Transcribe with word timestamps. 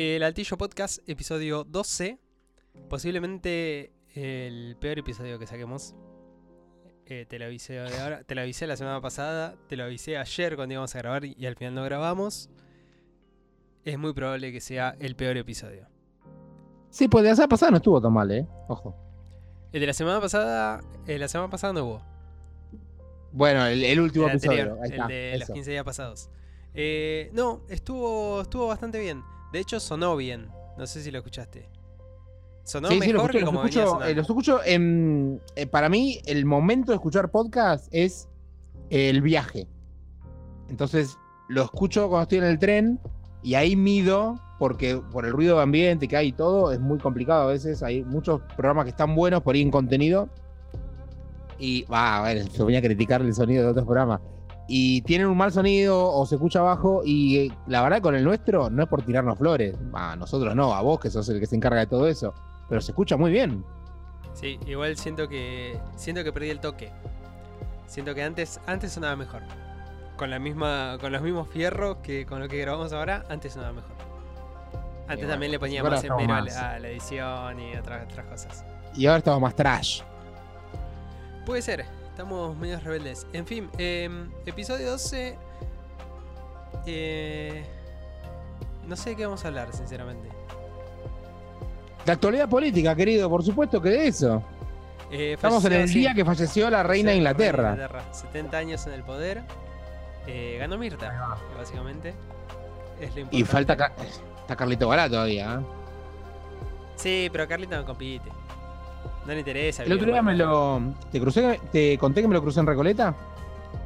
El 0.00 0.22
Altillo 0.22 0.56
Podcast, 0.56 1.00
episodio 1.08 1.64
12. 1.64 2.20
Posiblemente 2.88 3.92
el 4.14 4.76
peor 4.78 5.00
episodio 5.00 5.40
que 5.40 5.48
saquemos. 5.48 5.96
Eh, 7.06 7.26
te 7.28 7.36
lo 7.40 7.46
avisé 7.46 7.72
de 7.72 7.98
ahora, 7.98 8.22
te 8.22 8.36
lo 8.36 8.42
avisé 8.42 8.68
la 8.68 8.76
semana 8.76 9.00
pasada, 9.00 9.56
te 9.68 9.74
lo 9.74 9.82
avisé 9.82 10.16
ayer 10.16 10.54
cuando 10.54 10.74
íbamos 10.74 10.94
a 10.94 10.98
grabar 10.98 11.24
y 11.24 11.44
al 11.46 11.56
final 11.56 11.74
no 11.74 11.82
grabamos. 11.82 12.48
Es 13.84 13.98
muy 13.98 14.12
probable 14.12 14.52
que 14.52 14.60
sea 14.60 14.94
el 15.00 15.16
peor 15.16 15.36
episodio. 15.36 15.88
Sí, 16.90 17.08
pues 17.08 17.24
de 17.24 17.30
la 17.30 17.34
semana 17.34 17.48
pasada 17.48 17.70
no 17.72 17.78
estuvo 17.78 18.00
tan 18.00 18.12
mal, 18.12 18.30
¿eh? 18.30 18.46
Ojo. 18.68 18.94
El 19.72 19.80
de 19.80 19.86
la 19.88 19.94
semana 19.94 20.20
pasada, 20.20 20.80
eh, 21.08 21.18
la 21.18 21.26
semana 21.26 21.50
pasada 21.50 21.72
no 21.72 21.84
hubo. 21.84 22.02
Bueno, 23.32 23.66
el, 23.66 23.82
el 23.82 23.98
último 23.98 24.28
El 24.28 24.36
episodio. 24.36 24.78
el 24.80 24.90
de 25.08 25.32
los 25.32 25.42
eso. 25.42 25.54
15 25.54 25.70
días 25.72 25.84
pasados. 25.84 26.30
Eh, 26.72 27.30
no, 27.32 27.62
estuvo, 27.68 28.42
estuvo 28.42 28.68
bastante 28.68 29.00
bien. 29.00 29.24
De 29.52 29.58
hecho, 29.60 29.80
sonó 29.80 30.16
bien. 30.16 30.48
No 30.76 30.86
sé 30.86 31.02
si 31.02 31.10
lo 31.10 31.18
escuchaste. 31.18 31.68
Sonó 32.64 32.88
Sí, 32.88 33.00
sí, 33.00 33.12
lo 33.12 33.22
mejor 33.22 33.30
escucho, 33.30 33.32
que 33.32 33.40
los 33.40 33.48
como 33.48 33.64
escucho, 33.66 34.04
eh, 34.04 34.14
los 34.14 34.26
escucho 34.28 34.60
en- 34.64 35.40
eh, 35.56 35.66
para 35.66 35.88
mí, 35.88 36.20
el 36.26 36.44
momento 36.44 36.92
de 36.92 36.96
escuchar 36.96 37.30
podcast 37.30 37.88
es 37.90 38.28
el 38.90 39.22
viaje. 39.22 39.66
Entonces, 40.68 41.16
lo 41.48 41.62
escucho 41.62 42.08
cuando 42.08 42.24
estoy 42.24 42.38
en 42.38 42.44
el 42.44 42.58
tren 42.58 43.00
y 43.42 43.54
ahí 43.54 43.74
mido, 43.74 44.38
porque 44.58 45.00
por 45.12 45.24
el 45.24 45.32
ruido 45.32 45.56
de 45.56 45.62
ambiente 45.62 46.08
que 46.08 46.16
hay 46.16 46.28
y 46.28 46.32
todo, 46.32 46.70
es 46.72 46.78
muy 46.80 46.98
complicado 46.98 47.44
a 47.48 47.52
veces. 47.52 47.82
Hay 47.82 48.04
muchos 48.04 48.42
programas 48.54 48.84
que 48.84 48.90
están 48.90 49.14
buenos 49.14 49.42
por 49.42 49.54
ahí 49.54 49.62
en 49.62 49.70
contenido. 49.70 50.28
Y, 51.58 51.82
va, 51.84 52.18
a 52.18 52.22
ver, 52.22 52.48
se 52.50 52.62
venía 52.62 52.80
a 52.80 52.82
criticar 52.82 53.22
el 53.22 53.34
sonido 53.34 53.64
de 53.64 53.70
otros 53.70 53.86
programas. 53.86 54.20
Y 54.68 55.00
tienen 55.02 55.26
un 55.26 55.36
mal 55.36 55.50
sonido 55.50 56.12
o 56.12 56.26
se 56.26 56.34
escucha 56.34 56.60
bajo. 56.60 57.02
Y 57.04 57.38
eh, 57.38 57.52
la 57.66 57.82
verdad, 57.82 58.02
con 58.02 58.14
el 58.14 58.22
nuestro, 58.22 58.68
no 58.70 58.82
es 58.82 58.88
por 58.88 59.02
tirarnos 59.02 59.38
flores. 59.38 59.74
A 59.94 60.14
nosotros 60.14 60.54
no, 60.54 60.74
a 60.74 60.82
vos 60.82 61.00
que 61.00 61.10
sos 61.10 61.28
el 61.30 61.40
que 61.40 61.46
se 61.46 61.56
encarga 61.56 61.80
de 61.80 61.86
todo 61.86 62.06
eso 62.06 62.34
pero 62.68 62.80
se 62.80 62.92
escucha 62.92 63.16
muy 63.16 63.30
bien. 63.30 63.64
Sí, 64.34 64.58
igual 64.66 64.96
siento 64.96 65.28
que 65.28 65.80
siento 65.96 66.22
que 66.22 66.32
perdí 66.32 66.50
el 66.50 66.60
toque. 66.60 66.92
Siento 67.86 68.14
que 68.14 68.22
antes 68.22 68.60
antes 68.66 68.92
sonaba 68.92 69.16
mejor. 69.16 69.42
Con 70.16 70.30
la 70.30 70.38
misma 70.38 70.98
con 71.00 71.12
los 71.12 71.22
mismos 71.22 71.48
fierros 71.48 71.98
que 72.02 72.26
con 72.26 72.40
lo 72.40 72.48
que 72.48 72.58
grabamos 72.58 72.92
ahora, 72.92 73.24
antes 73.28 73.54
sonaba 73.54 73.72
mejor. 73.72 73.96
Antes 75.02 75.16
bueno, 75.16 75.30
también 75.30 75.52
le 75.52 75.58
ponía 75.58 75.82
más 75.82 76.04
esmero 76.04 76.34
a 76.34 76.38
a 76.38 76.78
la 76.78 76.88
edición 76.88 77.60
y 77.60 77.76
otras 77.76 78.04
otras 78.04 78.26
cosas. 78.26 78.64
Y 78.94 79.06
ahora 79.06 79.18
estamos 79.18 79.40
más 79.40 79.54
trash. 79.54 80.02
Puede 81.46 81.62
ser, 81.62 81.86
estamos 82.18 82.56
medio 82.56 82.80
rebeldes. 82.80 83.28
En 83.32 83.46
fin, 83.46 83.70
eh, 83.78 84.10
episodio 84.44 84.90
12. 84.90 85.38
eh, 86.84 87.64
no 88.88 88.96
sé 88.96 89.10
de 89.10 89.16
qué 89.16 89.24
vamos 89.26 89.44
a 89.44 89.48
hablar, 89.48 89.72
sinceramente. 89.72 90.28
La 92.06 92.14
actualidad 92.14 92.48
política, 92.48 92.96
querido, 92.96 93.30
por 93.30 93.44
supuesto 93.44 93.80
que 93.80 93.90
de 93.90 94.08
eso. 94.08 94.42
Eh, 95.12 95.34
Estamos 95.34 95.64
en 95.66 95.74
el 95.74 95.88
sí. 95.88 96.00
día 96.00 96.12
que 96.12 96.24
falleció 96.24 96.68
la 96.70 96.82
reina 96.82 97.10
de 97.10 97.14
Sí, 97.14 97.18
Inglaterra. 97.18 97.68
de 97.68 97.82
Inglaterra. 97.82 98.12
70 98.12 98.58
años 98.58 98.86
en 98.88 98.92
el 98.94 99.04
poder. 99.04 99.42
Eh, 100.26 100.56
ganó 100.58 100.76
Mirta, 100.76 101.36
básicamente. 101.56 102.14
Es 103.00 103.14
lo 103.14 103.28
Y 103.30 103.44
falta 103.44 103.74
está 104.40 104.56
Carlito 104.56 104.88
Balá 104.88 105.08
todavía. 105.08 105.60
¿eh? 105.60 105.64
Sí, 106.96 107.28
pero 107.30 107.46
Carlita 107.46 107.76
no 107.76 107.84
compite. 107.86 108.28
No 109.28 109.34
le 109.34 109.40
interesa. 109.40 109.84
El 109.84 109.92
otro 109.92 110.06
día 110.06 110.22
me 110.22 110.34
lo. 110.34 110.80
Te 111.12 111.20
crucé, 111.20 111.60
te 111.70 111.98
conté 111.98 112.22
que 112.22 112.28
me 112.28 112.32
lo 112.32 112.40
crucé 112.40 112.60
en 112.60 112.66
Recoleta. 112.66 113.14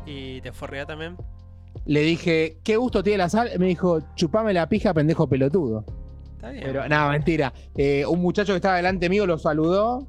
¿Y 0.07 0.41
te 0.41 0.53
forrea 0.53 0.87
también? 0.87 1.17
Le 1.85 2.03
dije, 2.03 2.59
¿qué 2.63 2.77
gusto 2.77 3.03
tiene 3.03 3.19
la 3.19 3.29
sal? 3.29 3.51
Me 3.59 3.67
dijo, 3.67 3.99
chupame 4.15 4.53
la 4.53 4.69
pija, 4.69 4.95
pendejo 4.95 5.29
pelotudo. 5.29 5.85
Está 6.37 6.51
bien. 6.51 6.63
Pero, 6.63 6.89
no, 6.89 7.09
mentira. 7.09 7.53
Eh, 7.77 8.07
un 8.07 8.21
muchacho 8.21 8.53
que 8.53 8.59
estaba 8.59 8.77
delante 8.77 9.09
mío 9.09 9.27
lo 9.27 9.37
saludó 9.37 10.07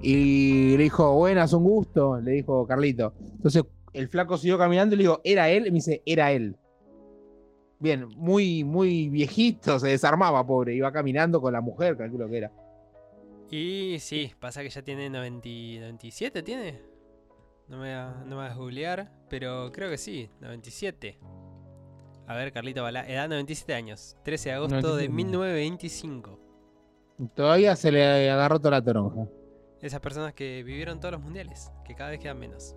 y 0.00 0.78
le 0.78 0.84
dijo, 0.84 1.12
buenas, 1.12 1.52
un 1.52 1.64
gusto. 1.64 2.18
Le 2.18 2.30
dijo 2.30 2.66
Carlito. 2.66 3.12
Entonces 3.20 3.62
el 3.92 4.08
flaco 4.08 4.38
siguió 4.38 4.56
caminando 4.56 4.94
y 4.94 4.96
le 4.96 5.02
digo, 5.02 5.20
¿era 5.24 5.50
él? 5.50 5.66
Y 5.66 5.70
me 5.72 5.74
dice, 5.74 6.02
era 6.06 6.32
él. 6.32 6.56
Bien, 7.80 8.08
muy, 8.16 8.64
muy 8.64 9.10
viejito, 9.10 9.78
se 9.78 9.88
desarmaba, 9.88 10.46
pobre. 10.46 10.74
Iba 10.74 10.90
caminando 10.90 11.38
con 11.38 11.52
la 11.52 11.60
mujer, 11.60 11.98
calculo 11.98 12.30
que 12.30 12.38
era. 12.38 12.50
Y 13.50 13.98
sí, 14.00 14.32
pasa 14.38 14.62
que 14.62 14.70
ya 14.70 14.82
tiene 14.82 15.10
90, 15.10 15.48
97, 15.80 16.42
¿tiene? 16.42 16.80
No 17.68 17.78
me, 17.78 17.94
va- 17.94 18.14
no 18.24 18.36
me 18.36 18.42
vas 18.42 18.52
a 18.52 18.54
googlear, 18.56 19.10
pero 19.28 19.70
creo 19.72 19.90
que 19.90 19.98
sí, 19.98 20.30
97. 20.40 21.18
A 22.26 22.34
ver, 22.36 22.52
Carlito 22.52 22.82
Balá, 22.82 23.08
edad 23.08 23.28
97 23.28 23.74
años, 23.74 24.16
13 24.22 24.50
de 24.50 24.54
agosto 24.54 24.76
de 24.96 25.08
97. 25.08 25.12
1925. 25.12 26.40
Todavía 27.34 27.74
se 27.76 27.90
le 27.92 28.30
agarró 28.30 28.58
toda 28.58 28.72
la 28.72 28.82
toronja. 28.82 29.28
Esas 29.82 30.00
personas 30.00 30.32
que 30.34 30.62
vivieron 30.62 31.00
todos 31.00 31.12
los 31.12 31.20
mundiales, 31.22 31.72
que 31.84 31.94
cada 31.94 32.10
vez 32.10 32.20
quedan 32.20 32.38
menos. 32.38 32.76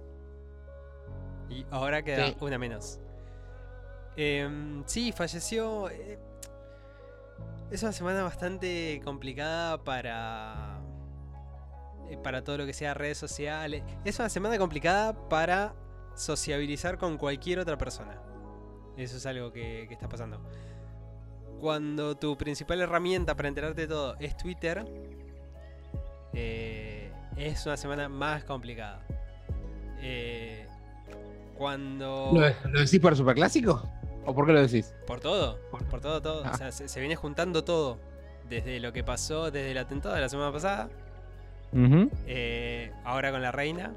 Y 1.50 1.66
ahora 1.69 2.01
queda 2.03 2.28
Sí. 2.28 2.38
una 2.41 2.57
menos. 2.57 3.00
Em, 4.16 4.84
sí, 4.85 5.11
falleció. 5.11 5.90
eh, 5.90 6.17
es 7.73 7.81
una 7.81 7.91
semana 7.91 8.22
bastante 8.22 9.01
complicada 9.03 9.84
para. 9.84 10.79
eh, 12.09 12.17
Para 12.23 12.44
todo 12.44 12.59
lo 12.59 12.66
que 12.67 12.73
sea 12.73 12.94
redes 12.94 13.17
sociales. 13.17 13.84
Es 14.06 14.19
una 14.19 14.29
semana 14.29 14.59
complicada 14.59 15.28
para 15.28 15.73
sociabilizar 16.16 17.00
con 17.00 17.17
cualquier 17.17 17.57
otra 17.57 17.75
persona. 17.75 18.22
Eso 18.95 19.17
es 19.17 19.25
algo 19.25 19.51
que, 19.51 19.84
está 19.89 20.07
pasando. 20.07 20.39
Cuando 21.59 22.16
tu 22.16 22.38
principal 22.38 22.79
herramienta 22.79 23.35
para 23.35 23.47
enterarte 23.47 23.81
de 23.81 23.88
todo 23.88 24.16
es 24.19 24.38
Twitter, 24.38 24.85
eh, 26.34 27.11
es 27.38 27.66
una 27.66 27.75
semana 27.78 28.07
más 28.07 28.44
complicada. 28.44 29.03
Eh, 30.00 30.67
cuando... 31.57 32.29
¿Lo, 32.34 32.69
lo 32.69 32.79
decís 32.81 33.00
por 33.00 33.16
superclásico? 33.16 33.81
¿O 34.25 34.34
por 34.34 34.45
qué 34.45 34.53
lo 34.53 34.61
decís? 34.61 34.94
Por 35.06 35.19
todo, 35.19 35.57
por 35.89 36.00
todo, 36.01 36.22
todo. 36.22 36.44
Ah. 36.45 36.51
O 36.53 36.57
sea, 36.57 36.72
se, 36.72 36.88
se 36.88 37.00
viene 37.00 37.16
juntando 37.16 37.63
todo. 37.63 37.97
Desde 38.50 38.79
lo 38.79 38.91
que 38.94 39.03
pasó, 39.03 39.51
desde 39.51 39.72
el 39.72 39.78
atentado 39.78 40.16
de 40.16 40.22
la 40.22 40.29
semana 40.29 40.51
pasada, 40.51 40.89
eh, 42.28 42.91
ahora 43.03 43.31
con 43.31 43.41
la 43.41 43.51
reina. 43.51 43.94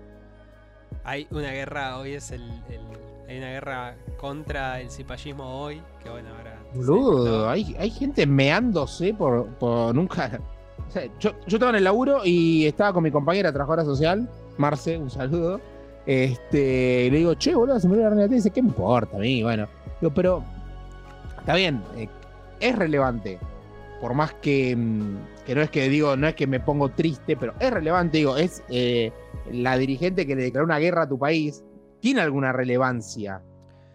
Hay 1.04 1.26
una 1.30 1.50
guerra, 1.50 1.98
hoy 1.98 2.14
es 2.14 2.30
el, 2.30 2.42
el- 2.70 3.28
Hay 3.28 3.38
una 3.38 3.48
guerra 3.48 3.96
contra 4.18 4.80
el 4.80 4.88
cipallismo 4.90 5.62
hoy, 5.62 5.82
que 6.02 6.08
bueno, 6.10 6.28
ahora... 6.36 6.60
Boludo, 6.74 7.48
hay, 7.50 7.74
hay 7.78 7.90
gente 7.90 8.24
meándose 8.26 9.12
por, 9.14 9.46
por 9.56 9.94
nunca. 9.94 10.40
O 10.86 10.90
sea, 10.90 11.04
yo, 11.18 11.32
yo 11.46 11.56
estaba 11.56 11.70
en 11.70 11.76
el 11.76 11.84
laburo 11.84 12.20
y 12.24 12.66
estaba 12.66 12.92
con 12.92 13.02
mi 13.02 13.10
compañera 13.10 13.50
trabajadora 13.52 13.84
social, 13.84 14.28
Marce, 14.58 14.96
un 14.96 15.10
saludo. 15.10 15.60
Este, 16.06 17.06
y 17.06 17.10
le 17.10 17.18
digo, 17.18 17.34
che, 17.34 17.54
boludo, 17.54 17.80
se 17.80 17.88
me 17.88 17.96
la 17.96 18.08
reina. 18.10 18.26
Y 18.26 18.28
dice, 18.28 18.50
¿qué 18.52 18.60
importa 18.60 19.16
a 19.16 19.20
mí? 19.20 19.42
Bueno, 19.42 19.66
digo, 20.00 20.12
pero 20.14 20.44
está 21.38 21.54
bien, 21.54 21.82
eh, 21.96 22.08
es 22.60 22.76
relevante. 22.76 23.38
Por 24.00 24.12
más 24.14 24.34
que, 24.34 24.76
mm, 24.76 25.16
que 25.46 25.54
no 25.54 25.62
es 25.62 25.70
que 25.70 25.88
digo, 25.88 26.16
no 26.16 26.26
es 26.28 26.34
que 26.34 26.46
me 26.46 26.60
pongo 26.60 26.90
triste, 26.90 27.36
pero 27.36 27.54
es 27.60 27.70
relevante, 27.72 28.18
digo, 28.18 28.36
es 28.36 28.62
eh, 28.68 29.10
la 29.50 29.78
dirigente 29.78 30.26
que 30.26 30.36
le 30.36 30.42
declaró 30.42 30.66
una 30.66 30.78
guerra 30.78 31.02
a 31.04 31.08
tu 31.08 31.18
país, 31.18 31.64
tiene 32.00 32.20
alguna 32.20 32.52
relevancia. 32.52 33.42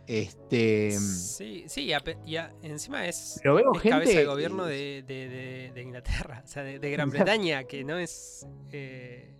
Este. 0.07 0.91
Sí, 0.91 1.63
sí, 1.67 1.83
y, 1.83 1.91
ape- 1.93 2.17
y 2.25 2.35
a- 2.35 2.51
encima 2.63 3.05
es, 3.07 3.39
Pero 3.41 3.55
veo 3.55 3.71
es 3.73 3.81
gente. 3.81 3.99
cabeza 3.99 4.19
de 4.19 4.25
gobierno 4.25 4.65
de, 4.65 5.03
de- 5.07 5.29
de- 5.29 5.71
de 5.73 5.81
Inglaterra, 5.81 6.41
o 6.43 6.47
sea, 6.47 6.63
de, 6.63 6.79
Gran. 6.91 7.09
Bretaña, 7.09 7.63
que 7.63 7.83
no 7.83 7.97
es 7.97 8.45
eh, 8.71 9.33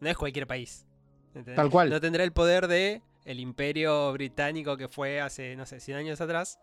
no 0.00 0.08
es 0.10 0.16
cualquier 0.16 0.46
país. 0.46 0.84
¿entendés? 1.28 1.56
Tal 1.56 1.70
cual. 1.70 1.88
No 1.90 2.00
tendrá 2.00 2.24
el 2.24 2.32
poder 2.32 2.66
de 2.66 3.00
el 3.26 3.40
imperio 3.40 4.12
británico 4.14 4.76
que 4.78 4.88
fue 4.88 5.20
hace, 5.20 5.54
no 5.56 5.66
sé, 5.66 5.80
100 5.80 5.98
años 5.98 6.20
atrás, 6.20 6.58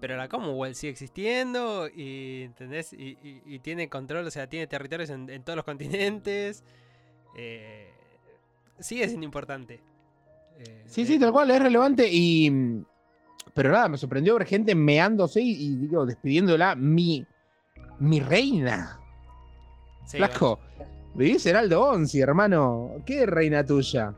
pero 0.00 0.16
la 0.16 0.28
Commonwealth 0.28 0.76
sigue 0.76 0.92
existiendo 0.92 1.88
y, 1.88 2.42
¿entendés? 2.44 2.92
Y, 2.92 3.18
y- 3.22 3.42
y 3.44 3.58
tiene 3.58 3.88
control, 3.88 4.26
o 4.26 4.30
sea, 4.30 4.46
tiene 4.48 4.66
territorios 4.66 5.10
en, 5.10 5.28
en 5.28 5.42
todos 5.42 5.56
los 5.56 5.64
continentes. 5.64 6.64
eh, 7.36 7.90
sigue 8.78 9.06
siendo 9.08 9.24
importante. 9.26 9.80
Eh, 10.58 10.84
Sí, 10.86 11.02
eh, 11.02 11.06
sí, 11.06 11.18
tal 11.18 11.32
cual, 11.32 11.50
es 11.50 11.60
relevante 11.60 12.08
y. 12.10 12.50
Pero 13.54 13.70
nada, 13.70 13.88
me 13.88 13.96
sorprendió 13.98 14.34
ver 14.38 14.46
gente 14.46 14.74
meándose 14.74 15.40
y, 15.40 15.50
y, 15.52 15.76
digo, 15.76 16.06
despidiéndola, 16.06 16.74
mi. 16.76 17.26
Mi 17.98 18.20
reina. 18.20 19.00
sí, 20.06 20.18
vivís 21.14 21.46
en 21.46 21.56
Aldo 21.56 21.82
Onzi, 21.82 22.20
hermano. 22.20 22.96
¿Qué 23.06 23.24
reina 23.26 23.64
tuya? 23.64 24.14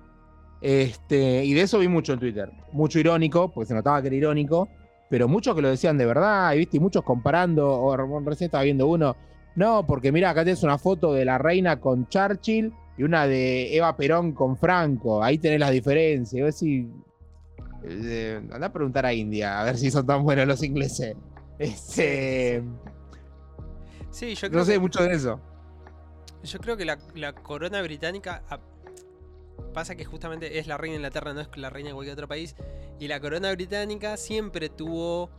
Este, 0.60 1.44
y 1.44 1.55
de 1.55 1.62
eso 1.62 1.78
vi 1.78 1.88
mucho 1.88 2.12
en 2.12 2.19
Twitter. 2.19 2.50
Mucho 2.72 2.99
irónico, 2.99 3.50
porque 3.50 3.69
se 3.69 3.75
notaba 3.75 4.00
que 4.02 4.08
era 4.08 4.16
irónico, 4.16 4.69
pero 5.08 5.28
muchos 5.28 5.55
que 5.55 5.62
lo 5.62 5.69
decían 5.69 5.96
de 5.99 6.06
verdad, 6.06 6.52
y 6.55 6.58
viste, 6.58 6.76
y 6.76 6.81
muchos 6.81 7.02
comparando, 7.05 7.69
o 7.70 7.96
recién 8.20 8.46
estaba 8.46 8.64
viendo 8.64 8.87
uno, 8.87 9.16
no, 9.56 9.87
porque 9.87 10.12
mira, 10.12 10.31
acá 10.31 10.44
tienes 10.44 10.62
una 10.62 10.78
foto 10.78 11.12
de 11.12 11.25
la 11.25 11.38
reina 11.38 11.81
con 11.81 12.08
Churchill 12.08 12.72
y 12.96 13.02
una 13.02 13.26
de 13.26 13.76
Eva 13.76 13.96
Perón 13.96 14.32
con 14.32 14.56
Franco, 14.56 15.22
ahí 15.22 15.38
tenés 15.38 15.60
las 15.60 15.70
diferencias. 15.70 16.38
Y 16.38 16.43
vos 16.43 16.60
decís, 16.60 16.87
eh, 17.84 18.40
anda 18.52 18.66
a 18.69 18.72
preguntar 18.72 19.06
a 19.06 19.12
India, 19.12 19.60
a 19.60 19.64
ver 19.64 19.76
si 19.76 19.90
son 19.90 20.06
tan 20.06 20.22
buenos 20.22 20.46
los 20.46 20.62
ingleses. 20.62 21.16
Este, 21.58 22.62
Sí, 24.10 24.34
yo 24.34 24.49
creo 24.49 24.60
No 24.60 24.64
sé 24.64 24.72
que, 24.75 24.78
mucho 24.78 25.02
de 25.02 25.14
eso. 25.14 25.40
yo 26.43 26.58
creo 26.58 26.76
que 26.76 26.84
la, 26.84 26.99
la 27.14 27.32
corona 27.34 27.82
británica 27.82 28.43
pasa 29.78 29.94
que 29.96 30.04
justamente 30.04 30.58
es 30.58 30.66
la 30.66 30.76
reina 30.76 30.92
de 30.94 30.96
Inglaterra, 30.98 31.32
no 31.32 31.40
es 31.40 31.48
la 31.56 31.70
reina 31.70 31.88
de 31.90 31.94
cualquier 31.94 32.14
otro 32.14 32.28
país. 32.28 32.54
Y 32.98 33.08
la 33.08 33.20
corona 33.20 33.50
británica 33.52 34.16
siempre 34.16 34.69
tuvo 34.69 35.30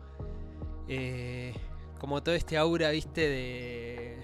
eh, 0.87 1.53
como 1.99 2.23
todo 2.23 2.35
este 2.35 2.57
aura, 2.57 2.89
viste, 2.91 3.21
de, 3.21 4.17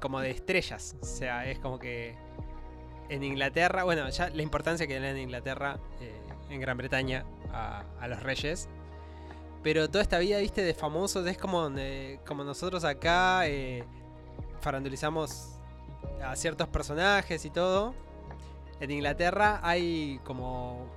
como 0.00 0.20
de 0.20 0.30
estrellas. 0.30 0.96
O 1.00 1.04
sea, 1.04 1.48
es 1.48 1.58
como 1.58 1.78
que 1.78 2.16
en 3.08 3.22
Inglaterra, 3.22 3.84
bueno, 3.84 4.08
ya 4.10 4.28
la 4.30 4.42
importancia 4.42 4.86
que 4.86 4.98
le 4.98 5.06
dan 5.06 5.16
en 5.16 5.22
Inglaterra, 5.24 5.78
eh, 6.00 6.20
en 6.50 6.60
Gran 6.60 6.76
Bretaña, 6.76 7.24
a, 7.52 7.84
a 8.00 8.08
los 8.08 8.22
reyes. 8.22 8.68
Pero 9.62 9.88
toda 9.88 10.02
esta 10.02 10.18
vida, 10.18 10.38
viste, 10.38 10.62
de 10.62 10.74
famosos 10.74 11.26
es 11.26 11.38
como, 11.38 11.60
donde- 11.62 12.18
como 12.26 12.42
nosotros 12.42 12.84
acá 12.84 13.46
eh, 13.46 13.84
farandulizamos 14.60 15.50
a 16.24 16.34
ciertos 16.34 16.66
personajes 16.68 17.44
y 17.44 17.50
todo. 17.50 17.94
En 18.82 18.90
Inglaterra 18.90 19.60
hay 19.62 20.18
como 20.24 20.88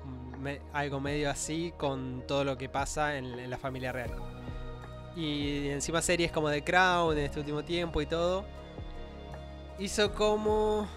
algo 0.73 0.99
medio 0.99 1.29
así 1.29 1.71
con 1.77 2.23
todo 2.27 2.43
lo 2.43 2.57
que 2.57 2.67
pasa 2.67 3.15
en, 3.15 3.47
la 3.47 3.59
familia 3.59 3.91
real. 3.91 4.09
Y 5.15 5.67
encima 5.67 6.01
series 6.01 6.31
como 6.31 6.49
The 6.49 6.63
Crown 6.63 7.15
en 7.15 7.25
este 7.25 7.39
último 7.41 7.63
tiempo 7.63 8.01
y 8.01 8.07
todo. 8.07 8.43
Hizo 9.77 10.15
como. 10.15 10.87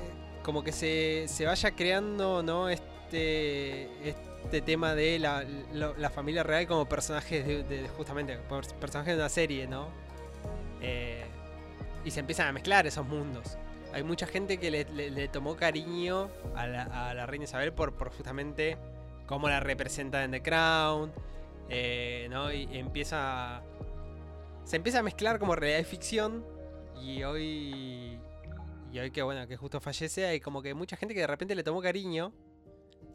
eh, 0.00 0.40
Como 0.42 0.64
que 0.64 0.72
se, 0.72 1.26
se 1.28 1.44
vaya 1.44 1.72
creando, 1.72 2.42
¿no? 2.42 2.70
Este. 2.70 3.90
Este 4.08 4.62
tema 4.62 4.94
de 4.94 5.18
la, 5.18 5.44
la 5.74 6.10
familia 6.10 6.42
real 6.42 6.66
como 6.66 6.88
personajes 6.88 7.46
de, 7.68 7.86
justamente. 7.98 8.38
Personajes 8.80 9.14
de 9.14 9.20
una 9.20 9.28
serie, 9.28 9.66
¿no? 9.66 9.88
Eh, 10.80 11.26
y 12.02 12.10
se 12.10 12.20
empiezan 12.20 12.46
a 12.48 12.52
mezclar 12.52 12.86
esos 12.86 13.06
mundos. 13.06 13.58
Hay 13.94 14.02
mucha 14.02 14.26
gente 14.26 14.58
que 14.58 14.70
le, 14.70 14.84
le- 14.92 15.10
le 15.10 15.28
tomó 15.28 15.56
cariño 15.56 16.28
a 16.56 16.66
la, 16.66 16.82
a 17.10 17.14
la 17.14 17.26
reina 17.26 17.44
Isabel 17.44 17.72
por, 17.72 17.94
por 17.94 18.10
justamente 18.10 18.76
cómo 19.26 19.48
la 19.48 19.60
representa 19.60 20.24
en 20.24 20.32
The 20.32 20.42
Crown. 20.42 21.12
eh, 21.68 22.26
¿no? 22.30 22.52
Y 22.52 22.68
empieza. 22.76 23.62
Se 24.64 24.76
empieza 24.76 24.98
a 24.98 25.02
mezclar 25.02 25.38
como 25.38 25.54
realidad 25.54 25.80
y 25.80 25.84
ficción. 25.84 26.44
Y 27.00 27.22
hoy. 27.22 28.18
Y 28.92 28.98
hoy 28.98 29.10
que 29.10 29.22
bueno, 29.22 29.46
que 29.46 29.56
justo 29.56 29.80
fallece, 29.80 30.26
hay 30.26 30.40
como 30.40 30.62
que 30.62 30.72
mucha 30.74 30.96
gente 30.96 31.14
que 31.14 31.20
de 31.20 31.26
repente 31.26 31.54
le 31.54 31.62
tomó 31.62 31.80
cariño. 31.80 32.32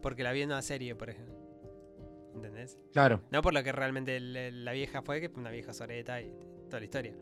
Porque 0.01 0.23
la 0.23 0.31
vio 0.31 0.43
en 0.43 0.49
una 0.51 0.61
serie, 0.61 0.95
por 0.95 1.09
ejemplo. 1.09 1.35
¿Entendés? 2.35 2.79
Claro. 2.93 3.21
No 3.31 3.41
por 3.41 3.53
lo 3.53 3.61
que 3.63 3.71
realmente 3.73 4.17
la 4.19 4.71
vieja 4.71 5.01
fue, 5.01 5.19
que 5.19 5.27
fue 5.29 5.41
una 5.41 5.49
vieja 5.51 5.73
soreta 5.73 6.21
y 6.21 6.31
toda 6.69 6.79
la 6.79 6.85
historia. 6.85 7.13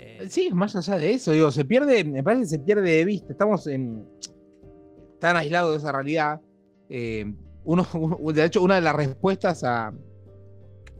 Eh, 0.00 0.26
Sí, 0.28 0.50
más 0.52 0.74
allá 0.76 0.96
de 0.98 1.12
eso, 1.14 1.32
digo, 1.32 1.50
se 1.50 1.64
pierde, 1.64 2.04
me 2.04 2.22
parece 2.22 2.42
que 2.42 2.48
se 2.48 2.58
pierde 2.58 2.90
de 2.90 3.04
vista. 3.04 3.32
Estamos 3.32 3.66
en 3.66 4.06
tan 5.20 5.36
aislados 5.36 5.72
de 5.72 5.78
esa 5.78 5.92
realidad. 5.92 6.40
Eh, 6.88 7.32
de 8.34 8.44
hecho, 8.44 8.62
una 8.62 8.74
de 8.76 8.80
las 8.82 8.94
respuestas 8.96 9.64
a, 9.64 9.92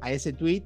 a 0.00 0.12
ese 0.12 0.32
tweet 0.32 0.62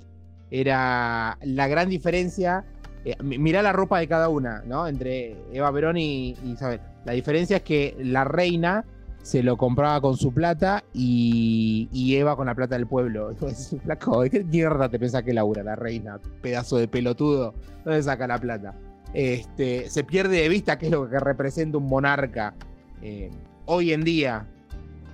era 0.50 1.38
la 1.42 1.68
gran 1.68 1.88
diferencia. 1.88 2.64
eh, 3.04 3.16
mi- 3.22 3.38
mirá 3.38 3.62
la 3.62 3.72
ropa 3.72 3.98
de 4.00 4.08
cada 4.08 4.28
una, 4.28 4.62
¿no? 4.66 4.86
Entre 4.86 5.36
Eva 5.52 5.72
Perón 5.72 5.96
y 5.96 6.36
Isabel. 6.44 6.80
La 7.04 7.12
diferencia 7.12 7.58
es 7.58 7.62
que 7.62 7.96
la 7.98 8.24
reina 8.24 8.84
se 9.22 9.42
lo 9.42 9.56
compraba 9.56 10.00
con 10.00 10.16
su 10.16 10.32
plata 10.32 10.84
y, 10.94 12.14
Eva 12.14 12.36
con 12.36 12.46
la 12.46 12.54
plata 12.54 12.76
del 12.76 12.86
pueblo. 12.86 13.30
Decís, 13.40 13.76
flaco, 13.82 14.22
¿de 14.22 14.30
qué 14.30 14.44
mierda 14.44 14.88
te 14.88 14.98
pensás 14.98 15.22
que 15.22 15.32
Laura, 15.32 15.62
la 15.62 15.76
reina? 15.76 16.18
Pedazo 16.40 16.78
de 16.78 16.88
pelotudo. 16.88 17.54
¿Dónde 17.84 18.02
saca 18.02 18.26
la 18.26 18.38
plata? 18.38 18.74
Este, 19.14 19.88
se 19.88 20.04
pierde 20.04 20.42
de 20.42 20.48
vista 20.48 20.78
qué 20.78 20.86
es 20.86 20.92
lo 20.92 21.08
que 21.08 21.18
representa 21.18 21.78
un 21.78 21.86
monarca 21.86 22.54
eh, 23.02 23.30
hoy 23.66 23.92
en 23.92 24.04
día, 24.04 24.46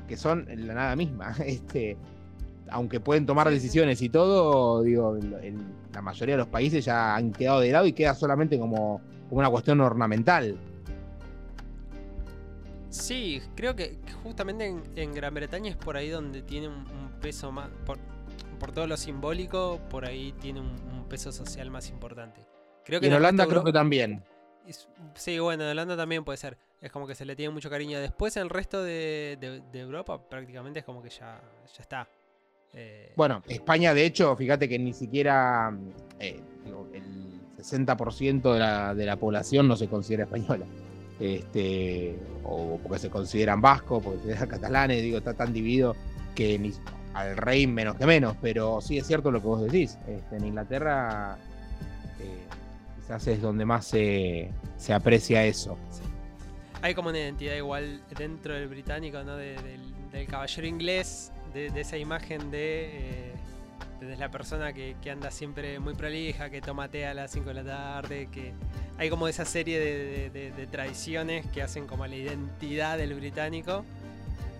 que 0.08 0.16
son 0.16 0.46
la 0.48 0.74
nada 0.74 0.96
misma. 0.96 1.34
Este, 1.44 1.96
aunque 2.70 2.98
pueden 2.98 3.26
tomar 3.26 3.50
decisiones 3.50 4.00
y 4.00 4.08
todo, 4.08 4.82
digo, 4.82 5.16
en 5.16 5.62
la 5.92 6.02
mayoría 6.02 6.34
de 6.34 6.38
los 6.38 6.48
países 6.48 6.84
ya 6.84 7.14
han 7.14 7.30
quedado 7.30 7.60
de 7.60 7.70
lado 7.70 7.86
y 7.86 7.92
queda 7.92 8.14
solamente 8.14 8.58
como, 8.58 9.00
como 9.28 9.40
una 9.40 9.50
cuestión 9.50 9.80
ornamental. 9.80 10.56
Sí, 12.94 13.42
creo 13.56 13.74
que 13.74 13.98
que 14.00 14.12
justamente 14.22 14.66
en, 14.66 14.82
en 14.96 15.12
Gran 15.12 15.34
Bretaña 15.34 15.70
es 15.70 15.76
por 15.76 15.96
ahí 15.96 16.08
donde 16.08 16.42
tiene 16.42 16.68
un, 16.68 16.74
un 16.90 17.10
peso 17.20 17.50
más. 17.52 17.68
Por, 17.84 17.98
por 18.58 18.72
todo 18.72 18.86
lo 18.86 18.96
simbólico, 18.96 19.80
por 19.90 20.04
ahí 20.04 20.32
tiene 20.40 20.60
un, 20.60 20.68
un 20.92 21.08
peso 21.08 21.32
social 21.32 21.70
más 21.70 21.90
importante. 21.90 22.40
Creo 22.84 23.00
Y 23.02 23.06
en 23.06 23.14
Holanda 23.14 23.46
creo 23.46 23.64
que 23.64 23.72
también. 23.72 24.22
Sí, 25.14 25.38
bueno, 25.38 25.64
en 25.64 25.70
Holanda 25.70 25.96
también 25.96 26.24
puede 26.24 26.36
ser. 26.38 26.56
Es 26.80 26.92
como 26.92 27.06
que 27.06 27.14
se 27.14 27.24
le 27.24 27.34
tiene 27.34 27.52
mucho 27.52 27.68
cariño. 27.68 27.98
Después 27.98 28.36
en 28.36 28.44
el 28.44 28.50
resto 28.50 28.82
de, 28.82 29.36
de- 29.40 29.62
de 29.72 29.80
Europa 29.80 30.20
prácticamente 30.28 30.78
es 30.80 30.84
como 30.84 31.02
que 31.02 31.10
ya, 31.10 31.40
ya 31.76 31.82
está. 31.82 32.08
Eh, 32.72 33.12
Bueno, 33.16 33.42
España, 33.48 33.92
de 33.94 34.04
hecho, 34.06 34.34
fíjate 34.36 34.68
que 34.68 34.78
ni 34.78 34.92
siquiera 34.92 35.76
eh, 36.18 36.40
el 36.92 37.04
60% 37.58 38.52
de 38.52 38.58
la, 38.58 38.94
de 38.94 39.04
la 39.06 39.16
población 39.16 39.66
no 39.68 39.76
se 39.76 39.88
considera 39.88 40.24
española. 40.24 40.66
Este, 41.20 42.18
o 42.42 42.78
porque 42.82 42.98
se 42.98 43.10
consideran 43.10 43.60
vascos, 43.60 44.02
porque 44.02 44.18
se 44.18 44.24
consideran 44.24 44.48
catalanes, 44.48 45.02
digo, 45.02 45.18
está 45.18 45.34
tan 45.34 45.52
dividido 45.52 45.94
que 46.34 46.58
ni, 46.58 46.72
al 47.14 47.36
rey 47.36 47.66
menos 47.66 47.96
que 47.96 48.06
menos. 48.06 48.36
Pero 48.42 48.80
sí 48.80 48.98
es 48.98 49.06
cierto 49.06 49.30
lo 49.30 49.40
que 49.40 49.46
vos 49.46 49.62
decís. 49.62 49.98
Este, 50.08 50.36
en 50.36 50.44
Inglaterra 50.46 51.38
eh, 52.20 52.44
quizás 53.00 53.26
es 53.28 53.40
donde 53.40 53.64
más 53.64 53.86
se, 53.86 54.50
se 54.76 54.92
aprecia 54.92 55.44
eso. 55.44 55.78
Hay 56.82 56.94
como 56.94 57.08
una 57.10 57.18
identidad 57.18 57.54
igual 57.56 58.02
dentro 58.18 58.54
del 58.54 58.68
británico, 58.68 59.22
¿no? 59.22 59.36
De- 59.36 59.54
del, 59.62 59.80
del 60.10 60.26
caballero 60.26 60.66
inglés, 60.66 61.32
de, 61.54 61.70
de 61.70 61.80
esa 61.80 61.96
imagen 61.96 62.50
de, 62.50 62.90
eh, 62.92 63.32
de 64.00 64.16
la 64.16 64.30
persona 64.30 64.72
que, 64.72 64.96
que 65.02 65.10
anda 65.10 65.30
siempre 65.30 65.78
muy 65.80 65.94
prolija, 65.94 66.50
que 66.50 66.60
toma 66.60 66.88
té 66.88 67.06
a 67.06 67.14
las 67.14 67.30
5 67.30 67.48
de 67.48 67.54
la 67.54 67.64
tarde, 67.64 68.28
que 68.30 68.52
hay 68.98 69.08
como 69.10 69.28
esa 69.28 69.44
serie 69.44 69.78
de, 69.80 69.94
de- 69.94 70.30
de- 70.30 70.50
de 70.52 70.66
tradiciones 70.66 71.46
que 71.46 71.62
hacen 71.62 71.86
como 71.86 72.06
la 72.06 72.14
identidad 72.16 72.98
del 72.98 73.14
británico 73.14 73.84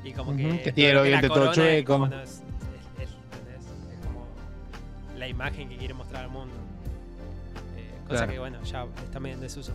y 0.03 0.13
como 0.13 0.31
Ujú, 0.33 0.39
que, 0.41 0.63
que 0.63 0.73
tiene 0.73 1.15
el 1.19 1.29
todo 1.29 1.53
chueco. 1.53 1.93
como, 1.93 2.07
no, 2.09 2.23
es- 2.23 2.31
es- 2.31 3.03
es- 3.09 3.15
¿entendés? 3.33 3.65
Es 3.93 4.07
como 4.07 4.27
la 5.19 5.29
imagen 5.29 5.69
que 5.69 5.77
quiere 5.77 5.95
mostrar 5.95 6.25
al 6.25 6.31
mundo. 6.31 6.55
Eh, 7.77 7.91
cosa 8.05 8.17
Claro. 8.19 8.33
que 8.33 8.39
bueno, 8.39 8.63
ya 8.65 8.87
está 9.05 9.21
medio 9.21 9.35
en 9.37 9.41
desuso. 9.43 9.73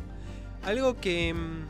Algo 0.63 0.95
que. 0.99 1.33
mm, 1.33 1.65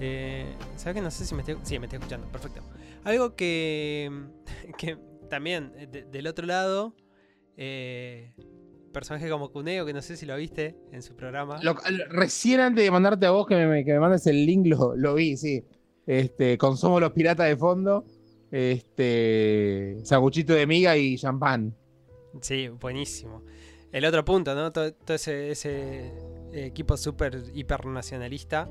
Eh, 0.00 0.52
¿Sabes 0.76 0.96
que 0.96 1.00
No 1.00 1.10
sé 1.10 1.24
si 1.24 1.34
me 1.36 1.42
estoy. 1.42 1.56
Sí, 1.62 1.78
me 1.78 1.86
estoy 1.86 1.98
escuchando, 1.98 2.26
perfecto. 2.26 2.62
Algo 3.04 3.36
que. 3.36 4.10
que 4.78 4.98
también, 5.34 5.72
eh, 5.76 5.86
de- 5.90 6.04
del 6.04 6.26
otro 6.26 6.46
lado. 6.46 6.94
Eh, 7.56 8.32
personaje 8.92 9.28
como 9.28 9.50
Cuneo, 9.50 9.84
que 9.84 9.92
no 9.92 10.00
sé 10.02 10.16
si 10.16 10.24
lo 10.26 10.36
viste 10.36 10.76
en 10.92 11.02
su 11.02 11.16
programa. 11.16 11.60
Lo- 11.62 11.74
recién 12.10 12.60
antes 12.60 12.84
de 12.84 12.90
mandarte 12.90 13.26
a 13.26 13.30
vos 13.32 13.46
que 13.46 13.56
me, 13.56 13.84
que 13.84 13.92
me 13.92 13.98
mandes 14.00 14.26
el 14.28 14.46
link, 14.46 14.66
lo, 14.66 14.94
lo 14.96 15.14
vi, 15.14 15.36
sí. 15.36 15.64
Este, 16.06 16.56
con 16.58 16.76
Somos 16.76 17.00
los 17.00 17.12
Piratas 17.12 17.48
de 17.48 17.56
fondo. 17.56 18.04
Este. 18.52 19.96
Sanguchito 20.04 20.52
de 20.54 20.66
miga 20.66 20.96
y 20.96 21.16
champán. 21.18 21.74
Sí, 22.40 22.68
buenísimo. 22.68 23.42
El 23.92 24.04
otro 24.04 24.24
punto, 24.24 24.54
¿no? 24.54 24.70
Todo, 24.72 24.92
todo 24.92 25.14
ese, 25.16 25.50
ese 25.50 26.12
equipo 26.52 26.96
súper 26.96 27.42
hipernacionalista. 27.54 28.68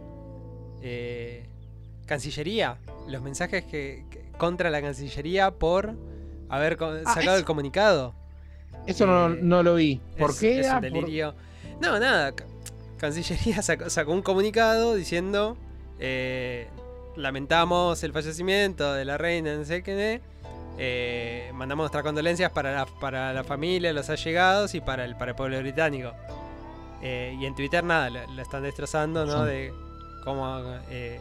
Eh, 0.82 1.48
Cancillería. 2.06 2.80
Los 3.10 3.22
mensajes 3.22 3.64
que, 3.66 4.06
que- 4.10 4.32
contra 4.38 4.70
la 4.70 4.82
Cancillería 4.82 5.52
por 5.52 5.96
haber 6.50 6.78
Ah, 7.06 7.14
sacado 7.14 7.38
el 7.38 7.46
comunicado. 7.46 8.14
Eso 8.86 9.06
no, 9.06 9.34
Eh, 9.34 9.40
no 9.42 9.64
lo 9.64 9.76
vi. 9.76 10.02
¿Por 10.18 10.32
es, 10.32 10.40
qué? 10.40 10.60
es 10.60 10.68
Por- 10.68 10.82
delirio. 10.82 11.34
No, 11.80 12.00
nada. 12.00 12.34
Ca- 12.34 12.46
Cancillería 12.98 13.62
sacó, 13.62 13.90
sacó 13.90 14.12
un 14.12 14.22
comunicado 14.22 14.96
diciendo: 14.96 15.58
eh, 16.00 16.68
Lamentamos 17.16 18.04
el 18.04 18.12
fallecimiento 18.14 18.94
de 18.94 19.06
la 19.06 19.18
reina, 19.18 19.56
no 19.56 19.64
sé 19.66 19.84
qué. 19.84 20.22
eh, 20.80 21.52
mandamos 21.54 21.84
nuestras 21.84 22.04
condolencias 22.04 22.52
para 22.52 22.74
la, 22.74 22.86
para 22.86 23.32
la 23.34 23.44
familia, 23.44 23.94
los 23.94 24.10
allegados 24.10 24.74
y 24.74 24.82
para 24.82 25.06
el, 25.06 25.16
para 25.16 25.32
el 25.32 25.36
pueblo 25.36 25.60
británico. 25.60 26.12
Eh, 27.02 27.38
y 27.40 27.46
en 27.46 27.54
Twitter, 27.56 27.84
nada, 27.84 28.10
lo, 28.10 28.26
lo 28.34 28.42
están 28.42 28.64
destrozando, 28.64 29.26
¿no? 29.26 29.44
Sí. 29.44 29.50
De 29.52 29.74
cómo. 30.24 30.64
eh, 30.90 31.20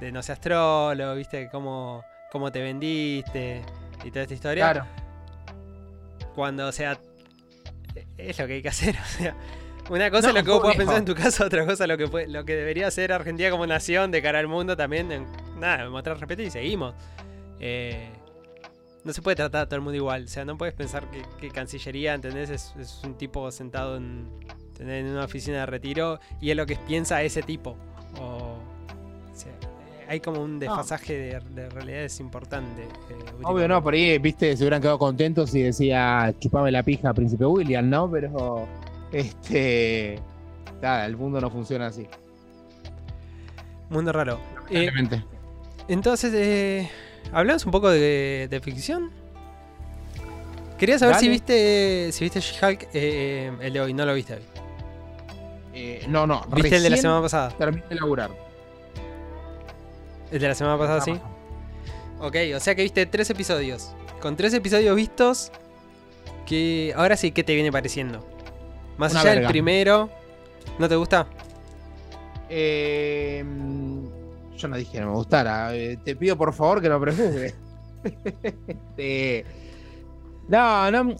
de 0.00 0.12
no 0.12 0.22
seas 0.22 0.40
trolo, 0.40 1.14
¿viste? 1.16 1.48
Cómo, 1.50 2.04
cómo 2.30 2.52
te 2.52 2.60
vendiste 2.60 3.62
y 4.04 4.10
toda 4.10 4.22
esta 4.22 4.34
historia 4.34 4.70
Claro. 4.70 4.86
cuando, 6.34 6.66
o 6.68 6.72
sea, 6.72 6.98
es 8.18 8.38
lo 8.38 8.46
que 8.46 8.54
hay 8.54 8.62
que 8.62 8.68
hacer. 8.68 8.96
O 9.02 9.06
sea, 9.18 9.36
una 9.90 10.10
cosa 10.10 10.28
es 10.30 10.34
lo 10.34 10.42
que 10.42 10.50
vos 10.50 10.60
puedas 10.60 10.76
pensar 10.78 10.96
en 10.96 11.04
tu 11.04 11.14
casa, 11.14 11.44
otra 11.44 11.66
cosa 11.66 11.86
lo 11.86 11.98
que, 11.98 12.26
lo 12.26 12.44
que 12.46 12.56
debería 12.56 12.86
hacer 12.86 13.12
Argentina 13.12 13.50
como 13.50 13.66
nación 13.66 14.10
de 14.10 14.22
cara 14.22 14.38
al 14.38 14.48
mundo 14.48 14.76
también. 14.76 15.12
en- 15.12 15.26
nada, 15.58 15.88
mostrar 15.90 16.18
respeto 16.18 16.40
y 16.42 16.50
seguimos. 16.50 16.94
Eh, 17.60 18.08
no 19.04 19.12
se 19.12 19.20
puede 19.20 19.36
tratar 19.36 19.62
a 19.62 19.66
todo 19.66 19.76
el 19.76 19.82
mundo 19.82 19.96
igual. 19.96 20.24
O 20.24 20.28
sea, 20.28 20.46
no 20.46 20.56
puedes 20.56 20.72
pensar 20.74 21.10
que, 21.10 21.22
que 21.38 21.50
Cancillería, 21.50 22.14
¿entendés? 22.14 22.48
Es, 22.48 22.74
es 22.80 23.00
un 23.04 23.14
tipo 23.18 23.50
sentado 23.50 23.96
en, 23.98 24.26
En 24.78 25.06
una 25.06 25.24
oficina 25.24 25.58
de 25.58 25.66
retiro 25.66 26.18
y 26.40 26.50
es 26.50 26.56
lo 26.56 26.64
que 26.64 26.76
piensa 26.76 27.22
ese 27.22 27.42
tipo. 27.42 27.76
O, 28.18 28.56
o 28.56 29.34
sea, 29.34 29.52
hay 30.08 30.20
como 30.20 30.42
un 30.42 30.58
desfasaje 30.58 31.14
de, 31.14 31.40
de 31.54 31.70
realidades 31.70 32.20
importante. 32.20 32.82
eh, 32.82 33.14
Obvio, 33.42 33.68
no, 33.68 33.82
por 33.82 33.94
ahí, 33.94 34.18
viste, 34.18 34.56
se 34.56 34.62
hubieran 34.64 34.80
quedado 34.80 34.98
contentos 34.98 35.50
si 35.50 35.62
decía 35.62 36.34
chupame 36.38 36.70
la 36.70 36.82
pija, 36.82 37.12
Príncipe 37.12 37.44
William, 37.46 37.88
¿no? 37.88 38.10
Pero, 38.10 38.66
este. 39.12 40.20
Nada, 40.82 41.06
el 41.06 41.16
mundo 41.16 41.40
no 41.40 41.50
funciona 41.50 41.86
así. 41.86 42.06
Mundo 43.90 44.12
raro. 44.12 44.38
Eh, 44.70 44.90
entonces, 45.88 46.32
eh, 46.34 46.90
hablamos 47.32 47.64
un 47.66 47.72
poco 47.72 47.90
de, 47.90 48.48
de 48.50 48.60
ficción. 48.60 49.10
Quería 50.78 50.98
saber 50.98 51.16
si 51.16 51.28
viste 51.28 52.10
si 52.12 52.24
viste 52.24 52.40
She-Hulk 52.40 52.88
eh, 52.92 53.52
el 53.60 53.72
de 53.72 53.80
hoy, 53.80 53.94
no 53.94 54.04
lo 54.04 54.14
viste 54.14 54.34
hoy. 54.34 54.42
No, 56.08 56.26
no. 56.26 56.42
¿Viste 56.54 56.76
el 56.76 56.82
de 56.82 56.90
la 56.90 56.96
semana 56.96 57.22
pasada? 57.22 57.50
Terminé 57.50 57.84
de 57.88 57.94
laburar. 57.96 58.30
El 60.30 60.40
de 60.40 60.48
la 60.48 60.54
semana 60.54 60.78
pasada, 60.78 61.00
sí. 61.00 61.12
Ok, 62.20 62.36
o 62.56 62.60
sea 62.60 62.74
que 62.74 62.82
viste 62.82 63.06
tres 63.06 63.30
episodios. 63.30 63.94
Con 64.20 64.36
tres 64.36 64.54
episodios 64.54 64.96
vistos, 64.96 65.52
que 66.46 66.92
ahora 66.96 67.16
sí, 67.16 67.30
¿qué 67.32 67.44
te 67.44 67.54
viene 67.54 67.70
pareciendo? 67.70 68.26
Más 68.96 69.12
Una 69.12 69.20
allá 69.22 69.34
del 69.40 69.46
primero, 69.46 70.10
¿no 70.78 70.88
te 70.88 70.96
gusta? 70.96 71.26
Eh, 72.48 73.44
yo 74.56 74.68
no 74.68 74.76
dije 74.76 74.92
que 74.92 75.00
no 75.00 75.08
me 75.08 75.14
gustara. 75.14 75.74
eh, 75.74 75.98
te 76.04 76.14
pido 76.16 76.36
por 76.36 76.52
favor 76.52 76.80
que 76.80 76.88
no 76.88 77.00
prejuzgues. 77.00 77.54
No, 80.46 80.90
no. 80.90 81.14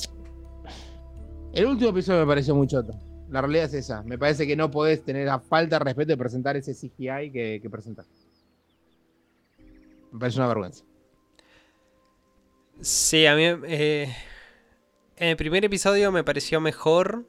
El 1.54 1.66
último 1.66 1.90
episodio 1.90 2.20
me 2.20 2.26
pareció 2.26 2.54
muy 2.54 2.66
choto. 2.66 2.92
La 3.30 3.40
realidad 3.40 3.64
es 3.64 3.74
esa. 3.74 4.02
Me 4.02 4.18
parece 4.18 4.46
que 4.46 4.54
no 4.54 4.70
podés 4.70 5.02
tener 5.02 5.28
a 5.30 5.38
falta 5.40 5.78
de 5.78 5.84
respeto 5.84 6.08
de 6.08 6.16
presentar 6.18 6.56
ese 6.56 6.74
CGI 6.74 7.30
que, 7.32 7.60
que. 7.62 7.70
Me 10.14 10.20
parece 10.20 10.38
una 10.38 10.46
vergüenza. 10.46 10.84
Sí, 12.80 13.26
a 13.26 13.34
mí 13.34 13.42
eh, 13.66 14.14
en 15.16 15.28
el 15.28 15.36
primer 15.36 15.64
episodio 15.64 16.12
me 16.12 16.22
pareció 16.22 16.60
mejor 16.60 17.26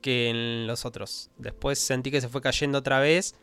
que 0.00 0.30
en 0.30 0.66
los 0.66 0.84
otros. 0.84 1.30
Después 1.38 1.78
sentí 1.78 2.10
que 2.10 2.20
se 2.20 2.28
fue 2.28 2.40
cayendo 2.40 2.78
otra 2.78 2.98
vez. 2.98 3.36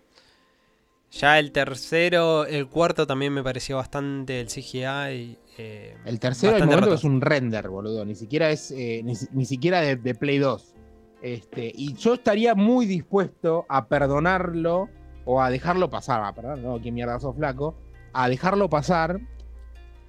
Ya 1.12 1.40
el 1.40 1.54
tercero, 1.54 2.46
el 2.46 2.68
cuarto 2.68 3.08
también 3.08 3.32
me 3.34 3.44
pareció 3.44 3.78
bastante 3.78 4.42
el 4.42 4.48
CGI. 4.50 5.38
eh, 5.58 5.96
El 6.06 6.20
tercero, 6.20 6.52
bastante 6.54 6.76
momento 6.76 6.96
es 6.96 7.04
un 7.06 7.22
render, 7.22 7.70
boludo. 7.70 8.04
Ni 8.04 8.16
siquiera 8.16 8.52
es. 8.52 8.72
eh, 8.72 9.00
ni, 9.06 9.16
si- 9.16 9.28
ni 9.32 9.46
siquiera 9.46 9.80
de, 9.80 9.96
de 9.96 10.16
Play 10.16 10.38
2. 10.38 10.76
Este, 11.22 11.72
y 11.74 11.94
yo 11.96 12.16
estaría 12.16 12.56
muy 12.56 12.86
dispuesto 12.88 13.66
a 13.70 13.88
perdonarlo 13.88 14.90
o 15.24 15.42
a 15.42 15.50
dejarlo 15.50 15.90
pasar. 15.90 16.22
A 16.26 16.34
perdonar, 16.34 16.58
no, 16.60 16.82
qué 16.82 16.92
mierda 16.92 17.18
sos 17.22 17.38
flaco. 17.38 17.76
A 18.14 18.30
dejarlo 18.30 18.70
pasar. 18.70 19.20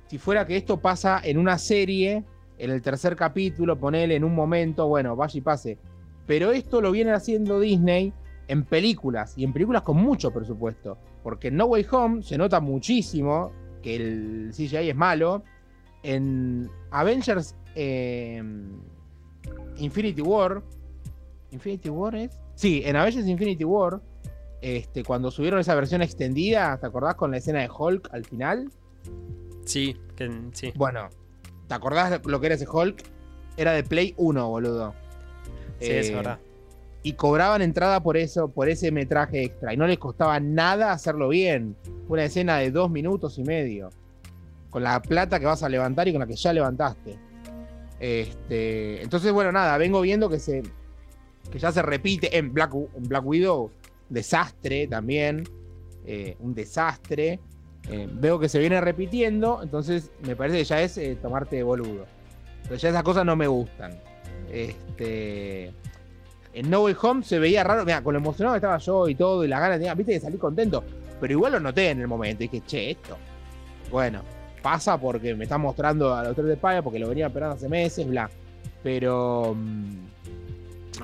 Si 0.06 0.18
fuera 0.18 0.46
que 0.46 0.56
esto 0.56 0.80
pasa 0.80 1.20
en 1.22 1.38
una 1.38 1.58
serie, 1.58 2.24
en 2.58 2.70
el 2.70 2.82
tercer 2.82 3.16
capítulo, 3.16 3.78
ponele 3.78 4.16
en 4.16 4.24
un 4.24 4.34
momento, 4.34 4.88
bueno, 4.88 5.16
vaya 5.16 5.38
y 5.38 5.40
pase. 5.40 5.78
Pero 6.26 6.52
esto 6.52 6.80
lo 6.80 6.90
viene 6.90 7.12
haciendo 7.12 7.58
Disney 7.60 8.12
en 8.48 8.64
películas 8.64 9.34
y 9.36 9.44
en 9.44 9.52
películas 9.52 9.82
con 9.82 9.96
mucho 9.96 10.30
presupuesto. 10.30 10.98
Porque 11.22 11.48
en 11.48 11.56
No 11.56 11.66
Way 11.66 11.86
Home 11.90 12.22
se 12.22 12.36
nota 12.36 12.60
muchísimo 12.60 13.52
que 13.82 13.96
el 13.96 14.50
CGI 14.52 14.90
es 14.90 14.96
malo. 14.96 15.42
En 16.02 16.68
Avengers 16.90 17.56
eh, 17.74 18.42
Infinity 19.78 20.22
War. 20.22 20.62
¿Infinity 21.50 21.88
War 21.88 22.14
es? 22.14 22.38
Sí, 22.54 22.82
en 22.84 22.96
Avengers 22.96 23.26
Infinity 23.26 23.64
War. 23.64 24.00
Este, 24.62 25.02
cuando 25.04 25.30
subieron 25.30 25.58
esa 25.60 25.74
versión 25.74 26.00
extendida, 26.02 26.78
¿te 26.78 26.86
acordás 26.86 27.16
con 27.16 27.30
la 27.32 27.36
escena 27.38 27.60
de 27.60 27.68
Hulk 27.76 28.08
al 28.12 28.24
final? 28.24 28.70
Sí, 29.64 29.96
que, 30.16 30.30
sí. 30.52 30.72
Bueno, 30.76 31.08
¿te 31.68 31.74
acordás 31.74 32.20
lo 32.24 32.40
que 32.40 32.46
era 32.46 32.54
ese 32.54 32.66
Hulk? 32.68 33.02
Era 33.56 33.72
de 33.72 33.82
Play 33.82 34.14
1, 34.16 34.48
boludo. 34.48 34.94
Sí, 35.80 35.90
es 35.90 36.08
Eh, 36.10 36.14
verdad. 36.14 36.38
y 37.02 37.14
cobraban 37.14 37.60
entrada 37.60 38.00
por 38.04 38.16
eso, 38.16 38.46
por 38.48 38.68
ese 38.68 38.92
metraje 38.92 39.42
extra. 39.42 39.74
Y 39.74 39.76
no 39.76 39.86
les 39.88 39.98
costaba 39.98 40.38
nada 40.38 40.92
hacerlo 40.92 41.28
bien. 41.28 41.76
Una 42.08 42.24
escena 42.24 42.58
de 42.58 42.70
dos 42.70 42.88
minutos 42.90 43.38
y 43.38 43.42
medio. 43.42 43.90
Con 44.70 44.84
la 44.84 45.02
plata 45.02 45.40
que 45.40 45.46
vas 45.46 45.62
a 45.64 45.68
levantar 45.68 46.06
y 46.06 46.12
con 46.12 46.20
la 46.20 46.26
que 46.26 46.36
ya 46.36 46.52
levantaste. 46.52 47.18
Este, 47.98 49.02
entonces, 49.02 49.32
bueno, 49.32 49.52
nada, 49.52 49.76
vengo 49.78 50.00
viendo 50.00 50.28
que 50.28 50.38
se. 50.38 50.62
que 51.50 51.58
ya 51.58 51.72
se 51.72 51.82
repite 51.82 52.36
en 52.38 52.52
Black, 52.54 52.72
en 52.74 53.02
Black 53.08 53.24
Widow. 53.26 53.70
Desastre 54.12 54.86
también. 54.86 55.44
eh, 56.04 56.36
un 56.40 56.54
desastre. 56.54 57.38
Eh, 57.88 58.08
veo 58.12 58.38
que 58.38 58.48
se 58.48 58.58
viene 58.58 58.80
repitiendo. 58.80 59.60
Entonces, 59.62 60.10
me 60.26 60.34
parece 60.36 60.58
que 60.58 60.64
ya 60.64 60.82
es 60.82 60.98
eh, 60.98 61.16
tomarte 61.20 61.56
de 61.56 61.62
boludo. 61.62 62.06
Pero 62.64 62.76
ya 62.76 62.88
esas 62.90 63.02
cosas 63.02 63.24
no 63.24 63.36
me 63.36 63.46
gustan. 63.46 63.92
Este. 64.50 65.72
En 66.54 66.68
No 66.70 66.82
Way 66.84 66.96
Home 67.02 67.22
se 67.24 67.38
veía 67.38 67.64
raro. 67.64 67.84
Mira, 67.84 68.02
con 68.02 68.12
lo 68.14 68.18
emocionado 68.20 68.54
que 68.54 68.58
estaba 68.58 68.78
yo 68.78 69.08
y 69.08 69.14
todo, 69.14 69.44
y 69.44 69.48
la 69.48 69.58
gana 69.58 69.74
tenía, 69.76 69.94
viste 69.94 70.12
que 70.12 70.20
salí 70.20 70.38
contento. 70.38 70.84
Pero 71.20 71.32
igual 71.32 71.52
lo 71.52 71.60
noté 71.60 71.90
en 71.90 72.00
el 72.00 72.08
momento. 72.08 72.44
Y 72.44 72.48
dije, 72.48 72.64
che, 72.66 72.90
esto. 72.90 73.16
Bueno, 73.90 74.22
pasa 74.62 74.98
porque 74.98 75.34
me 75.34 75.44
está 75.44 75.56
mostrando 75.58 76.14
a 76.14 76.24
los 76.24 76.34
tres 76.34 76.46
de 76.48 76.54
España, 76.54 76.82
porque 76.82 76.98
lo 76.98 77.08
venía 77.08 77.26
esperando 77.28 77.54
hace 77.56 77.68
meses, 77.68 78.06
bla. 78.06 78.28
Pero. 78.82 79.54
mm, 79.56 79.96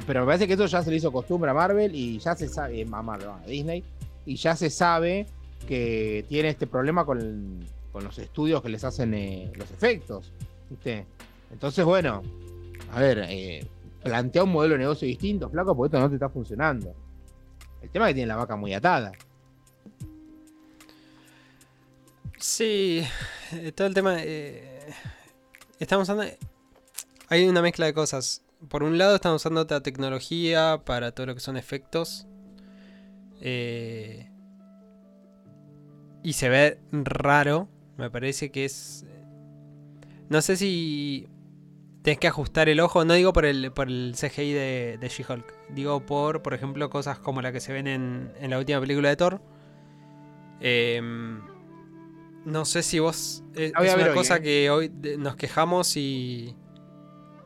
Pero 0.06 0.20
me 0.20 0.26
parece 0.26 0.46
que 0.46 0.54
eso 0.54 0.66
ya 0.66 0.82
se 0.82 0.90
le 0.90 0.96
hizo 0.96 1.10
costumbre 1.12 1.50
a 1.50 1.54
Marvel 1.54 1.94
y 1.94 2.18
ya 2.18 2.34
se 2.34 2.48
sabe. 2.48 2.84
Marvel, 2.84 3.28
a 3.28 3.46
Disney. 3.46 3.82
Y 4.26 4.36
ya 4.36 4.54
se 4.54 4.70
sabe 4.70 5.26
que 5.66 6.24
tiene 6.28 6.50
este 6.50 6.66
problema 6.66 7.04
con, 7.04 7.64
con 7.92 8.04
los 8.04 8.18
estudios 8.18 8.62
que 8.62 8.68
les 8.68 8.84
hacen 8.84 9.14
eh, 9.14 9.50
los 9.56 9.70
efectos. 9.70 10.32
¿Viste? 10.70 11.06
Entonces, 11.50 11.84
bueno, 11.84 12.22
a 12.92 13.00
ver, 13.00 13.24
eh, 13.28 13.66
plantea 14.02 14.44
un 14.44 14.52
modelo 14.52 14.74
de 14.74 14.80
negocio 14.80 15.08
distinto, 15.08 15.48
flaco, 15.48 15.74
porque 15.74 15.96
esto 15.96 16.00
no 16.00 16.08
te 16.08 16.16
está 16.16 16.28
funcionando. 16.28 16.94
El 17.80 17.90
tema 17.90 18.06
es 18.06 18.10
que 18.10 18.14
tiene 18.16 18.28
la 18.28 18.36
vaca 18.36 18.56
muy 18.56 18.74
atada. 18.74 19.12
Sí, 22.38 23.02
eh, 23.52 23.72
todo 23.72 23.86
el 23.88 23.94
tema. 23.94 24.16
eh, 24.20 24.94
estamos 25.78 26.08
usando. 26.08 26.24
Hay 27.28 27.48
una 27.48 27.62
mezcla 27.62 27.86
de 27.86 27.94
cosas. 27.94 28.42
Por 28.68 28.82
un 28.82 28.98
lado, 28.98 29.14
estamos 29.14 29.42
usando 29.42 29.60
otra 29.60 29.82
tecnología 29.82 30.82
para 30.84 31.12
todo 31.12 31.26
lo 31.26 31.34
que 31.34 31.40
son 31.40 31.56
efectos. 31.56 32.26
eh, 33.40 34.30
y 36.22 36.32
se 36.34 36.48
ve 36.48 36.78
raro. 36.92 37.68
Me 37.96 38.10
parece 38.10 38.50
que 38.50 38.64
es. 38.64 39.06
No 40.28 40.42
sé 40.42 40.56
si. 40.56 41.28
Tenés 42.02 42.18
que 42.18 42.28
ajustar 42.28 42.68
el 42.68 42.80
ojo. 42.80 43.04
No 43.04 43.14
digo 43.14 43.32
por 43.32 43.44
el, 43.44 43.72
por 43.72 43.88
el 43.88 44.14
CGI 44.16 44.52
de, 44.52 44.98
de 45.00 45.08
She-Hulk. 45.08 45.44
Digo 45.70 46.04
por, 46.06 46.42
por 46.42 46.54
ejemplo, 46.54 46.90
cosas 46.90 47.18
como 47.18 47.42
la 47.42 47.52
que 47.52 47.60
se 47.60 47.72
ven 47.72 47.86
en, 47.86 48.32
en 48.40 48.50
la 48.50 48.58
última 48.58 48.80
película 48.80 49.08
de 49.08 49.16
Thor. 49.16 49.40
Em, 50.60 51.40
no 52.44 52.64
sé 52.64 52.82
si 52.82 52.98
vos. 52.98 53.44
Es, 53.54 53.72
voy 53.74 53.88
es 53.88 53.94
una 53.94 54.08
hoy, 54.08 54.14
cosa 54.14 54.36
eh. 54.36 54.42
que 54.42 54.70
hoy 54.70 54.92
nos 55.18 55.36
quejamos 55.36 55.96
y. 55.96 56.56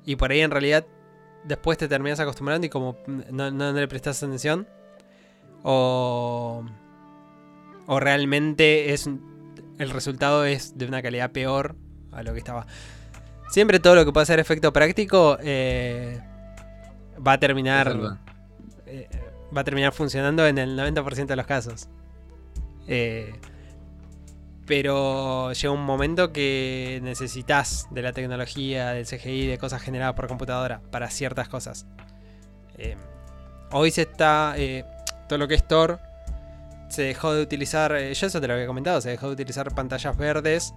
Y 0.04 0.16
por 0.16 0.30
ahí 0.32 0.40
en 0.40 0.50
realidad. 0.50 0.86
Después 1.44 1.76
te 1.78 1.88
terminas 1.88 2.20
acostumbrando 2.20 2.66
y 2.66 2.70
como 2.70 2.96
no, 3.06 3.50
no- 3.50 3.72
no 3.72 3.72
le 3.72 3.88
prestas 3.88 4.22
atención. 4.22 4.66
O. 5.62 6.64
O 7.86 8.00
realmente 8.00 8.92
es. 8.92 9.08
El 9.78 9.90
resultado 9.90 10.44
es 10.44 10.76
de 10.78 10.86
una 10.86 11.02
calidad 11.02 11.32
peor 11.32 11.74
a 12.12 12.22
lo 12.22 12.32
que 12.32 12.38
estaba. 12.38 12.66
Siempre 13.50 13.80
todo 13.80 13.94
lo 13.94 14.04
que 14.04 14.12
pueda 14.12 14.24
ser 14.26 14.38
efecto 14.40 14.72
práctico. 14.72 15.36
eh, 15.40 16.20
va 17.26 17.32
a 17.32 17.38
terminar. 17.40 18.18
Eh, 18.86 19.08
va 19.54 19.60
a 19.62 19.64
terminar 19.64 19.92
funcionando 19.92 20.46
en 20.46 20.58
el 20.58 20.76
90% 20.78 21.26
de 21.26 21.36
los 21.36 21.46
casos. 21.46 21.88
Eh, 22.86 23.34
pero 24.82 25.52
llega 25.52 25.70
un 25.70 25.84
momento 25.84 26.32
que 26.32 26.98
necesitas 27.02 27.88
de 27.90 28.00
la 28.00 28.14
tecnología, 28.14 28.92
del 28.92 29.04
CGI, 29.04 29.46
de 29.46 29.58
cosas 29.58 29.82
generadas 29.82 30.14
por 30.14 30.28
computadora 30.28 30.80
para 30.90 31.10
ciertas 31.10 31.46
cosas. 31.50 31.84
Eh, 32.78 32.96
hoy 33.72 33.90
se 33.90 34.00
está. 34.00 34.54
eh, 34.56 34.86
todo 35.28 35.38
lo 35.38 35.46
que 35.46 35.56
es 35.56 35.68
Thor. 35.68 36.00
Se 36.88 37.02
dejó 37.02 37.34
de 37.34 37.42
utilizar. 37.42 37.94
eh, 37.94 38.14
yo 38.14 38.26
eso 38.26 38.40
te 38.40 38.48
lo 38.48 38.54
había 38.54 38.66
comentado. 38.66 38.98
Se 39.02 39.10
dejó 39.10 39.26
de 39.26 39.34
utilizar 39.34 39.74
pantallas 39.74 40.16
verdes. 40.16 40.72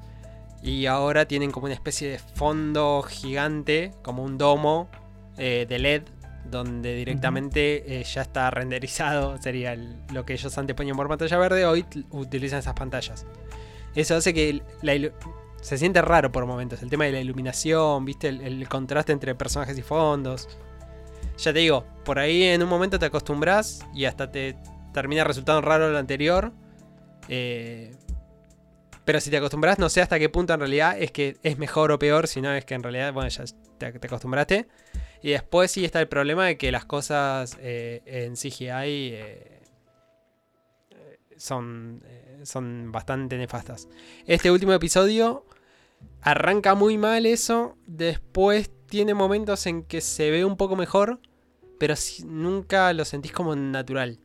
Y 0.61 0.87
ahora 0.87 1.25
tienen 1.25 1.51
como 1.51 1.67
una 1.67 1.73
especie 1.75 2.09
de 2.09 2.19
fondo 2.19 3.01
gigante. 3.07 3.93
Como 4.01 4.23
un 4.23 4.37
domo 4.37 4.89
de 5.37 5.65
LED. 5.79 6.01
Donde 6.51 6.95
directamente 6.95 8.01
eh, 8.01 8.03
ya 8.03 8.23
está 8.23 8.51
renderizado. 8.51 9.41
Sería 9.41 9.71
el- 9.71 9.95
lo 10.11 10.25
que 10.25 10.33
ellos 10.33 10.57
antes 10.57 10.75
ponían 10.75 10.97
por 10.97 11.07
pantalla 11.07 11.37
verde. 11.37 11.65
Hoy 11.65 11.85
utilizan 12.11 12.59
esas 12.59 12.73
pantallas. 12.73 13.25
Eso 13.95 14.15
hace 14.15 14.33
que 14.33 14.61
se 15.61 15.77
siente 15.77 16.01
raro 16.01 16.31
por 16.31 16.45
momentos. 16.45 16.81
El 16.83 16.89
tema 16.89 17.05
de 17.05 17.13
la 17.13 17.19
iluminación, 17.21 18.05
viste, 18.05 18.27
el, 18.27 18.67
contraste 18.67 19.13
entre 19.13 19.33
personajes 19.35 19.77
y 19.77 19.81
fondos. 19.81 20.47
Ya 21.37 21.53
te 21.53 21.59
digo, 21.59 21.85
por 22.03 22.19
ahí 22.19 22.43
en 22.43 22.61
un 22.61 22.69
momento 22.69 22.99
te 22.99 23.05
acostumbras 23.05 23.85
y 23.93 24.05
hasta 24.05 24.31
te 24.31 24.55
termina 24.93 25.23
resultando 25.23 25.61
raro 25.61 25.89
lo 25.89 25.97
anterior. 25.97 26.51
Eh, 27.29 27.95
pero 29.05 29.19
si 29.21 29.29
te 29.29 29.37
acostumbras, 29.37 29.79
no 29.79 29.89
sé 29.89 30.01
hasta 30.01 30.19
qué 30.19 30.29
punto 30.29 30.53
en 30.53 30.59
realidad 30.59 30.97
es 30.99 31.11
que 31.11 31.37
es 31.43 31.57
mejor 31.57 31.91
o 31.91 31.99
peor, 31.99 32.27
sino 32.27 32.53
es 32.53 32.65
que 32.65 32.73
en 32.73 32.83
realidad, 32.83 33.13
bueno, 33.13 33.29
ya 33.29 33.43
te, 33.77 33.91
te 33.91 34.07
acostumbraste. 34.07 34.67
Y 35.21 35.31
después 35.31 35.71
sí 35.71 35.83
está 35.85 35.99
el 36.01 36.07
problema 36.07 36.45
de 36.45 36.57
que 36.57 36.71
las 36.71 36.85
cosas 36.85 37.57
eh, 37.59 38.01
en 38.05 38.35
CGI 38.35 39.13
eh, 39.13 39.61
son, 41.37 42.03
son 42.45 42.91
bastante 42.91 43.37
nefastas. 43.37 43.87
Este 44.25 44.51
último 44.51 44.73
episodio 44.73 45.45
arranca 46.21 46.75
muy 46.75 46.97
mal 46.97 47.25
eso, 47.25 47.77
después 47.87 48.69
tiene 48.87 49.13
momentos 49.13 49.65
en 49.65 49.83
que 49.83 50.01
se 50.01 50.29
ve 50.31 50.45
un 50.45 50.57
poco 50.57 50.75
mejor, 50.75 51.19
pero 51.79 51.95
nunca 52.25 52.93
lo 52.93 53.05
sentís 53.05 53.31
como 53.31 53.55
natural. 53.55 54.19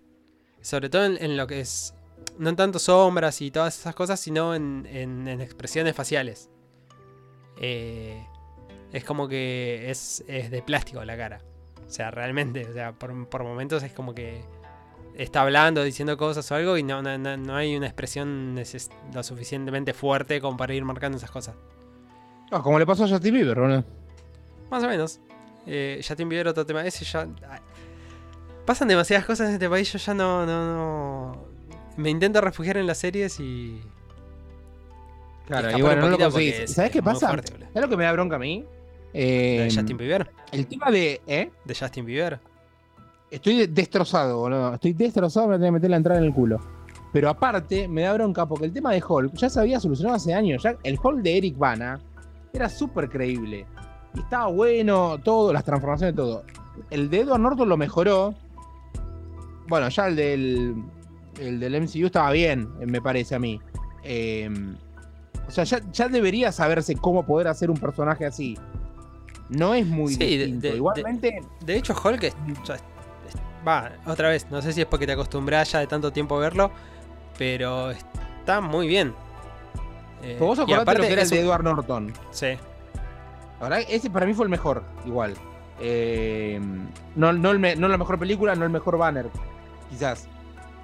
Sobre 0.61 0.89
todo 0.91 1.05
en, 1.07 1.37
lo 1.37 1.47
que 1.47 1.61
es, 1.61 1.95
no 2.39 2.51
en 2.51 2.57
tanto 2.57 2.79
sombras 2.79 3.41
y 3.41 3.51
todas 3.51 3.79
esas 3.79 3.95
cosas, 3.95 4.21
sino 4.21 4.55
en, 4.55 4.87
en- 4.91 5.27
en 5.27 5.41
expresiones 5.41 5.95
faciales. 5.97 6.51
Eh, 7.61 8.25
es 8.93 9.05
como 9.05 9.29
que 9.29 9.91
es, 9.91 10.25
es 10.27 10.51
de 10.51 10.63
plástico 10.63 11.05
la 11.05 11.17
cara. 11.17 11.41
O 11.87 11.91
sea, 11.91 12.11
realmente, 12.11 12.67
o 12.69 12.73
sea, 12.73 12.93
por, 12.93 13.29
por 13.29 13.43
momentos 13.43 13.83
es 13.83 13.93
como 13.93 14.15
que 14.15 14.45
está 15.23 15.43
hablando, 15.43 15.83
diciendo 15.85 16.17
cosas 16.17 16.51
o 16.51 16.55
algo 16.55 16.77
y 16.77 16.83
no, 16.83 17.03
no, 17.03 17.17
no- 17.19 17.37
no 17.37 17.55
hay 17.57 17.77
una 17.77 17.87
expresión 17.87 18.57
lo 19.15 19.23
suficientemente 19.23 19.93
fuerte 19.95 20.41
como 20.41 20.57
para 20.57 20.75
ir 20.75 20.85
marcando 20.85 21.19
esas 21.19 21.31
cosas. 21.31 21.57
Ah, 22.51 22.63
como 22.63 22.79
le 22.79 22.87
pasó 22.87 23.05
a 23.05 23.09
Justin 23.09 23.35
Bieber, 23.35 23.57
¿no? 23.59 23.85
Más 24.71 24.83
o 24.83 24.89
menos. 24.89 25.21
Eh, 25.67 26.01
Justin 26.07 26.29
Bieber, 26.29 26.49
otro 26.49 26.65
tema. 26.67 26.85
Ese 26.85 27.05
ya. 27.05 27.27
ay. 27.49 27.61
Pasan 28.67 28.89
demasiadas 28.89 29.25
cosas 29.27 29.49
en 29.49 29.55
este 29.55 29.69
país. 29.69 29.93
Yo 29.93 29.99
ya 29.99 30.15
no, 30.15 30.47
no, 30.47 30.75
no. 30.75 31.45
Me 31.97 32.11
intento 32.11 32.41
refugiar 32.41 32.77
en 32.77 32.87
las 32.87 32.99
series 32.99 33.39
y. 33.41 33.81
Claro, 35.47 35.77
y 35.77 35.83
bueno, 35.83 36.03
no 36.03 36.09
lo 36.11 36.19
conseguís. 36.19 36.59
es- 36.61 36.73
¿Sabes 36.75 36.91
qué 36.93 37.03
pasa? 37.03 37.29
¿Sabes 37.29 37.43
lo 37.75 37.89
que 37.89 37.97
me 37.97 38.05
da 38.05 38.13
bronca 38.13 38.37
a 38.37 38.39
mí? 38.39 38.61
¿Lo 38.63 38.69
Eh, 39.13 39.67
de 39.69 39.75
Justin 39.75 39.97
Bieber? 39.97 40.31
el 40.53 40.67
tema 40.67 40.91
de. 40.91 41.21
¿eh? 41.27 41.51
¿De 41.65 41.75
Justin 41.75 42.05
Bieber? 42.05 42.39
Estoy 43.31 43.57
de- 43.59 43.67
destrozado, 43.69 44.39
boludo. 44.39 44.75
Estoy 44.75 44.93
destrozado, 44.93 45.47
me 45.47 45.53
voy 45.53 45.57
a 45.57 45.59
tener 45.59 45.69
que 45.69 45.73
meter 45.73 45.91
la 45.91 45.97
entrada 45.97 46.21
en 46.21 46.27
el 46.27 46.33
culo. 46.35 46.59
Pero 47.13 47.29
aparte, 47.29 47.89
me 47.89 48.03
da 48.03 48.13
bronca 48.15 48.47
porque 48.47 48.67
el 48.67 48.73
tema 48.73 48.93
de 48.93 49.03
Hulk 49.07 49.35
ya 49.35 49.49
se 49.51 49.61
había 49.61 49.81
solucionado 49.81 50.17
hace 50.17 50.33
años. 50.35 50.63
Ya 50.63 50.77
el 50.83 50.99
Hulk 51.03 51.23
de 51.23 51.39
Eric 51.39 51.59
Bana 51.59 52.01
era 52.53 52.69
súper 52.69 53.09
creíble. 53.09 53.67
Y 54.15 54.21
estaba 54.21 54.47
bueno, 54.49 55.19
todo, 55.23 55.53
las 55.53 55.65
transformaciones, 55.65 56.15
todo. 56.17 56.45
El 56.91 57.11
de 57.11 57.21
Edward 57.21 57.41
Norton 57.41 57.69
lo 57.69 57.77
mejoró. 57.77 58.35
Bueno, 59.69 59.89
ya 59.89 60.07
el 60.09 60.17
del, 60.17 60.75
el 61.41 61.61
del 61.61 61.75
MCU 61.83 62.07
estaba 62.07 62.31
bien, 62.33 62.69
me 62.87 63.01
parece 63.01 63.35
a 63.35 63.39
mí. 63.39 63.61
Eh, 64.03 64.49
o 65.47 65.51
sea, 65.51 65.65
ya, 65.65 65.81
ya 65.93 66.09
debería 66.09 66.51
saberse 66.53 66.95
cómo 66.97 67.25
poder 67.25 67.49
hacer 67.49 67.71
un 67.71 67.77
personaje 67.77 68.25
así. 68.27 68.57
No 69.49 69.75
es 69.75 69.85
muy 69.87 70.15
Sí, 70.15 70.19
de- 70.19 70.47
distinto. 70.47 70.61
de- 70.63 70.71
de- 70.71 70.77
Igualmente, 70.77 71.41
De 71.65 71.77
hecho, 71.77 71.93
Hulk 72.05 72.23
es- 72.25 72.37
va, 73.67 73.91
otra 74.07 74.29
vez, 74.29 74.47
no 74.51 74.61
sé 74.63 74.73
si 74.73 74.81
es 74.81 74.87
porque 74.87 75.07
te 75.07 75.13
acostumbras 75.13 75.71
ya 75.73 75.79
de 75.81 75.87
tanto 75.87 76.13
tiempo 76.13 76.37
a 76.37 76.41
verlo, 76.41 76.71
pero 77.39 77.91
está 77.91 78.61
muy 78.61 78.87
bien. 78.89 79.15
Eh, 80.23 80.37
vos 80.39 80.59
y 80.59 80.63
acordate 80.63 80.77
lo 80.77 80.83
aparte 80.83 81.07
que 81.07 81.13
era 81.13 81.23
el 81.23 81.29
de 81.31 81.39
un- 81.39 81.45
Edward 81.45 81.65
Norton. 81.65 82.13
Sí, 82.31 82.47
verdad, 83.61 83.81
ese 83.89 84.11
para 84.11 84.27
mí 84.27 84.35
fue 84.35 84.45
el 84.45 84.51
mejor, 84.51 84.83
igual. 85.07 85.35
Eh, 85.81 86.61
no, 87.17 87.33
no, 87.33 87.51
el 87.51 87.59
me- 87.59 87.77
no 87.77 87.89
la 87.89 87.97
mejor 87.97 88.19
película, 88.19 88.55
no 88.55 88.65
el 88.65 88.71
mejor 88.71 88.99
banner, 88.99 89.27
quizás. 89.91 90.29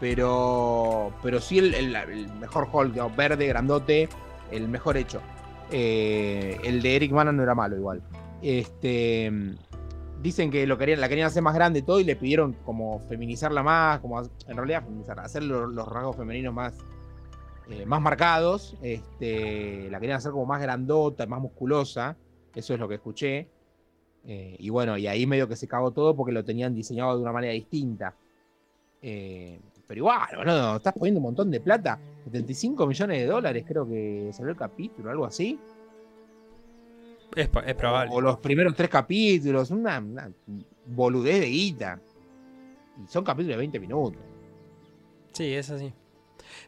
Pero, 0.01 1.13
pero 1.23 1.41
sí 1.41 1.59
el, 1.59 1.75
el- 1.75 1.95
el 1.97 2.29
mejor 2.35 2.69
Hulk, 2.71 3.15
verde, 3.17 3.47
grandote, 3.47 4.09
el 4.51 4.69
mejor 4.69 4.97
hecho. 4.97 5.21
Eh, 5.71 6.59
el 6.65 6.81
de 6.83 6.97
Eric 6.97 7.13
Bana 7.13 7.33
no 7.33 7.43
era 7.43 7.55
malo, 7.55 7.77
igual. 7.77 8.03
Este, 8.43 9.33
dicen 10.23 10.51
que 10.51 10.67
lo 10.67 10.79
querían, 10.79 11.01
la 11.01 11.09
querían 11.09 11.27
hacer 11.27 11.43
más 11.43 11.55
grande 11.55 11.83
todo, 11.83 12.01
y 12.01 12.05
le 12.05 12.17
pidieron 12.17 12.55
como 12.65 13.01
feminizarla 13.09 13.63
más, 13.63 14.01
como 14.01 14.21
en 14.21 14.57
realidad 14.57 14.85
feminizar, 14.85 15.21
hacer 15.21 15.43
los, 15.43 15.89
rasgos 15.89 16.17
femeninos 16.17 16.55
más, 16.55 16.75
eh, 17.69 17.85
más 17.87 18.01
marcados. 18.01 18.77
Este, 18.83 19.91
la 19.91 20.01
querían 20.01 20.19
hacer 20.19 20.33
como 20.33 20.47
más 20.47 20.61
grandota, 20.61 21.27
más 21.27 21.41
musculosa. 21.41 22.17
Eso 22.55 22.75
es 22.75 22.81
lo 22.81 22.89
que 22.89 22.95
escuché. 22.97 23.49
Eh, 24.25 24.57
y 24.59 24.71
bueno, 24.71 24.99
y 24.99 25.07
ahí 25.07 25.27
medio 25.27 25.47
que 25.47 25.55
se 25.55 25.69
cagó 25.69 25.93
todo 25.93 26.17
porque 26.17 26.33
lo 26.33 26.45
tenían 26.45 26.75
diseñado 26.75 27.17
de 27.17 27.23
una 27.23 27.33
manera 27.33 27.53
distinta. 27.53 28.15
Eh, 29.01 29.61
pero 29.87 29.99
igual, 29.99 30.27
boludo, 30.37 30.77
estás 30.77 30.95
poniendo 30.95 31.21
un 31.21 31.25
montón 31.25 31.51
de 31.51 31.61
plata. 31.61 31.99
75 32.25 32.87
millones 32.87 33.21
de 33.21 33.27
dólares, 33.27 33.65
creo 33.67 33.87
que 33.87 34.31
salió 34.33 34.51
el 34.51 34.57
capítulo, 34.57 35.11
algo 35.11 35.27
así. 35.27 35.61
Es, 37.35 37.49
probable. 37.49 38.11
O 38.15 38.21
los 38.21 38.39
primeros 38.39 38.75
tres 38.75 38.89
capítulos, 38.89 39.71
una, 39.71 39.99
una 39.99 40.31
boludez 40.87 41.41
de 41.41 41.47
guita. 41.47 42.01
Y 43.03 43.09
son 43.09 43.25
capítulos 43.25 43.55
de 43.55 43.59
20 43.59 43.81
minutos. 43.81 44.23
Sí, 45.33 45.53
es 45.55 45.71
así. 45.71 45.93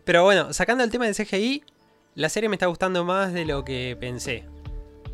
Pero 0.05 0.25
bueno, 0.25 0.53
sacando 0.53 0.85
el 0.85 0.91
tema 0.91 1.07
del 1.07 1.15
CGI, 1.15 1.65
la 2.15 2.29
serie 2.29 2.49
me 2.49 2.57
está 2.57 2.67
gustando 2.67 3.05
más 3.05 3.33
de 3.33 3.45
lo 3.45 3.65
que 3.65 3.97
pensé. 3.99 4.45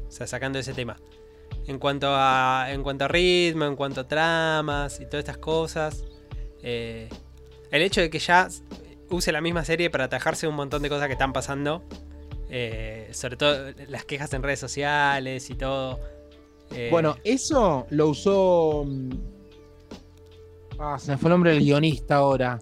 O 0.08 0.10
sea, 0.10 0.26
sacando 0.26 0.58
ese 0.58 0.72
tema. 0.72 0.96
En 1.66 1.78
cuanto 1.78 2.08
a, 2.10 2.66
en 2.70 2.82
cuanto 2.82 3.04
a 3.04 3.08
ritmo, 3.08 3.64
en 3.64 3.76
cuanto 3.76 4.02
a 4.02 4.08
tramas 4.08 5.00
y 5.00 5.04
todas 5.06 5.20
estas 5.20 5.38
cosas. 5.38 6.04
eh, 6.62 7.08
el 7.70 7.82
hecho 7.82 8.00
de 8.00 8.08
que 8.08 8.20
ya 8.20 8.48
use 9.10 9.32
la 9.32 9.40
misma 9.40 9.64
serie 9.64 9.90
para 9.90 10.04
atajarse 10.04 10.46
un 10.46 10.54
montón 10.54 10.82
de 10.82 10.88
cosas 10.88 11.06
que 11.06 11.14
están 11.14 11.32
pasando. 11.32 11.82
Eh, 12.56 13.08
sobre 13.12 13.36
todo 13.36 13.72
las 13.88 14.04
quejas 14.04 14.32
en 14.32 14.42
redes 14.44 14.60
sociales 14.60 15.50
y 15.50 15.54
todo. 15.56 15.98
eh, 16.70 16.88
Bueno, 16.90 17.16
eso 17.24 17.86
lo 17.90 18.08
usó. 18.10 18.84
mm, 18.86 19.10
Ah, 20.78 20.98
se 20.98 21.12
me 21.12 21.18
fue 21.18 21.28
el 21.28 21.32
nombre 21.32 21.50
del 21.52 21.60
guionista 21.64 22.16
ahora. 22.16 22.58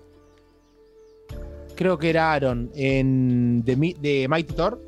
Creo 1.77 1.99
que 1.99 2.11
era 2.11 2.33
Aaron 2.33 2.71
en 2.75 3.65
Mi- 3.79 3.95
de 3.95 4.27
Mighty 4.29 4.53
Thor. 4.55 4.81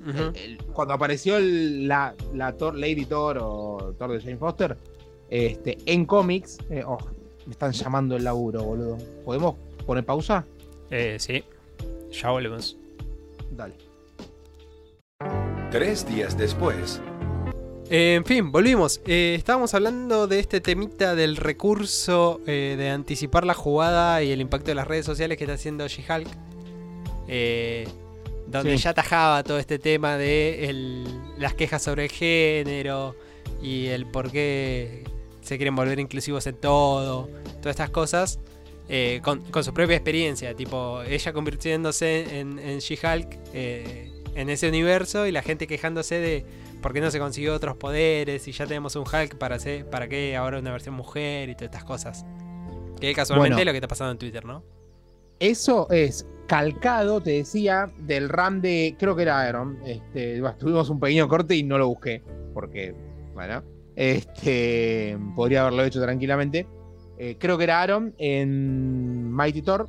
ujú. 0.00 0.18
El- 0.18 0.36
el- 0.36 0.58
cuando 0.72 0.94
apareció 0.94 1.36
el- 1.36 1.86
la, 1.88 2.14
la 2.34 2.56
Thor, 2.56 2.74
Lady 2.76 3.04
Thor 3.04 3.38
o 3.40 3.94
Thor 3.98 4.12
de 4.12 4.20
Jane 4.20 4.36
Foster 4.36 4.76
este, 5.30 5.78
en 5.86 6.04
cómics. 6.06 6.58
eh, 6.70 6.82
oh, 6.86 6.98
me 7.46 7.52
están 7.52 7.72
llamando 7.72 8.16
el 8.16 8.24
laburo, 8.24 8.62
boludo. 8.62 8.98
¿Podemos 9.24 9.56
poner 9.86 10.04
pausa? 10.04 10.44
Eh, 10.90 11.16
sí, 11.18 11.42
ya 12.12 12.30
volvemos. 12.30 12.76
Dale. 13.50 13.74
Tres 15.72 16.06
días 16.06 16.36
después, 16.36 17.00
Eh, 17.90 18.14
en 18.14 18.24
fin, 18.24 18.50
volvimos. 18.50 19.02
Eh, 19.06 19.34
estábamos 19.36 19.74
hablando 19.74 20.26
de 20.26 20.38
este 20.38 20.62
temita 20.62 21.14
del 21.14 21.36
recurso 21.36 22.40
eh, 22.46 22.74
de 22.78 22.88
anticipar 22.88 23.44
la 23.44 23.52
jugada 23.52 24.22
y 24.22 24.30
el 24.32 24.40
impacto 24.40 24.68
de 24.70 24.74
las 24.76 24.86
redes 24.86 25.04
sociales 25.04 25.36
que 25.36 25.44
está 25.44 25.54
haciendo 25.54 25.86
She-Hulk. 25.86 26.26
Eh, 27.28 27.86
donde 28.46 28.78
Sí. 28.78 28.84
ya 28.84 28.90
atajaba 28.90 29.42
todo 29.44 29.58
este 29.58 29.78
tema 29.78 30.16
de 30.16 30.70
el- 30.70 31.04
las 31.38 31.52
quejas 31.54 31.82
sobre 31.82 32.04
el 32.04 32.10
género 32.10 33.14
y 33.62 33.86
el 33.88 34.06
por 34.06 34.30
qué 34.30 35.04
se 35.42 35.56
quieren 35.58 35.76
volver 35.76 35.98
inclusivos 35.98 36.46
en 36.46 36.54
todo. 36.56 37.28
Todas 37.60 37.74
estas 37.74 37.90
cosas. 37.90 38.38
eh, 38.88 39.20
con, 39.22 39.40
con 39.50 39.62
su 39.64 39.72
propia 39.72 39.96
experiencia. 39.96 40.54
Tipo, 40.54 41.02
ella 41.02 41.32
convirtiéndose 41.32 42.40
en, 42.40 42.58
en 42.58 42.78
She-Hulk 42.80 43.38
eh, 43.54 44.11
en 44.34 44.50
ese 44.50 44.68
universo 44.68 45.26
y 45.26 45.32
la 45.32 45.42
gente 45.42 45.66
quejándose 45.66 46.18
de 46.18 46.44
por 46.80 46.92
qué 46.92 47.00
no 47.00 47.10
se 47.10 47.18
consiguió 47.18 47.54
otros 47.54 47.76
poderes 47.76 48.46
y 48.48 48.52
ya 48.52 48.66
tenemos 48.66 48.96
un 48.96 49.02
Hulk 49.02 49.36
para, 49.36 49.56
hacer, 49.56 49.88
para 49.88 50.08
qué 50.08 50.36
ahora 50.36 50.58
una 50.58 50.72
versión 50.72 50.94
mujer 50.94 51.48
y 51.48 51.54
todas 51.54 51.70
estas 51.70 51.84
cosas. 51.84 52.26
Que 53.00 53.14
casualmente 53.14 53.54
Bueno. 53.54 53.60
es 53.60 53.66
lo 53.66 53.72
que 53.72 53.78
está 53.78 53.88
pasando 53.88 54.12
en 54.12 54.18
Twitter, 54.18 54.44
¿no? 54.44 54.62
Eso 55.40 55.90
es 55.90 56.26
calcado, 56.46 57.20
te 57.20 57.30
decía, 57.32 57.90
del 57.98 58.28
RAM 58.28 58.60
de. 58.60 58.94
Creo 58.98 59.16
que 59.16 59.22
era 59.22 59.40
Aaron. 59.40 59.78
Este, 59.84 60.40
tuvimos 60.58 60.88
un 60.88 61.00
pequeño 61.00 61.26
corte 61.28 61.56
y 61.56 61.64
no 61.64 61.78
lo 61.78 61.88
busqué. 61.88 62.22
Porque, 62.54 62.94
bueno. 63.34 63.64
Este. 63.96 65.18
Podría 65.34 65.62
haberlo 65.62 65.82
hecho 65.84 66.00
tranquilamente. 66.00 66.66
Eh, 67.18 67.36
creo 67.40 67.58
que 67.58 67.64
era 67.64 67.82
Aaron 67.82 68.14
en 68.18 69.32
Mighty 69.32 69.62
Thor. 69.62 69.88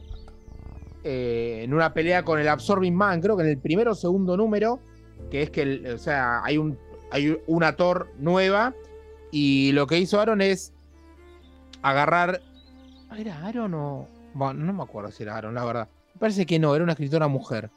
Eh, 1.04 1.62
en 1.64 1.74
una 1.74 1.94
pelea 1.94 2.24
con 2.24 2.40
el 2.40 2.48
Absorbing 2.48 2.96
Man. 2.96 3.22
Creo 3.22 3.36
que 3.38 3.44
en 3.44 3.50
el 3.50 3.58
primero 3.58 3.92
o 3.92 3.96
segundo 3.96 4.38
número. 4.38 4.80
Que 5.30 5.44
es 5.44 5.50
que, 5.50 5.92
o 5.94 5.98
sea, 5.98 6.44
hay, 6.44 6.58
un, 6.58 6.78
hay 7.12 7.38
una 7.48 7.76
Thor 7.76 8.10
nueva. 8.18 8.74
Y 9.32 9.72
lo 9.72 9.88
que 9.88 9.98
hizo 9.98 10.20
Aaron 10.20 10.42
es 10.42 10.74
agarrar. 11.82 12.42
¿Era 13.18 13.46
Aaron 13.46 13.74
o.? 13.74 14.08
Bueno, 14.34 14.64
no 14.64 14.74
me 14.74 14.84
acuerdo 14.84 15.12
si 15.12 15.24
era 15.24 15.38
Aaron, 15.38 15.54
la 15.54 15.66
verdad. 15.66 15.88
Me 16.16 16.20
parece 16.20 16.46
que 16.46 16.60
no, 16.60 16.74
era 16.76 16.84
una 16.84 16.94
escritora 16.94 17.28
mujer. 17.28 17.70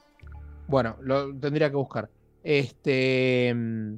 Bueno, 0.68 0.96
lo 1.00 1.34
tendría 1.38 1.70
que 1.70 1.76
buscar. 1.76 2.08
Este. 2.42 3.52
mm, 3.54 3.94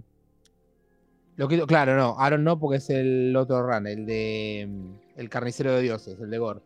Lo 1.37 1.49
que, 1.49 1.65
claro, 1.67 1.97
no, 1.97 2.17
Aaron 2.19 2.45
no, 2.45 2.59
porque 2.59 2.79
es 2.79 2.91
el 2.91 3.35
otro 3.37 3.63
run, 3.67 3.87
el 3.87 4.07
de. 4.07 4.67
mm, 4.69 5.19
el 5.21 5.29
carnicero 5.29 5.73
de 5.73 5.83
dioses, 5.83 6.19
el 6.21 6.31
de 6.31 6.39
Gore. 6.39 6.61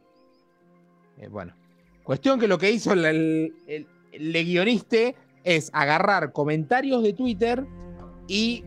Eh, 1.18 1.28
bueno. 1.28 1.54
Cuestión 2.04 2.38
que 2.40 2.48
lo 2.48 2.58
que 2.58 2.70
hizo 2.70 2.92
el, 2.92 3.04
el, 3.04 3.54
el- 3.66 3.86
el 4.12 4.44
guionista 4.44 4.98
es 5.44 5.70
agarrar 5.72 6.32
comentarios 6.32 7.02
de 7.02 7.12
Twitter 7.12 7.64
y 8.28 8.64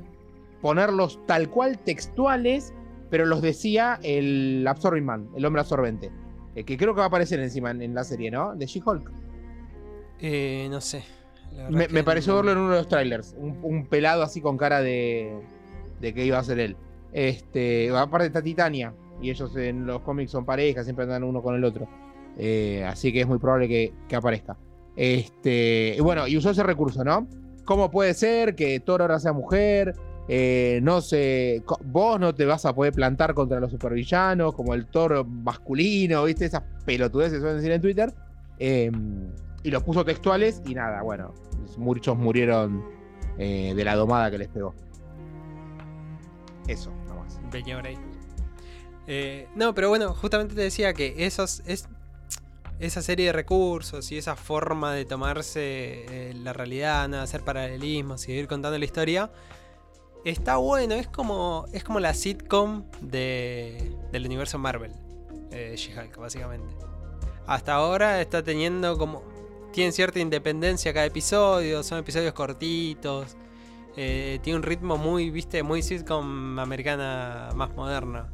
ponerlos 0.62 1.20
tal 1.28 1.50
cual 1.50 1.78
textuales, 1.80 2.74
pero 3.10 3.26
los 3.26 3.42
decía 3.42 4.00
el 4.04 4.66
Absorbing 4.68 5.06
Man, 5.06 5.30
el 5.36 5.46
hombre 5.46 5.62
absorbente. 5.62 6.12
eh, 6.56 6.64
que 6.64 6.78
creo 6.78 6.94
que 6.96 7.00
va 7.00 7.06
a 7.06 7.08
aparecer 7.08 7.40
encima 7.40 7.72
en, 7.72 7.82
en 7.82 7.94
la 7.94 8.04
serie, 8.04 8.32
¿no? 8.32 8.56
De 8.56 8.66
She-Hulk. 8.66 9.12
Eh, 10.22 10.68
no 10.70 10.82
sé. 10.82 11.04
Me, 11.70 12.04
pareció 12.04 12.34
no- 12.34 12.38
verlo 12.38 12.52
en 12.54 12.58
uno 12.58 12.72
de 12.72 12.78
los 12.78 12.88
trailers. 12.88 13.36
Un, 13.38 13.60
un 13.62 13.86
pelado 13.88 14.24
así 14.24 14.42
con 14.42 14.58
cara 14.58 14.82
de, 14.82 15.38
de 16.02 16.14
que 16.14 16.26
iba 16.26 16.38
a 16.40 16.44
ser 16.44 16.60
él. 16.60 16.76
Este, 17.14 17.90
aparte 17.96 18.28
está 18.28 18.42
Titania. 18.42 18.94
Y 19.22 19.30
ellos 19.30 19.56
en 19.56 19.86
los 19.86 20.02
cómics 20.02 20.32
son 20.32 20.46
pareja, 20.46 20.84
siempre 20.84 21.04
andan 21.04 21.24
uno 21.24 21.42
con 21.42 21.56
el 21.56 21.64
otro. 21.64 21.88
Eh, 22.38 22.84
así 22.86 23.14
que 23.14 23.22
es 23.22 23.28
muy 23.28 23.40
probable 23.40 23.68
que, 23.68 23.94
que 24.08 24.16
aparezca. 24.16 24.58
Este, 24.96 25.98
bueno, 26.02 26.28
y 26.28 26.38
usó 26.38 26.52
ese 26.52 26.64
recurso, 26.64 27.04
¿no? 27.04 27.28
¿Cómo 27.66 27.90
puede 27.90 28.14
ser 28.14 28.56
que 28.56 28.80
Thor 28.80 29.02
ahora 29.02 29.20
sea 29.20 29.34
mujer? 29.34 29.96
Eh, 30.28 30.80
no 30.82 31.02
sé, 31.02 31.64
vos 31.86 32.20
no 32.20 32.34
te 32.34 32.46
vas 32.46 32.66
a 32.66 32.74
poder 32.74 32.94
plantar 32.94 33.34
contra 33.34 33.60
los 33.60 33.72
supervillanos, 33.72 34.56
como 34.56 34.74
el 34.74 34.88
Thor 34.88 35.26
masculino, 35.26 36.24
¿viste? 36.24 36.46
Esas 36.46 36.64
pelotudeces 36.86 37.40
suelen 37.40 37.58
decir 37.58 37.72
en 37.72 37.82
Twitter. 37.82 38.14
Eh, 38.60 38.92
y 39.64 39.72
los 39.72 39.84
puso 39.84 40.06
textuales 40.06 40.62
y 40.66 40.76
nada, 40.76 41.02
bueno, 41.02 41.34
muchos 41.78 42.16
murieron 42.16 42.84
eh, 43.38 43.74
de 43.76 43.84
la 43.84 43.96
domada 43.96 44.30
que 44.30 44.38
les 44.38 44.48
pegó. 44.48 44.74
Eso, 46.68 46.92
nomás. 47.08 47.40
Eh, 49.08 49.48
no, 49.56 49.74
pero 49.74 49.90
bueno, 49.90 50.14
justamente 50.14 50.56
te 50.56 50.62
decía 50.62 50.94
que 50.94 51.26
esos, 51.26 51.64
es, 51.66 51.88
esa 52.80 53.02
serie 53.02 53.28
de 53.28 53.32
recursos 53.32 54.12
y 54.12 54.18
esa 54.18 54.36
forma 54.36 54.94
de 54.94 55.06
tomarse 55.06 55.60
eh, 56.10 56.34
la 56.36 56.54
realidad, 56.54 57.14
hacer 57.16 57.42
paralelismos 57.42 58.28
y 58.28 58.34
ir 58.34 58.48
contando 58.48 58.78
la 58.78 58.86
historia, 58.86 59.32
está 60.26 60.58
bueno. 60.58 60.96
Es 60.96 61.08
como, 61.08 61.66
es 61.72 61.84
como 61.84 62.00
la 62.00 62.14
sitcom 62.14 62.84
de, 63.02 63.96
del 64.12 64.26
universo 64.26 64.58
Marvel, 64.58 64.92
eh, 65.52 65.76
She-Hulk, 65.78 66.18
básicamente. 66.18 66.76
Hasta 67.48 67.74
ahora 67.74 68.22
está 68.22 68.44
teniendo 68.44 68.98
como. 68.98 69.24
Tiene 69.72 69.92
cierta 69.92 70.20
independencia 70.20 70.94
cada 70.94 71.06
episodio, 71.06 71.84
son 71.84 72.00
episodios 72.00 72.34
cortitos. 72.34 73.36
eh, 73.98 74.40
tiene 74.42 74.58
un 74.58 74.64
ritmo 74.64 74.98
muy, 74.98 75.30
viste, 75.30 75.64
muy 75.64 75.82
sitcom 75.82 76.58
americana 76.60 77.50
más 77.56 77.74
moderna. 77.76 78.32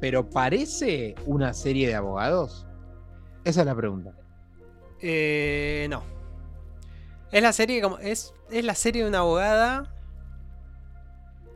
Pero 0.00 0.28
parece 0.28 1.14
una 1.24 1.54
serie 1.54 1.88
de 1.88 1.94
abogados. 1.94 2.66
Esa 3.44 3.60
es 3.60 3.66
la 3.66 3.74
pregunta. 3.74 4.12
Eh, 5.00 5.86
no. 5.90 6.02
Es 7.30 7.42
la 7.42 7.52
serie 7.52 7.82
como. 7.82 7.98
Es, 7.98 8.32
es 8.50 8.64
la 8.64 8.74
serie 8.74 9.02
de 9.02 9.08
una 9.08 9.18
abogada. 9.18 9.90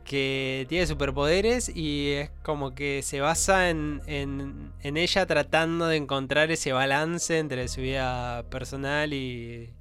Que 0.05 0.65
tiene 0.69 0.87
superpoderes 0.87 1.69
y 1.69 2.13
es 2.13 2.31
como 2.41 2.73
que 2.73 3.03
se 3.03 3.21
basa 3.21 3.69
en, 3.69 4.01
en, 4.07 4.97
ella 4.97 5.27
tratando 5.27 5.85
de 5.85 5.97
encontrar 5.97 6.49
ese 6.49 6.73
balance 6.73 7.37
entre 7.37 7.67
su 7.67 7.81
vida 7.81 8.43
personal 8.49 9.13
y. 9.13 9.71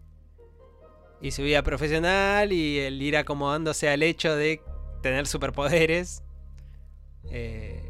y 1.22 1.30
su 1.30 1.42
vida 1.42 1.62
profesional 1.62 2.52
y 2.52 2.78
el 2.78 3.00
ir 3.00 3.16
acomodándose 3.16 3.88
al 3.88 4.02
hecho 4.02 4.36
de 4.36 4.60
tener 5.02 5.26
superpoderes. 5.26 6.22
Eh, 7.30 7.87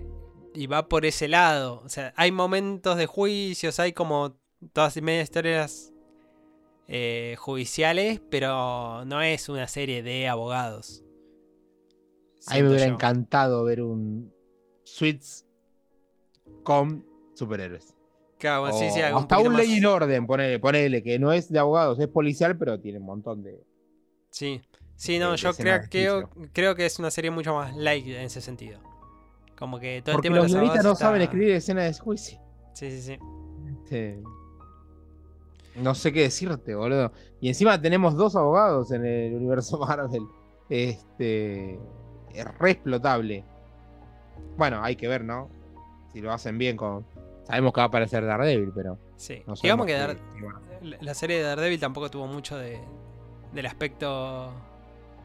y 0.58 0.66
va 0.66 0.88
por 0.88 1.06
ese 1.06 1.28
lado. 1.28 1.80
O 1.84 1.88
sea, 1.88 2.12
hay 2.16 2.32
momentos 2.32 2.96
de 2.96 3.06
juicios, 3.06 3.78
hay 3.78 3.92
como 3.92 4.40
todas 4.72 4.96
y 4.96 5.02
media 5.02 5.22
historias 5.22 5.92
eh, 6.88 7.36
judiciales, 7.38 8.20
pero 8.28 9.04
no 9.04 9.22
es 9.22 9.48
una 9.48 9.68
serie 9.68 10.02
de 10.02 10.26
abogados. 10.26 11.04
A 12.48 12.56
mí 12.56 12.62
me 12.62 12.70
hubiera 12.70 12.88
yo. 12.88 12.94
encantado 12.94 13.62
ver 13.62 13.82
un 13.82 14.32
Suits 14.82 15.46
con 16.64 17.06
superhéroes. 17.34 17.94
Claro, 18.38 18.62
bueno, 18.62 18.78
sí, 18.78 18.86
O 18.86 18.90
sí, 18.90 19.00
algo 19.00 19.20
hasta 19.20 19.38
un 19.38 19.56
ley 19.56 19.74
en 19.74 19.86
orden, 19.86 20.26
ponele, 20.26 20.58
ponele, 20.58 21.04
que 21.04 21.20
no 21.20 21.32
es 21.32 21.52
de 21.52 21.60
abogados, 21.60 22.00
es 22.00 22.08
policial, 22.08 22.58
pero 22.58 22.80
tiene 22.80 22.98
un 22.98 23.06
montón 23.06 23.44
de. 23.44 23.64
Sí, 24.30 24.60
sí, 24.96 25.20
no, 25.20 25.32
de 25.32 25.36
yo 25.36 25.52
creo, 25.54 25.82
creo, 25.88 26.30
creo 26.52 26.74
que 26.74 26.84
es 26.84 26.98
una 26.98 27.12
serie 27.12 27.30
mucho 27.30 27.54
más 27.54 27.76
light 27.76 28.06
en 28.08 28.22
ese 28.22 28.40
sentido. 28.40 28.80
Como 29.58 29.78
que 29.80 30.02
todo 30.02 30.14
Porque 30.14 30.28
el 30.28 30.34
tema 30.34 30.42
los 30.44 30.52
guionistas 30.52 30.84
no 30.84 30.94
saben 30.94 31.22
escribir 31.22 31.50
escenas 31.50 31.96
de 31.96 32.02
juicio. 32.02 32.38
Sí, 32.74 32.90
sí, 32.92 33.02
sí. 33.02 33.18
Este, 33.82 34.22
No 35.76 35.94
sé 35.94 36.12
qué 36.12 36.22
decirte, 36.22 36.74
boludo. 36.74 37.12
Y 37.40 37.48
encima 37.48 37.80
tenemos 37.80 38.14
dos 38.14 38.36
abogados 38.36 38.92
en 38.92 39.04
el 39.04 39.34
universo 39.34 39.78
Marvel. 39.86 40.22
Este. 40.68 41.78
Es 42.34 42.58
re 42.58 42.70
explotable. 42.70 43.44
Bueno, 44.56 44.82
hay 44.82 44.94
que 44.96 45.08
ver, 45.08 45.24
¿no? 45.24 45.48
Si 46.12 46.20
lo 46.20 46.32
hacen 46.32 46.56
bien 46.58 46.76
con. 46.76 47.04
Sabemos 47.44 47.72
que 47.72 47.80
va 47.80 47.84
a 47.84 47.88
aparecer 47.88 48.24
Daredevil, 48.24 48.70
pero. 48.74 48.98
sí. 49.16 49.42
No 49.46 49.54
Digamos 49.54 49.86
que 49.86 49.94
Dar- 49.94 50.16
la 50.82 51.14
serie 51.14 51.38
de 51.38 51.42
Daredevil 51.42 51.80
tampoco 51.80 52.08
tuvo 52.10 52.28
mucho 52.28 52.56
de, 52.56 52.78
del 53.52 53.66
aspecto 53.66 54.52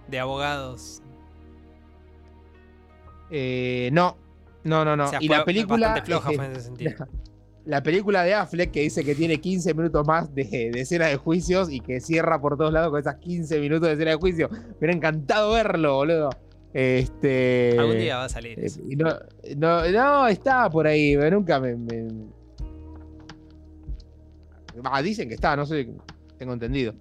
de 0.07 0.19
abogados. 0.19 1.03
Eh, 3.29 3.89
no, 3.93 4.17
no, 4.63 4.83
no, 4.85 4.95
no. 4.95 5.05
O 5.05 5.07
sea, 5.07 5.19
y 5.21 5.27
la 5.27 5.43
película. 5.45 5.87
bastante 5.89 6.05
floja 6.11 6.31
fue 6.31 6.45
en 6.45 6.51
ese 6.53 6.61
sentido. 6.61 7.07
La 7.65 7.81
película 7.81 8.23
de 8.23 8.33
Affleck 8.33 8.71
que 8.71 8.81
dice 8.81 9.05
que 9.05 9.15
tiene 9.15 9.37
15 9.39 9.73
minutos 9.73 10.05
más 10.05 10.35
de, 10.35 10.43
de 10.73 10.81
escena 10.81 11.05
de 11.07 11.15
juicios 11.15 11.71
y 11.71 11.79
que 11.79 12.01
cierra 12.01 12.41
por 12.41 12.57
todos 12.57 12.73
lados 12.73 12.89
con 12.91 12.99
esas 12.99 13.15
15 13.15 13.57
minutos 13.61 13.87
de 13.87 13.93
escena 13.93 14.11
de 14.11 14.17
juicio. 14.17 14.49
Me 14.51 14.57
hubiera 14.79 14.93
encantado 14.93 15.53
verlo, 15.53 15.95
boludo. 15.95 16.29
Este. 16.73 17.77
Algún 17.79 17.99
día 17.99 18.17
va 18.17 18.25
a 18.25 18.29
salir 18.29 18.59
eh, 18.59 18.67
no, 18.97 19.11
no, 19.55 19.89
no, 19.91 20.27
está 20.27 20.69
por 20.69 20.87
ahí, 20.87 21.15
pero 21.15 21.37
nunca 21.37 21.57
me. 21.61 21.73
me- 21.77 22.07
Ah, 24.83 25.01
dicen 25.01 25.29
que 25.29 25.35
está, 25.35 25.55
no 25.55 25.65
sé, 25.65 25.87
tengo 26.37 26.53
entendido. 26.53 26.93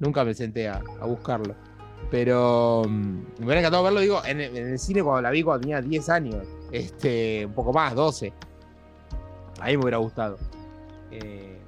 Nunca 0.00 0.24
me 0.24 0.34
senté 0.34 0.68
a, 0.68 0.82
a 1.00 1.06
buscarlo. 1.06 1.54
Pero 2.10 2.82
mm, 2.86 3.18
me 3.38 3.44
hubiera 3.46 3.60
encantado 3.60 3.84
verlo, 3.84 4.00
digo, 4.00 4.20
en, 4.26 4.40
el- 4.40 4.56
en 4.56 4.68
el 4.72 4.78
cine 4.78 5.02
cuando 5.02 5.22
la 5.22 5.30
vi 5.30 5.42
cuando 5.42 5.60
tenía 5.62 5.80
10 5.80 6.08
años. 6.08 6.46
Este, 6.70 7.46
un 7.46 7.52
poco 7.52 7.72
más, 7.72 7.94
12. 7.94 8.32
Ahí 9.60 9.76
me 9.76 9.82
hubiera 9.82 9.98
gustado. 9.98 10.38
Eh, 11.10 11.58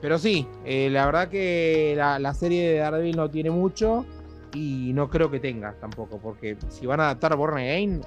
pero 0.00 0.18
sí, 0.18 0.46
eh, 0.64 0.90
la 0.90 1.06
verdad 1.06 1.28
que 1.28 1.94
la, 1.96 2.34
serie 2.34 2.70
de 2.70 2.78
Daredevil 2.78 3.16
no 3.16 3.30
tiene 3.30 3.50
mucho 3.50 4.04
y 4.52 4.92
no 4.92 5.08
creo 5.08 5.30
que 5.30 5.40
tenga 5.40 5.72
tampoco, 5.80 6.18
porque 6.18 6.58
si 6.68 6.86
van 6.86 7.00
a 7.00 7.04
adaptar 7.04 7.36
Born 7.36 7.56
Again... 7.56 8.00
no. 8.00 8.06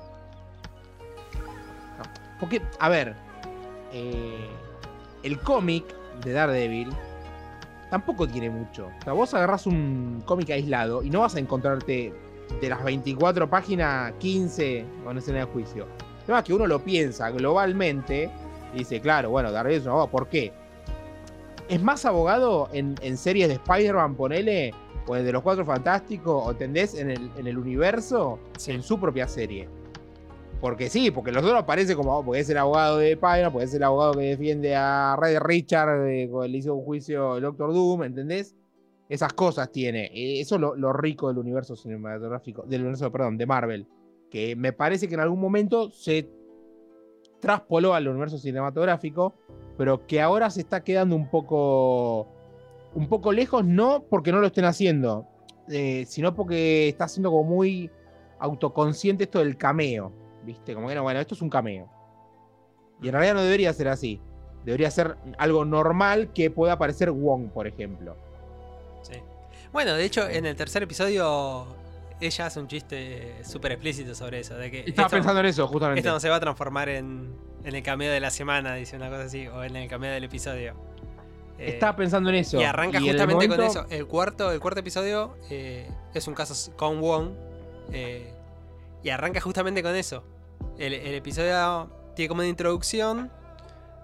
Porque, 2.39 2.61
a 2.79 2.89
ver, 2.89 3.15
eh, 3.93 4.47
el 5.23 5.39
cómic 5.39 5.85
de 6.23 6.33
Daredevil 6.33 6.89
tampoco 7.89 8.27
tiene 8.27 8.49
mucho. 8.49 8.87
O 8.99 9.03
sea, 9.03 9.13
vos 9.13 9.33
agarrás 9.33 9.65
un 9.65 10.21
cómic 10.25 10.51
aislado 10.51 11.01
y 11.01 11.09
no 11.09 11.21
vas 11.21 11.35
a 11.35 11.39
encontrarte 11.39 12.13
de 12.61 12.69
las 12.69 12.83
24 12.83 13.49
páginas 13.49 14.13
15 14.19 14.85
con 15.03 15.17
escena 15.17 15.39
de 15.39 15.45
juicio. 15.45 15.85
Además 16.23 16.43
que 16.43 16.53
uno 16.53 16.67
lo 16.67 16.79
piensa 16.83 17.29
globalmente 17.31 18.29
y 18.73 18.79
dice, 18.79 18.99
claro, 18.99 19.29
bueno, 19.29 19.51
Daredevil 19.51 19.79
es 19.79 19.85
un 19.85 19.91
abogado. 19.91 20.11
¿Por 20.11 20.27
qué? 20.27 20.51
Es 21.69 21.81
más 21.81 22.05
abogado 22.05 22.69
en, 22.73 22.95
en 23.01 23.17
series 23.17 23.47
de 23.49 23.55
Spider-Man, 23.55 24.15
ponele, 24.15 24.73
o 25.05 25.15
en 25.15 25.25
de 25.25 25.31
los 25.31 25.41
Cuatro 25.41 25.65
Fantásticos, 25.65 26.47
o 26.47 26.51
entendés, 26.51 26.95
en 26.95 27.11
el, 27.11 27.31
en 27.37 27.47
el 27.47 27.57
universo, 27.57 28.39
Sí. 28.57 28.71
en 28.71 28.83
su 28.83 28.99
propia 28.99 29.27
serie. 29.27 29.69
Porque 30.59 30.89
sí, 30.89 31.11
porque 31.11 31.31
los 31.31 31.43
dos 31.43 31.53
aparecen 31.53 31.95
como, 31.95 32.17
oh, 32.17 32.23
porque 32.25 32.39
es 32.41 32.49
el 32.49 32.57
abogado 32.57 32.97
de 32.97 33.11
Spider-Man, 33.11 33.51
porque 33.51 33.65
es 33.65 33.73
el 33.73 33.83
abogado 33.83 34.13
que 34.13 34.21
defiende 34.21 34.75
a 34.75 35.15
Red 35.19 35.39
Richard, 35.41 36.07
eh, 36.07 36.27
cuando 36.31 36.47
le 36.47 36.57
hizo 36.57 36.73
un 36.73 36.83
juicio 36.83 37.37
el 37.37 37.43
Doctor 37.43 37.73
Doom, 37.73 38.03
¿entendés? 38.03 38.55
Esas 39.09 39.33
cosas 39.33 39.71
tiene. 39.71 40.05
Eh, 40.13 40.41
Eso 40.41 40.55
es 40.55 40.61
lo, 40.61 40.93
rico 40.93 41.27
del 41.27 41.37
universo 41.37 41.75
cinematográfico, 41.75 42.63
del 42.63 42.81
universo, 42.81 43.11
perdón, 43.11 43.37
de 43.37 43.45
Marvel. 43.45 43.87
Que 44.29 44.55
me 44.55 44.73
parece 44.73 45.07
que 45.07 45.13
en 45.13 45.21
algún 45.21 45.39
momento 45.39 45.89
se 45.91 46.29
traspoló 47.39 47.93
al 47.93 48.07
universo 48.07 48.37
cinematográfico, 48.37 49.35
pero 49.77 50.05
que 50.05 50.21
ahora 50.21 50.49
se 50.49 50.61
está 50.61 50.83
quedando 50.83 51.15
un 51.15 51.29
poco. 51.29 52.27
Un 52.95 53.07
poco 53.09 53.31
lejos, 53.31 53.63
no 53.63 54.05
porque 54.09 54.31
no 54.31 54.39
lo 54.39 54.47
estén 54.47 54.65
haciendo, 54.65 55.27
eh, 55.69 56.05
sino 56.07 56.33
porque 56.33 56.87
está 56.87 57.07
siendo 57.07 57.29
como 57.29 57.43
muy 57.43 57.91
autoconsciente 58.39 59.25
esto 59.25 59.39
del 59.39 59.57
cameo. 59.57 60.11
¿Viste? 60.43 60.73
Como 60.73 60.87
que 60.87 60.95
no, 60.95 61.03
bueno, 61.03 61.19
esto 61.19 61.35
es 61.35 61.41
un 61.41 61.49
cameo. 61.49 61.89
Y 63.01 63.07
en 63.07 63.13
realidad 63.13 63.35
no 63.35 63.41
debería 63.41 63.71
ser 63.73 63.89
así. 63.89 64.19
Debería 64.65 64.89
ser 64.89 65.17
algo 65.37 65.63
normal 65.63 66.33
que 66.33 66.49
pueda 66.49 66.73
aparecer 66.73 67.11
Wong, 67.11 67.49
por 67.49 67.67
ejemplo. 67.67 68.15
Sí. 69.03 69.13
Bueno, 69.71 69.93
de 69.93 70.03
hecho, 70.05 70.27
en 70.27 70.45
el 70.45 70.55
tercer 70.55 70.83
episodio 70.83 71.67
ella 72.19 72.45
hace 72.47 72.59
un 72.59 72.67
chiste 72.67 73.35
súper 73.43 73.73
explícito 73.73 74.15
sobre 74.15 74.39
eso. 74.39 74.55
De 74.55 74.71
que 74.71 74.79
Estaba 74.79 75.07
esto, 75.07 75.17
pensando 75.17 75.39
en 75.41 75.45
eso, 75.47 75.67
justamente. 75.67 75.99
esto 75.99 76.11
no 76.11 76.19
se 76.19 76.29
va 76.29 76.37
a 76.37 76.39
transformar 76.39 76.89
en, 76.89 77.35
en 77.63 77.75
el 77.75 77.83
cameo 77.83 78.11
de 78.11 78.19
la 78.19 78.31
semana, 78.31 78.73
dice 78.75 78.95
una 78.95 79.09
cosa 79.09 79.23
así, 79.23 79.47
o 79.47 79.63
en 79.63 79.75
el 79.75 79.87
cameo 79.89 80.11
del 80.11 80.23
episodio. 80.23 80.73
Eh, 81.59 81.69
Estaba 81.69 81.95
pensando 81.95 82.29
en 82.29 82.35
eso. 82.37 82.59
y 82.59 82.63
arranca 82.63 82.99
justamente 82.99 83.47
con 83.47 83.61
eso. 83.61 83.85
El 83.89 84.05
cuarto, 84.07 84.51
el 84.51 84.59
cuarto 84.59 84.79
episodio 84.79 85.35
eh, 85.49 85.89
es 86.13 86.27
un 86.27 86.33
caso 86.33 86.71
con 86.75 86.99
Wong. 87.01 87.29
eh, 87.91 88.33
y 89.03 89.09
arranca 89.09 89.39
justamente 89.39 89.83
con 89.83 89.95
eso. 89.95 90.23
El, 90.77 90.93
el 90.93 91.13
episodio 91.15 91.89
tiene 92.15 92.29
como 92.29 92.39
una 92.39 92.49
introducción. 92.49 93.31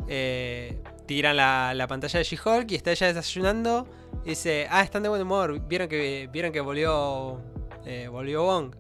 eh, 0.08 0.79
tiran 1.05 1.37
la, 1.37 1.73
la 1.73 1.87
pantalla 1.87 2.19
de 2.19 2.23
She-Hulk 2.23 2.71
y 2.71 2.75
está 2.75 2.91
ella 2.91 3.13
desayunando. 3.13 3.87
Y 4.25 4.29
dice, 4.29 4.67
ah, 4.69 4.81
están 4.81 5.03
de 5.03 5.09
buen 5.09 5.21
humor. 5.21 5.59
Vieron 5.67 5.87
que, 5.87 6.29
vieron 6.31 6.51
que 6.51 6.61
volvió, 6.61 7.41
eh, 7.85 8.07
volvió 8.07 8.43
Wong. 8.43 8.75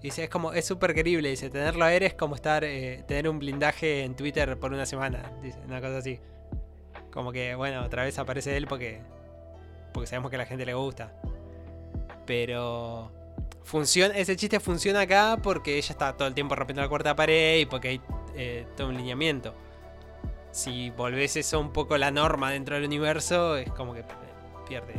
Y 0.00 0.04
dice, 0.04 0.24
es 0.24 0.30
como, 0.30 0.52
es 0.52 0.64
súper 0.64 0.94
querible. 0.94 1.28
Dice, 1.28 1.50
tenerlo 1.50 1.84
a 1.84 1.94
él 1.94 2.02
es 2.02 2.14
como 2.14 2.34
estar, 2.34 2.64
eh, 2.64 3.04
tener 3.06 3.28
un 3.28 3.38
blindaje 3.38 4.04
en 4.04 4.16
Twitter 4.16 4.58
por 4.58 4.72
una 4.72 4.86
semana. 4.86 5.32
Dice, 5.42 5.58
una 5.66 5.80
cosa 5.80 5.98
así. 5.98 6.18
Como 7.12 7.32
que, 7.32 7.54
bueno, 7.54 7.84
otra 7.84 8.04
vez 8.04 8.18
aparece 8.18 8.56
él 8.56 8.66
porque, 8.66 9.02
porque 9.92 10.06
sabemos 10.06 10.30
que 10.30 10.36
a 10.36 10.40
la 10.40 10.46
gente 10.46 10.64
le 10.64 10.74
gusta. 10.74 11.12
Pero 12.26 13.12
funciona, 13.62 14.16
ese 14.16 14.36
chiste 14.36 14.58
funciona 14.60 15.00
acá 15.02 15.38
porque 15.42 15.76
ella 15.76 15.90
está 15.90 16.16
todo 16.16 16.26
el 16.28 16.34
tiempo 16.34 16.54
rompiendo 16.54 16.82
la 16.82 16.88
cuarta 16.88 17.14
pared 17.14 17.60
y 17.60 17.66
porque 17.66 17.88
hay 17.88 18.00
eh, 18.34 18.66
todo 18.76 18.88
un 18.88 18.96
lineamiento. 18.96 19.54
Si 20.52 20.90
volvés 20.90 21.36
eso 21.36 21.60
un 21.60 21.72
poco 21.72 21.96
la 21.96 22.10
norma 22.10 22.50
dentro 22.50 22.74
del 22.74 22.84
universo, 22.84 23.56
es 23.56 23.70
como 23.72 23.94
que 23.94 24.04
pierde, 24.66 24.94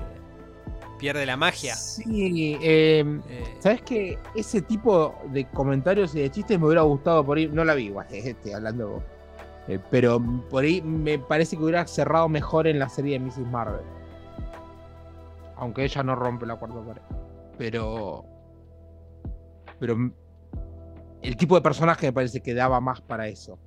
pierde 0.97 1.25
la 1.25 1.35
magia. 1.35 1.75
Sí, 1.75 2.57
eh, 2.61 3.03
Eh, 3.29 3.55
¿sabes 3.59 3.81
qué? 3.81 4.17
Ese 4.35 4.61
tipo 4.61 5.15
de 5.31 5.45
comentarios 5.49 6.15
y 6.15 6.21
de 6.21 6.31
chistes 6.31 6.57
me 6.59 6.67
hubiera 6.67 6.83
gustado 6.83 7.25
por 7.25 7.37
ahí. 7.37 7.47
No 7.47 7.63
la 7.65 7.73
vi, 7.75 7.85
igual, 7.87 8.07
estoy 8.11 8.53
hablando. 8.53 9.03
eh, 9.67 9.79
pero 9.91 10.21
por 10.49 10.63
ahí 10.63 10.81
me 10.81 11.19
parece 11.19 11.57
que 11.57 11.63
hubiera 11.63 11.85
cerrado 11.85 12.29
mejor 12.29 12.67
en 12.67 12.79
la 12.79 12.87
serie 12.89 13.19
de 13.19 13.25
Mrs. 13.25 13.39
Marvel. 13.51 13.81
Aunque 15.57 15.83
ella 15.83 16.01
no 16.01 16.15
rompe 16.15 16.45
la 16.45 16.55
cuarta 16.55 16.79
pared. 16.81 17.01
Pero. 17.57 18.25
Pero. 19.79 20.11
El 21.21 21.37
tipo 21.37 21.53
de 21.55 21.61
personaje 21.61 22.07
me 22.07 22.13
parece 22.13 22.41
que 22.41 22.53
daba 22.55 22.79
más 22.81 22.99
para 23.01 23.27
eso. 23.27 23.59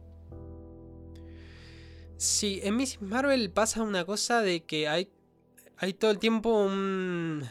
Sí, 2.16 2.61
en 2.62 2.77
Miss 2.77 3.03
Marvel 3.03 3.50
pasa 3.50 3.83
una 3.83 4.05
cosa 4.05 4.40
de 4.40 4.64
que 4.64 4.88
hay, 4.88 5.09
hay 5.77 5.94
todo 5.94 6.11
el 6.11 6.18
tiempo 6.18 6.64
un, 6.64 7.44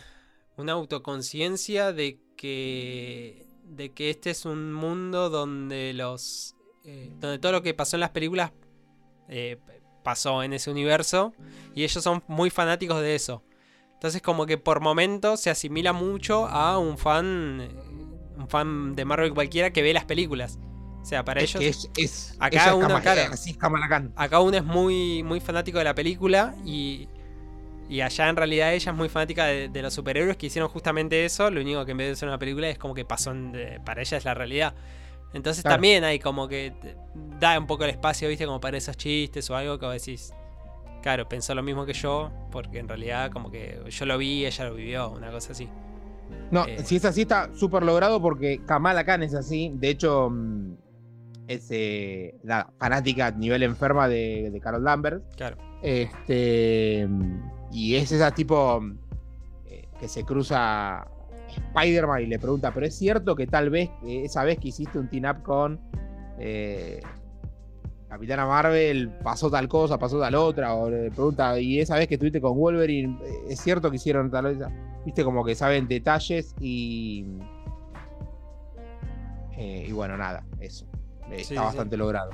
una 0.58 0.74
autoconciencia 0.74 1.92
de 1.92 2.20
que, 2.38 3.46
de 3.66 3.92
que 3.92 4.10
este 4.10 4.30
es 4.32 4.46
un 4.46 4.74
mundo 4.74 5.30
donde 5.30 5.94
los 5.94 6.56
eh, 6.86 7.12
donde 7.20 7.40
todo 7.40 7.52
lo 7.52 7.62
que 7.62 7.74
pasó 7.74 7.96
en 7.96 8.02
las 8.02 8.10
películas 8.10 8.52
eh, 9.30 9.58
pasó 10.04 10.44
en 10.44 10.54
ese 10.54 10.70
universo 10.70 11.34
y 11.76 11.84
ellos 11.84 12.04
son 12.04 12.24
muy 12.28 12.50
fanáticos 12.50 13.02
de 13.02 13.16
eso. 13.16 13.44
Entonces 13.94 14.22
como 14.22 14.46
que 14.46 14.58
por 14.58 14.82
momentos 14.82 15.40
se 15.40 15.50
asimila 15.50 15.94
mucho 15.94 16.48
a 16.48 16.78
un 16.78 16.98
fan 16.98 17.70
un 18.38 18.48
fan 18.50 18.96
de 18.96 19.06
Marvel 19.06 19.34
cualquiera 19.34 19.72
que 19.72 19.82
ve 19.82 19.94
las 19.94 20.06
películas. 20.06 20.58
O 21.04 21.06
sea, 21.06 21.24
para 21.26 21.42
Es 21.42 21.54
ellos 21.54 21.60
que 21.94 22.02
es, 22.02 22.12
es, 22.32 22.36
acá 22.40 22.68
es 22.68 22.74
uno, 22.74 22.96
así 23.34 23.58
acá 24.16 24.40
uno 24.40 24.58
es 24.58 24.64
muy, 24.64 25.22
muy 25.22 25.42
fanático 25.42 25.78
de 25.78 25.84
la 25.84 25.94
película 25.94 26.56
y, 26.66 27.10
y 27.90 28.00
allá 28.00 28.30
en 28.30 28.38
realidad 28.38 28.74
ella 28.74 28.92
es 28.94 28.98
muy 28.98 29.10
fanática 29.10 29.46
de, 29.46 29.68
de 29.68 29.82
los 29.82 29.94
superhéroes 29.94 30.38
que 30.38 30.46
hicieron 30.46 30.70
justamente 30.70 31.26
eso. 31.26 31.52
Lo 31.52 31.60
único 31.60 31.84
que 31.84 31.92
en 31.92 31.98
vez 31.98 32.08
de 32.08 32.16
ser 32.16 32.30
una 32.30 32.40
película 32.40 32.70
es 32.70 32.78
como 32.78 32.94
que 32.94 33.04
pasó, 33.04 33.32
en- 33.32 33.52
de- 33.52 33.82
para 33.84 34.02
ella 34.02 34.18
es 34.18 34.24
la 34.24 34.34
realidad. 34.34 34.74
Entonces 35.34 35.62
Claro. 35.62 35.76
también 35.76 36.06
hay 36.06 36.20
como 36.20 36.48
que 36.48 36.74
da 37.40 37.60
un 37.60 37.68
poco 37.68 37.84
el 37.84 37.90
espacio, 37.90 38.30
viste, 38.30 38.46
como 38.46 38.62
para 38.62 38.78
esos 38.78 38.96
chistes 38.96 39.50
o 39.50 39.58
algo 39.58 39.78
que 39.78 39.86
vos 39.86 39.96
decís. 39.96 40.32
Claro, 41.02 41.28
pensó 41.28 41.54
lo 41.54 41.64
mismo 41.64 41.86
que 41.86 41.92
yo, 41.94 42.32
porque 42.50 42.80
en 42.80 42.88
realidad 42.88 43.30
como 43.30 43.52
que 43.52 43.78
yo 43.90 44.06
lo 44.06 44.18
vi, 44.18 44.46
ella 44.46 44.66
lo 44.70 44.76
vivió, 44.76 45.10
una 45.10 45.32
cosa 45.32 45.52
así. 45.52 45.68
No, 46.50 46.66
Eh. 46.66 46.78
si 46.86 46.96
es 46.96 47.04
así 47.04 47.24
está 47.24 47.50
súper 47.54 47.84
logrado 47.84 48.22
porque 48.22 48.62
Kamala 48.66 49.04
Khan 49.04 49.22
es 49.24 49.34
así. 49.34 49.72
De 49.76 49.90
hecho, 49.90 50.30
mm, 50.32 50.76
es 51.48 51.68
eh, 51.72 52.36
la 52.44 52.70
fanática 52.78 53.28
a 53.28 53.32
nivel 53.32 53.64
enferma 53.64 54.08
de, 54.08 54.50
de 54.52 54.60
Carol 54.60 54.84
Danvers. 54.84 55.22
Claro. 55.36 55.58
Este, 55.82 57.08
y 57.72 57.96
es 57.96 58.12
esa 58.12 58.32
tipo 58.32 58.82
eh, 59.66 59.88
que 60.00 60.08
se 60.08 60.24
cruza 60.24 61.06
Spider-Man 61.50 62.22
y 62.22 62.26
le 62.28 62.40
pregunta, 62.40 62.72
pero 62.74 62.86
es 62.86 62.96
cierto 62.96 63.36
que 63.36 63.48
tal 63.48 63.70
vez 63.70 63.90
eh, 64.06 64.22
esa 64.24 64.44
vez 64.44 64.58
que 64.60 64.70
hiciste 64.70 64.98
un 64.98 65.10
team-up 65.10 65.44
con 65.44 65.80
eh, 66.40 67.02
Capitana 68.08 68.46
Marvel 68.46 69.10
pasó 69.24 69.52
tal 69.52 69.68
cosa, 69.68 69.98
pasó 69.98 70.20
tal 70.20 70.36
otra, 70.36 70.74
o 70.76 70.90
le 70.90 71.12
pregunta, 71.12 71.60
y 71.60 71.80
esa 71.80 71.98
vez 71.98 72.08
que 72.08 72.14
estuviste 72.14 72.40
con 72.40 72.58
Wolverine, 72.58 73.18
es 73.50 73.60
cierto 73.60 73.90
que 73.90 73.98
hicieron 73.98 74.32
tal 74.32 74.46
vez, 74.56 74.68
viste 75.04 75.24
como 75.24 75.44
que 75.44 75.56
saben 75.56 75.88
detalles 75.88 76.56
y... 76.60 77.26
y 79.58 79.92
bueno, 79.92 80.16
nada, 80.16 80.46
eso. 80.60 80.86
Eh, 81.34 81.44
Sí, 81.44 81.54
está 81.54 81.62
sí. 81.62 81.66
bastante 81.68 81.98
logrado. 81.98 82.32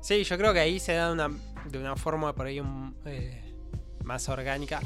Sí, 0.00 0.24
yo 0.24 0.38
creo 0.38 0.52
que 0.52 0.60
ahí 0.60 0.78
se 0.80 0.94
da 0.94 1.12
una, 1.12 1.28
de 1.66 1.78
una 1.78 1.96
forma 1.96 2.32
por 2.34 2.46
ahí 2.46 2.60
un, 2.60 2.94
eh, 3.04 3.42
más 4.04 4.28
orgánica. 4.28 4.80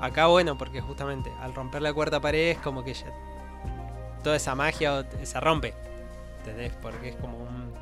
Acá, 0.00 0.26
bueno, 0.26 0.56
porque 0.58 0.80
justamente 0.80 1.30
al 1.40 1.54
romper 1.54 1.82
la 1.82 1.92
cuarta 1.92 2.20
pared 2.20 2.50
es 2.50 2.58
como 2.58 2.84
que 2.84 2.94
ya 2.94 3.06
toda 4.22 4.36
esa 4.36 4.54
magia 4.54 5.06
se 5.22 5.40
rompe. 5.40 5.74
¿Entendés? 6.40 6.72
Porque 6.80 7.08
es 7.10 7.16
como 7.16 7.38
un. 7.38 7.72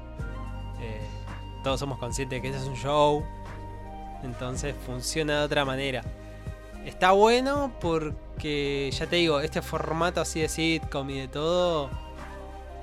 eh, 0.81 1.01
todos 1.63 1.81
somos 1.81 1.99
conscientes 1.99 2.39
de 2.39 2.43
que 2.43 2.49
ese 2.55 2.63
es 2.63 2.69
un 2.69 2.77
show. 2.77 3.25
Entonces 4.23 4.75
funciona 4.87 5.41
de 5.41 5.45
otra 5.45 5.65
manera. 5.65 6.03
Está 6.87 7.13
bueno 7.13 7.73
porque, 7.81 8.91
ya 8.93 9.07
te 9.07 9.17
digo, 9.17 9.41
este 9.41 9.61
formato 9.63 10.21
así 10.21 10.41
de 10.41 10.49
sitcom 10.49 11.09
y 11.11 11.19
de 11.21 11.29
todo 11.29 11.91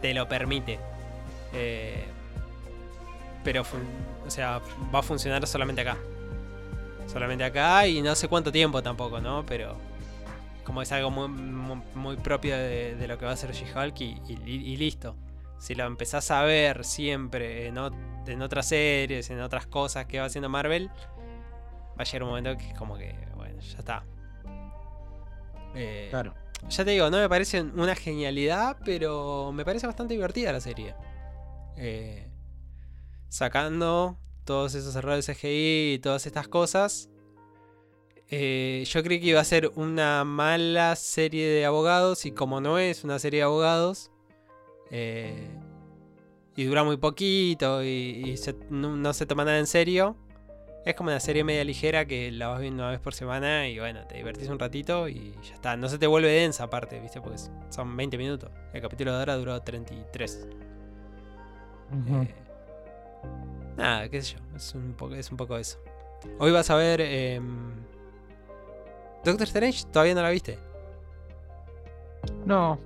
te 0.01 0.13
lo 0.13 0.27
permite. 0.27 0.79
Eh, 1.53 2.05
pero, 3.43 3.63
o 4.25 4.29
sea, 4.29 4.61
va 4.93 4.99
a 4.99 5.03
funcionar 5.03 5.45
solamente 5.47 5.81
acá. 5.81 5.97
Solamente 7.07 7.43
acá 7.43 7.87
y 7.87 8.01
no 8.01 8.15
sé 8.15 8.27
cuánto 8.27 8.51
tiempo 8.51 8.81
tampoco, 8.81 9.19
¿no? 9.19 9.45
Pero 9.45 9.75
como 10.63 10.81
es 10.81 10.91
algo 10.91 11.09
muy, 11.11 11.27
muy- 11.27 11.81
muy 11.95 12.15
propio 12.17 12.55
de, 12.55 12.95
de 12.95 13.07
lo 13.07 13.17
que 13.17 13.25
va 13.25 13.31
a 13.31 13.35
ser 13.37 13.51
She-Hulk 13.51 13.99
y, 14.01 14.21
y- 14.27 14.39
y 14.45 14.77
listo. 14.77 15.15
Si 15.59 15.75
lo 15.75 15.85
empezás 15.85 16.31
a 16.31 16.43
ver 16.43 16.85
siempre 16.85 17.67
en, 17.67 17.77
en 18.27 18.41
otras 18.41 18.67
series, 18.67 19.29
en 19.29 19.41
otras 19.41 19.67
cosas 19.67 20.05
que 20.05 20.19
va 20.19 20.25
haciendo 20.25 20.49
Marvel, 20.49 20.89
va 20.89 22.01
a 22.01 22.03
llegar 22.03 22.23
un 22.23 22.29
momento 22.29 22.57
que 22.57 22.69
es 22.69 22.77
como 22.77 22.97
que, 22.97 23.13
bueno, 23.35 23.59
ya 23.59 23.77
está. 23.79 24.03
Eh, 25.75 26.07
Claro. 26.09 26.33
ya 26.69 26.83
te 26.85 26.91
digo, 26.91 27.09
no 27.09 27.17
me 27.17 27.29
parece 27.29 27.61
una 27.61 27.95
genialidad, 27.95 28.77
pero 28.85 29.51
me 29.53 29.63
parece 29.65 29.87
bastante 29.87 30.13
divertida 30.13 30.51
la 30.51 30.61
serie. 30.61 30.95
Eh, 31.77 32.27
sacando 33.31 34.17
todos 34.43 34.75
esos 34.75 34.93
errores 34.95 35.25
CGI 35.25 35.93
y 35.95 35.99
todas 35.99 36.25
estas 36.27 36.47
cosas. 36.49 37.09
eh, 38.29 38.83
yo 38.87 39.03
creí 39.03 39.19
que 39.19 39.27
iba 39.27 39.39
a 39.41 39.43
ser 39.45 39.71
una 39.75 40.23
mala 40.23 40.95
serie 40.95 41.47
de 41.47 41.65
abogados 41.65 42.25
y 42.25 42.31
como 42.31 42.61
no 42.61 42.77
es 42.77 43.03
una 43.03 43.19
serie 43.19 43.39
de 43.39 43.43
abogados 43.43 44.11
eh, 44.89 45.49
y 46.55 46.63
dura 46.65 46.83
muy 46.83 46.97
poquito 46.97 47.83
y, 47.83 47.87
y 48.25 48.37
se- 48.37 48.55
no, 48.69 48.95
no 48.95 49.13
se 49.13 49.25
toma 49.25 49.43
nada 49.45 49.59
en 49.59 49.67
serio, 49.67 50.15
es 50.85 50.95
como 50.95 51.09
una 51.09 51.19
serie 51.19 51.43
media 51.43 51.63
ligera 51.63 52.05
que 52.05 52.31
la 52.31 52.47
vas 52.47 52.59
viendo 52.61 52.83
una 52.83 52.91
vez 52.91 52.99
por 52.99 53.13
semana 53.13 53.67
y 53.69 53.79
bueno, 53.79 54.05
te 54.07 54.15
divertís 54.17 54.49
un 54.49 54.59
ratito 54.59 55.07
y 55.09 55.33
ya 55.47 55.53
está. 55.53 55.77
No 55.77 55.87
se 55.89 55.97
te 55.99 56.07
vuelve 56.07 56.29
densa 56.29 56.63
aparte, 56.65 56.99
¿viste? 56.99 57.21
Porque 57.21 57.37
son 57.69 57.95
20 57.95 58.17
minutos. 58.17 58.49
El 58.73 58.81
capítulo 58.81 59.11
de 59.13 59.19
ahora 59.19 59.35
duró 59.37 59.61
33. 59.61 60.47
Ujú. 61.91 62.21
Eh, 62.23 62.33
nada, 63.77 64.09
qué 64.09 64.21
sé 64.21 64.35
yo. 64.35 64.39
Es 64.55 64.73
un 64.75 64.93
poco, 64.93 65.15
es 65.15 65.31
un 65.31 65.37
poco 65.37 65.57
eso. 65.57 65.77
Hoy 66.39 66.51
vas 66.51 66.69
a 66.69 66.75
ver. 66.75 67.01
em, 67.01 67.71
Doctor 69.23 69.47
Strange, 69.47 69.85
todavía 69.91 70.15
no 70.15 70.21
la 70.21 70.29
viste. 70.29 70.57
No. 72.45 72.79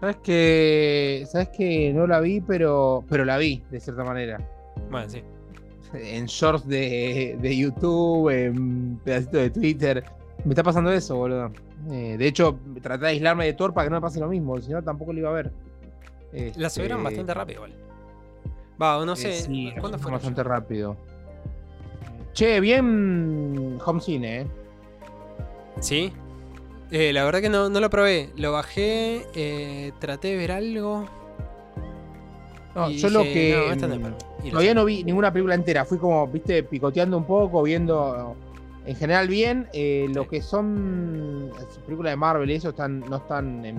Sabes 0.00 0.16
que. 0.16 1.24
Sabes 1.30 1.48
que 1.50 1.92
no 1.92 2.06
la 2.06 2.20
vi, 2.20 2.40
pero. 2.40 3.04
Pero 3.08 3.24
la 3.24 3.36
vi, 3.38 3.62
de 3.70 3.80
cierta 3.80 4.04
manera. 4.04 4.38
Bueno, 4.90 5.08
sí. 5.08 5.22
En 5.94 6.26
shorts 6.26 6.66
de, 6.66 7.36
de 7.40 7.56
YouTube, 7.56 8.28
en 8.30 8.96
pedacitos 8.98 9.40
de 9.40 9.50
Twitter. 9.50 10.04
Me 10.44 10.50
está 10.50 10.62
pasando 10.62 10.92
eso, 10.92 11.16
boludo. 11.16 11.52
Eh, 11.90 12.16
de 12.18 12.26
hecho, 12.26 12.58
traté 12.82 13.04
de 13.04 13.10
aislarme 13.12 13.46
de 13.46 13.52
Thor 13.54 13.72
para 13.72 13.86
que 13.86 13.90
no 13.90 13.96
me 13.96 14.00
pase 14.02 14.18
lo 14.18 14.28
mismo. 14.28 14.60
Si 14.60 14.70
no, 14.72 14.82
tampoco 14.82 15.12
lo 15.12 15.20
iba 15.20 15.30
a 15.30 15.34
ver. 15.34 15.52
La 16.56 16.68
subieron 16.68 16.98
Este, 16.98 17.04
bastante 17.10 17.34
rápido, 17.34 17.64
igual. 17.66 17.74
Va, 18.80 19.04
no 19.04 19.12
eh, 19.12 19.16
sé. 19.16 19.32
sí, 19.32 19.72
¿Cuándo 19.78 19.98
fue? 19.98 20.12
bastante 20.12 20.42
rápido. 20.42 20.96
Che, 22.32 22.58
bien 22.60 23.78
home 23.84 24.00
cine, 24.00 24.40
¿eh? 24.40 24.46
¿Sí? 25.80 26.12
Eh, 26.90 27.12
la 27.12 27.24
verdad 27.24 27.40
que 27.40 27.48
no, 27.48 27.68
no 27.68 27.80
lo 27.80 27.90
probé. 27.90 28.30
Lo 28.36 28.52
bajé, 28.52 29.26
eh, 29.34 29.92
traté 30.00 30.28
de 30.28 30.36
ver 30.36 30.52
algo. 30.52 31.06
No, 32.74 32.90
yo 32.90 33.08
lo 33.10 33.22
que. 33.22 33.76
no, 33.76 33.86
no 33.86 34.08
lo 34.08 34.16
Todavía 34.50 34.74
no 34.74 34.84
vi 34.84 35.04
ninguna 35.04 35.32
película 35.32 35.54
entera. 35.54 35.84
Fui 35.84 35.98
como, 35.98 36.26
viste, 36.26 36.62
picoteando 36.64 37.16
un 37.16 37.24
poco, 37.24 37.62
viendo 37.62 38.36
en 38.84 38.96
general 38.96 39.28
bien. 39.28 39.68
Eh, 39.72 40.06
lo 40.12 40.28
que 40.28 40.42
son 40.42 41.50
las 41.54 41.78
películas 41.78 42.12
de 42.12 42.16
Marvel 42.16 42.50
y 42.50 42.54
eso 42.54 42.70
están, 42.70 43.00
no 43.00 43.16
están 43.16 43.64
en, 43.64 43.78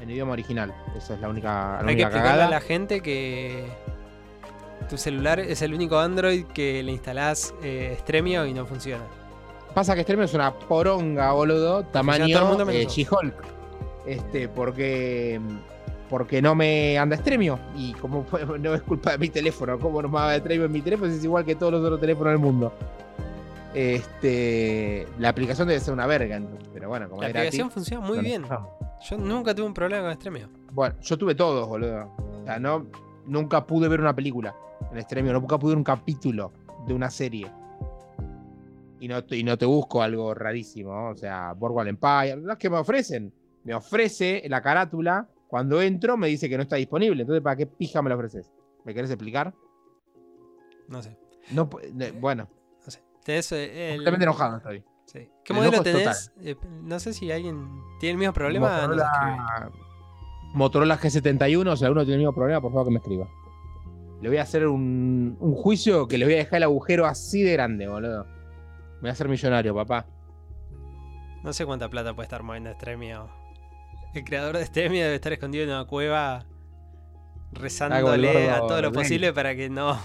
en 0.00 0.10
idioma 0.10 0.32
original. 0.32 0.74
Esa 0.96 1.14
es 1.14 1.20
la 1.20 1.28
única, 1.28 1.80
la 1.82 1.88
Hay 1.88 1.96
que 1.96 2.02
explicarle 2.02 2.30
cagada. 2.30 2.46
a 2.46 2.50
la 2.50 2.60
gente 2.60 3.00
que 3.00 3.66
tu 4.88 4.96
celular 4.96 5.40
es 5.40 5.62
el 5.62 5.74
único 5.74 5.98
Android 5.98 6.44
que 6.46 6.82
le 6.82 6.92
instalás 6.92 7.54
eh, 7.62 7.96
Stremio 8.00 8.46
y 8.46 8.54
no 8.54 8.66
funciona. 8.66 9.04
Pasa 9.74 9.94
que 9.94 10.02
Stremio 10.02 10.24
es 10.24 10.34
una 10.34 10.54
poronga, 10.54 11.32
boludo. 11.32 11.84
Tamaño 11.84 12.24
eh. 12.26 12.86
She-Hulk. 12.88 13.34
Este, 14.06 14.48
porque. 14.48 15.40
Porque 16.08 16.40
no 16.40 16.54
me 16.54 16.96
anda 16.98 17.16
Stremio. 17.16 17.58
Y 17.76 17.92
como 17.94 18.24
no 18.58 18.74
es 18.74 18.82
culpa 18.82 19.12
de 19.12 19.18
mi 19.18 19.28
teléfono. 19.28 19.78
Como 19.78 20.00
no 20.00 20.08
me 20.08 20.14
va 20.14 20.38
Stremio 20.38 20.66
en 20.66 20.72
mi 20.72 20.80
teléfono, 20.80 21.12
es 21.12 21.22
igual 21.22 21.44
que 21.44 21.56
todos 21.56 21.72
los 21.72 21.84
otros 21.84 22.00
teléfonos 22.00 22.32
del 22.32 22.38
mundo. 22.38 22.72
Este. 23.74 25.06
La 25.18 25.28
aplicación 25.28 25.68
debe 25.68 25.80
ser 25.80 25.92
una 25.92 26.06
verga. 26.06 26.40
Pero 26.72 26.88
bueno, 26.88 27.10
como 27.10 27.20
La 27.20 27.28
gratis, 27.28 27.48
aplicación 27.48 27.70
funciona 27.70 28.06
muy 28.06 28.16
no 28.16 28.22
bien. 28.22 28.46
Yo 29.10 29.18
nunca 29.18 29.54
tuve 29.54 29.66
un 29.66 29.74
problema 29.74 30.04
con 30.04 30.14
Stremio. 30.14 30.48
Bueno, 30.72 30.94
yo 31.02 31.18
tuve 31.18 31.34
todos, 31.34 31.68
boludo. 31.68 32.10
O 32.16 32.44
sea, 32.46 32.58
no, 32.58 32.86
nunca 33.26 33.66
pude 33.66 33.88
ver 33.88 34.00
una 34.00 34.14
película 34.14 34.54
en 34.92 35.02
Stremio. 35.02 35.32
Nunca 35.32 35.58
pude 35.58 35.70
ver 35.72 35.78
un 35.78 35.84
capítulo 35.84 36.52
de 36.86 36.94
una 36.94 37.10
serie. 37.10 37.50
Y 39.00 39.08
no, 39.08 39.22
te- 39.24 39.36
y 39.36 39.44
no 39.44 39.58
te 39.58 39.66
busco 39.66 40.02
algo 40.02 40.32
rarísimo. 40.34 40.92
¿no? 40.94 41.10
O 41.10 41.14
sea, 41.16 41.52
Boardwalk 41.52 41.88
Empire. 41.88 42.36
Las 42.38 42.56
que 42.58 42.70
me 42.70 42.78
ofrecen. 42.78 43.32
Me 43.64 43.74
ofrece 43.74 44.42
la 44.48 44.62
carátula. 44.62 45.28
Cuando 45.48 45.80
entro 45.82 46.16
me 46.16 46.28
dice 46.28 46.48
que 46.48 46.56
no 46.56 46.62
está 46.62 46.76
disponible. 46.76 47.22
Entonces, 47.22 47.42
¿para 47.42 47.56
qué 47.56 47.66
pija 47.66 48.00
me 48.02 48.08
lo 48.08 48.16
ofreces? 48.16 48.50
¿Me 48.84 48.94
querés 48.94 49.10
explicar? 49.10 49.52
No 50.88 51.02
sé. 51.02 51.16
No, 51.52 51.68
bueno, 52.20 52.48
No 52.84 52.90
sé. 52.90 53.02
Tenés 53.24 53.50
eh, 53.52 53.90
el. 53.92 53.96
completamente 53.98 54.24
enojado 54.24 54.56
estoy. 54.58 54.84
sí. 55.06 55.28
¿Qué 55.44 55.52
el 55.52 55.58
modelo 55.58 55.82
tenés? 55.82 56.32
Eh, 56.40 56.56
no 56.82 56.98
sé 56.98 57.12
si 57.12 57.30
alguien 57.30 57.68
tiene 58.00 58.12
el 58.12 58.18
mismo 58.18 58.32
problema. 58.32 58.88
Motorola, 60.56 60.96
Motorola 60.96 60.98
G71, 60.98 61.68
o 61.68 61.76
sea, 61.76 61.88
alguno 61.88 62.04
tiene 62.04 62.14
el 62.14 62.20
mismo 62.20 62.34
problema, 62.34 62.60
por 62.60 62.72
favor 62.72 62.86
que 62.86 62.92
me 62.92 62.98
escriba. 62.98 63.28
Le 64.22 64.28
voy 64.28 64.38
a 64.38 64.42
hacer 64.42 64.66
un, 64.66 65.36
un 65.38 65.54
juicio 65.54 66.08
que 66.08 66.16
le 66.16 66.24
voy 66.24 66.34
a 66.34 66.38
dejar 66.38 66.56
el 66.58 66.62
agujero 66.62 67.04
así 67.04 67.42
de 67.42 67.52
grande, 67.52 67.86
boludo. 67.86 68.24
Me 68.96 69.00
voy 69.02 69.10
a 69.10 69.12
hacer 69.12 69.28
millonario, 69.28 69.74
papá. 69.74 70.06
No 71.44 71.52
sé 71.52 71.66
cuánta 71.66 71.90
plata 71.90 72.14
puede 72.14 72.24
estar 72.24 72.42
moviendo 72.42 72.72
Stremio. 72.72 73.28
El 74.14 74.24
creador 74.24 74.56
de 74.56 74.64
Stremio 74.64 75.02
debe 75.02 75.16
estar 75.16 75.32
escondido 75.34 75.64
en 75.64 75.70
una 75.70 75.84
cueva 75.84 76.46
rezándole 77.52 78.50
a 78.50 78.60
todo 78.60 78.80
lo 78.80 78.92
posible 78.92 79.32
para 79.32 79.54
que 79.54 79.68
no 79.68 79.98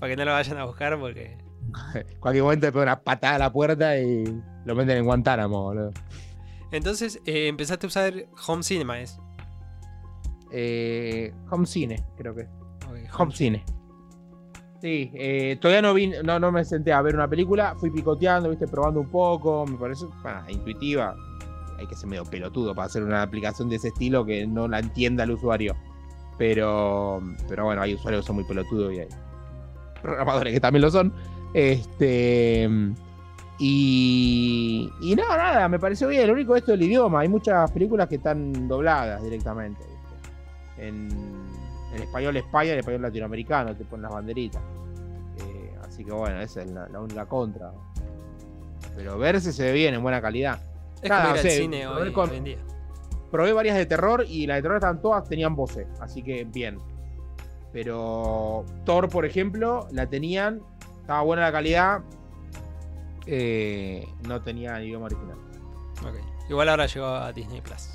para 0.00 0.10
que 0.10 0.16
no 0.16 0.24
lo 0.24 0.32
vayan 0.32 0.58
a 0.58 0.64
buscar 0.64 0.98
porque 0.98 1.38
Cualquier 2.20 2.42
momento 2.42 2.66
le 2.66 2.72
pego 2.72 2.82
una 2.82 3.00
patada 3.00 3.36
a 3.36 3.38
la 3.38 3.52
puerta 3.52 3.96
y 3.98 4.24
lo 4.64 4.74
meten 4.74 4.96
en 4.96 5.04
Guantánamo, 5.04 5.62
boludo. 5.62 5.92
entonces 6.72 7.20
eh, 7.26 7.48
empezaste 7.48 7.86
a 7.86 7.88
usar 7.88 8.14
Home 8.48 8.62
Cinema 8.62 9.00
es 9.00 9.18
Eh, 10.52 11.32
home 11.50 11.66
Cine, 11.66 12.04
creo 12.16 12.34
que. 12.34 12.42
Ok, 12.42 13.18
Home 13.18 13.32
Cine. 13.32 13.64
Sí, 14.82 15.10
eh, 15.14 15.58
todavía 15.60 15.80
no, 15.80 15.94
vi, 15.94 16.12
no, 16.24 16.40
no 16.40 16.50
me 16.50 16.64
senté 16.64 16.92
a 16.92 17.00
ver 17.02 17.14
una 17.14 17.28
película, 17.28 17.76
fui 17.76 17.90
picoteando, 17.90 18.50
viste, 18.50 18.66
probando 18.66 19.00
un 19.00 19.08
poco, 19.08 19.64
me 19.64 19.78
parece 19.78 20.06
ah, 20.24 20.44
intuitiva. 20.48 21.14
Hay 21.78 21.86
que 21.86 21.94
ser 21.94 22.08
medio 22.08 22.24
pelotudo 22.24 22.74
para 22.74 22.86
hacer 22.86 23.02
una 23.02 23.22
aplicación 23.22 23.68
de 23.68 23.76
ese 23.76 23.88
estilo 23.88 24.24
que 24.24 24.46
no 24.46 24.68
la 24.68 24.80
entienda 24.80 25.24
el 25.24 25.30
usuario. 25.30 25.76
Pero, 26.36 27.22
pero 27.48 27.64
bueno, 27.64 27.80
hay 27.80 27.94
usuarios 27.94 28.22
que 28.22 28.26
son 28.26 28.36
muy 28.36 28.44
pelotudos 28.44 28.92
y 28.92 29.00
hay 29.00 29.08
programadores 30.02 30.52
que 30.52 30.60
también 30.60 30.82
lo 30.82 30.90
son. 30.90 31.12
Este. 31.54 32.68
Y, 33.58 34.90
y 35.00 35.14
no, 35.14 35.28
nada, 35.28 35.68
me 35.68 35.78
pareció 35.78 36.08
bien. 36.08 36.26
Lo 36.26 36.32
único 36.32 36.56
esto 36.56 36.72
es 36.72 36.80
el 36.80 36.86
idioma. 36.86 37.20
Hay 37.20 37.28
muchas 37.28 37.70
películas 37.70 38.08
que 38.08 38.16
están 38.16 38.66
dobladas 38.66 39.22
directamente. 39.22 39.91
En, 40.78 41.08
en 41.94 42.02
español 42.02 42.36
España, 42.36 42.72
en 42.72 42.78
español 42.78 43.02
latinoamericano, 43.02 43.74
te 43.76 43.84
ponen 43.84 44.02
las 44.02 44.12
banderitas. 44.12 44.62
Eh, 45.38 45.74
así 45.86 46.04
que 46.04 46.12
bueno, 46.12 46.40
esa 46.40 46.62
es 46.62 46.70
la, 46.70 46.88
la 46.88 47.00
única 47.00 47.26
contra. 47.26 47.72
Pero 48.96 49.18
verse 49.18 49.52
se 49.52 49.64
ve 49.64 49.72
bien, 49.72 49.94
en 49.94 50.02
buena 50.02 50.20
calidad. 50.20 50.60
es 51.02 51.08
Nada, 51.08 51.22
como 51.24 51.34
ir 51.34 51.38
o 51.38 51.42
sea, 51.42 51.50
al 51.50 51.56
cine 51.56 51.84
lo 51.84 51.94
ver 51.94 52.02
hoy, 52.08 52.12
con- 52.12 52.30
hoy 52.30 52.36
en 52.36 52.44
día 52.44 52.58
Probé 53.30 53.52
varias 53.54 53.76
de 53.76 53.86
terror 53.86 54.24
y 54.28 54.46
las 54.46 54.56
de 54.58 54.62
terror 54.62 54.76
estaban 54.76 55.00
todas, 55.00 55.26
tenían 55.28 55.56
voces, 55.56 55.86
así 56.00 56.22
que 56.22 56.44
bien. 56.44 56.78
Pero 57.72 58.66
Thor, 58.84 59.08
por 59.08 59.24
ejemplo, 59.24 59.88
la 59.90 60.06
tenían, 60.06 60.60
estaba 61.00 61.22
buena 61.22 61.42
la 61.44 61.52
calidad, 61.52 62.00
eh, 63.26 64.06
no 64.28 64.42
tenía 64.42 64.82
idioma 64.82 65.06
original. 65.06 65.38
Igual 66.50 66.68
ahora 66.68 66.84
llegó 66.86 67.06
a 67.06 67.32
Disney 67.32 67.60
Plus 67.62 67.88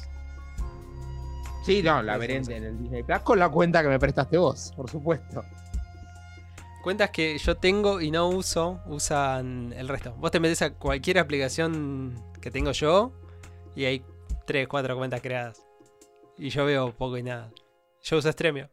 Sí, 1.67 1.83
no, 1.83 2.01
la 2.01 2.17
veré 2.17 2.39
no 2.41 2.49
en 2.51 2.63
el 2.63 2.79
Disney 2.81 3.03
Plus 3.03 3.19
con 3.19 3.37
la 3.39 3.49
cuenta 3.49 3.83
que 3.83 3.89
me 3.89 3.99
prestaste 3.99 4.37
vos, 4.37 4.71
por 4.75 4.89
supuesto. 4.89 5.43
cuentas 6.83 7.09
que 7.11 7.37
yo 7.37 7.57
tengo 7.57 7.99
y 7.99 8.09
no 8.11 8.29
uso 8.29 8.79
usan 8.85 9.73
el 9.75 9.87
resto 9.89 10.13
vos 10.17 10.31
te 10.31 10.39
metes 10.39 10.61
a 10.61 10.73
cualquier 10.73 11.19
aplicación 11.19 12.15
que 12.41 12.49
tengo 12.49 12.71
yo 12.71 13.11
y 13.75 13.83
hay 13.85 14.05
3, 14.45 14.67
4 14.69 14.95
cuentas 14.97 15.19
creadas 15.21 15.61
y 16.37 16.49
yo 16.49 16.63
veo 16.65 16.91
poco 16.93 17.17
y 17.17 17.23
nada 17.23 17.51
yo 18.01 18.17
uso 18.17 18.31
Stremio 18.31 18.69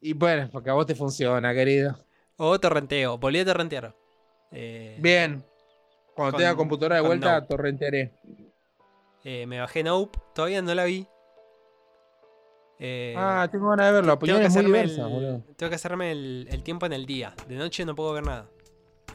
Y 0.00 0.12
bueno, 0.12 0.50
porque 0.52 0.68
a 0.68 0.74
vos 0.74 0.84
te 0.84 0.94
funciona, 0.94 1.54
querido. 1.54 1.98
o 2.36 2.60
torrenteo 2.60 3.16
volví 3.16 3.38
a 3.38 3.44
torrentear 3.46 3.94
Eh, 4.52 4.98
Bien. 5.00 5.42
Cuando 6.14 6.32
Con- 6.32 6.38
tenga 6.42 6.54
computadora 6.54 6.96
de 6.96 7.00
vuelta, 7.00 7.34
Nope. 7.40 7.46
torrentearé. 7.48 8.12
Eh, 9.24 9.46
me 9.46 9.58
bajé 9.58 9.82
Nope, 9.82 10.16
todavía 10.34 10.60
no 10.62 10.74
la 10.74 10.84
vi. 10.84 11.08
Eh, 12.78 13.14
Ah, 13.16 13.48
tengo 13.50 13.68
ganas 13.70 13.86
de 13.86 13.92
verlo. 13.92 14.18
tengo 14.18 14.38
que 14.40 14.46
hacerme 14.46 14.68
diversas, 14.68 15.10
el, 15.10 15.42
tengo 15.56 15.70
que 15.70 15.76
hacerme 15.76 16.10
el, 16.12 16.48
el 16.50 16.62
tiempo 16.62 16.86
en 16.86 16.92
el 16.92 17.06
día. 17.06 17.34
De 17.48 17.56
noche 17.56 17.84
no 17.84 17.94
puedo 17.94 18.12
ver 18.12 18.24
nada. 18.26 18.48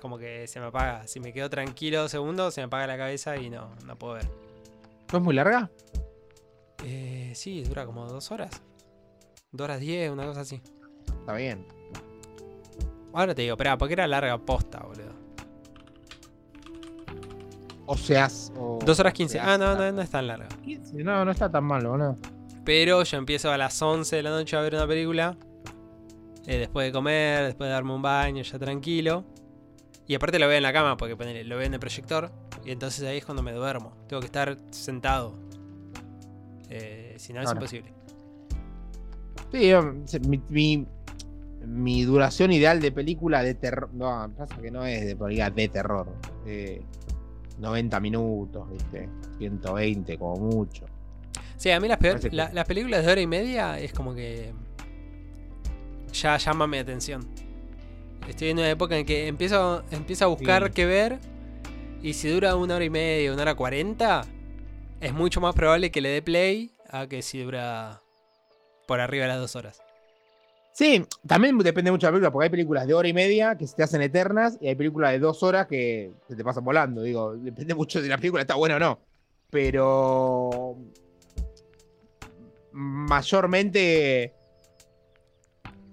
Como 0.02 0.18
que 0.18 0.48
se 0.48 0.60
me 0.62 0.68
apaga. 0.68 1.06
Si 1.08 1.20
me 1.20 1.34
quedo 1.34 1.50
tranquilo 1.50 2.02
dos 2.02 2.12
segundos, 2.12 2.54
se 2.54 2.62
me 2.62 2.66
apaga 2.66 2.88
la 2.88 2.98
cabeza 2.98 3.36
y 3.38 3.50
no, 3.50 3.70
no 3.86 3.98
puedo 3.98 4.14
ver. 4.14 4.30
¿No 5.12 5.18
es 5.20 5.24
muy 5.24 5.34
larga? 5.36 5.70
Eh, 6.86 7.32
sí, 7.36 7.64
dura 7.64 7.86
como 7.86 8.06
dos 8.06 8.32
horas. 8.32 8.62
Dos 9.52 9.66
horas 9.66 9.80
diez, 9.82 10.10
una 10.10 10.26
cosa 10.26 10.42
así. 10.42 10.62
Está 11.20 11.34
bien. 11.34 11.66
Ahora 13.14 13.36
te 13.36 13.42
digo, 13.42 13.54
espera, 13.56 13.78
porque 13.78 13.94
era 13.94 14.08
larga 14.08 14.38
posta, 14.38 14.80
boludo. 14.80 15.14
O 17.88 17.98
seas. 17.98 18.54
o- 18.56 18.80
Dos 18.86 19.00
horas 19.00 19.14
quince. 19.14 19.40
Ah, 19.40 19.58
no, 19.58 19.76
no, 19.76 19.92
no 19.92 20.02
es 20.02 20.10
tan 20.10 20.28
larga. 20.28 20.48
15, 20.64 21.04
No, 21.04 21.26
no 21.26 21.32
está 21.32 21.50
tan 21.52 21.64
mal, 21.64 21.86
boludo. 21.86 22.16
Pero 22.70 23.02
yo 23.02 23.18
empiezo 23.18 23.52
a 23.52 23.58
las 23.58 23.82
11 23.82 24.18
de 24.18 24.22
la 24.22 24.30
noche 24.30 24.56
a 24.56 24.62
ver 24.62 24.76
una 24.76 24.86
película. 24.86 25.36
eh, 26.46 26.58
después 26.60 26.86
de 26.86 26.92
comer, 26.92 27.46
después 27.46 27.68
de 27.68 27.72
darme 27.74 27.96
un 27.96 28.04
baño, 28.04 28.44
ya 28.44 28.60
tranquilo. 28.60 29.24
Y 30.06 30.14
aparte 30.14 30.38
lo 30.38 30.48
veo 30.48 30.58
en 30.58 30.62
la 30.62 30.72
cama, 30.72 30.96
porque 30.96 31.16
ponele, 31.16 31.44
lo 31.46 31.58
veo 31.58 31.66
en 31.66 31.74
el 31.74 31.80
proyector. 31.80 32.32
Y 32.64 32.70
entonces 32.70 33.04
ahí 33.08 33.18
es 33.18 33.26
cuando 33.26 33.42
me 33.42 33.54
duermo. 33.54 33.94
Tengo 34.08 34.20
que 34.20 34.28
estar 34.28 34.56
sentado. 34.70 35.34
Eh, 36.70 37.16
si 37.18 37.34
no, 37.34 37.42
es 37.42 37.50
imposible. 37.56 37.92
Sí, 39.52 40.20
mi, 40.28 40.40
mi- 40.50 40.88
mi 41.66 42.04
duración 42.04 42.52
ideal 42.52 42.80
de 42.82 42.92
película 42.92 43.42
de 43.42 43.56
terror. 43.56 43.90
No, 43.94 44.32
pasa 44.38 44.58
que 44.62 44.70
no 44.70 44.86
es 44.86 45.08
de 45.08 45.16
película 45.16 45.50
de 45.50 45.68
terror. 45.70 46.08
eh, 46.46 46.84
90 47.58 48.00
minutos, 48.00 48.70
¿viste? 48.70 49.10
120 49.40 50.20
como 50.20 50.36
mucho. 50.38 50.86
Sí, 51.58 51.72
a 51.72 51.80
mí 51.80 51.88
las, 51.88 51.98
peor- 51.98 52.14
Parece 52.14 52.30
que- 52.30 52.36
la- 52.36 52.52
las 52.54 52.66
películas 52.66 53.06
de 53.06 53.12
hora 53.12 53.22
y 53.22 53.28
media 53.28 53.80
es 53.80 53.92
como 53.94 54.14
que. 54.16 54.54
Ya 56.14 56.38
llama 56.38 56.68
mi 56.68 56.78
atención. 56.78 57.28
Estoy 58.28 58.50
en 58.50 58.60
una 58.60 58.70
época 58.70 58.98
en 58.98 59.06
que 59.06 59.28
empiezo, 59.28 59.84
empiezo 59.92 60.26
a 60.26 60.28
buscar 60.28 60.66
Sí. 60.68 60.72
qué 60.74 60.86
ver. 60.86 61.20
Y 62.02 62.14
si 62.14 62.30
dura 62.30 62.56
una 62.56 62.76
hora 62.76 62.86
y 62.86 62.90
media, 62.90 63.34
una 63.34 63.42
hora 63.42 63.56
cuarenta, 63.56 64.26
es 65.02 65.14
mucho 65.14 65.42
más 65.42 65.54
probable 65.56 65.92
que 65.92 66.02
le 66.02 66.10
dé 66.10 66.22
play 66.22 66.72
a 66.90 67.08
que 67.08 67.22
si 67.22 67.42
dura 67.44 68.00
por 68.88 69.00
arriba 69.02 69.24
de 69.24 69.30
las 69.30 69.40
dos 69.40 69.56
horas. 69.56 69.82
Sí, 70.72 71.04
también 71.28 71.58
depende 71.58 71.92
mucho 71.92 72.08
de 72.08 72.12
la 72.12 72.14
película, 72.16 72.32
porque 72.32 72.44
hay 72.46 72.50
películas 72.50 72.88
de 72.88 72.94
hora 72.94 73.08
y 73.08 73.14
media 73.14 73.58
que 73.58 73.68
se 73.68 73.76
te 73.76 73.84
hacen 73.84 74.02
eternas 74.02 74.58
y 74.62 74.68
hay 74.70 74.76
películas 74.76 75.12
de 75.12 75.20
dos 75.20 75.44
horas 75.44 75.68
que 75.68 76.12
se 76.28 76.36
te 76.38 76.44
pasan 76.44 76.64
volando. 76.64 77.02
Digo, 77.02 77.36
depende 77.36 77.76
mucho 77.76 78.00
de 78.00 78.06
si 78.06 78.10
la 78.10 78.18
película 78.18 78.42
está 78.42 78.56
buena 78.56 78.78
o 78.78 78.80
no. 78.80 79.00
Pero. 79.50 80.78
Mayormente. 82.80 84.34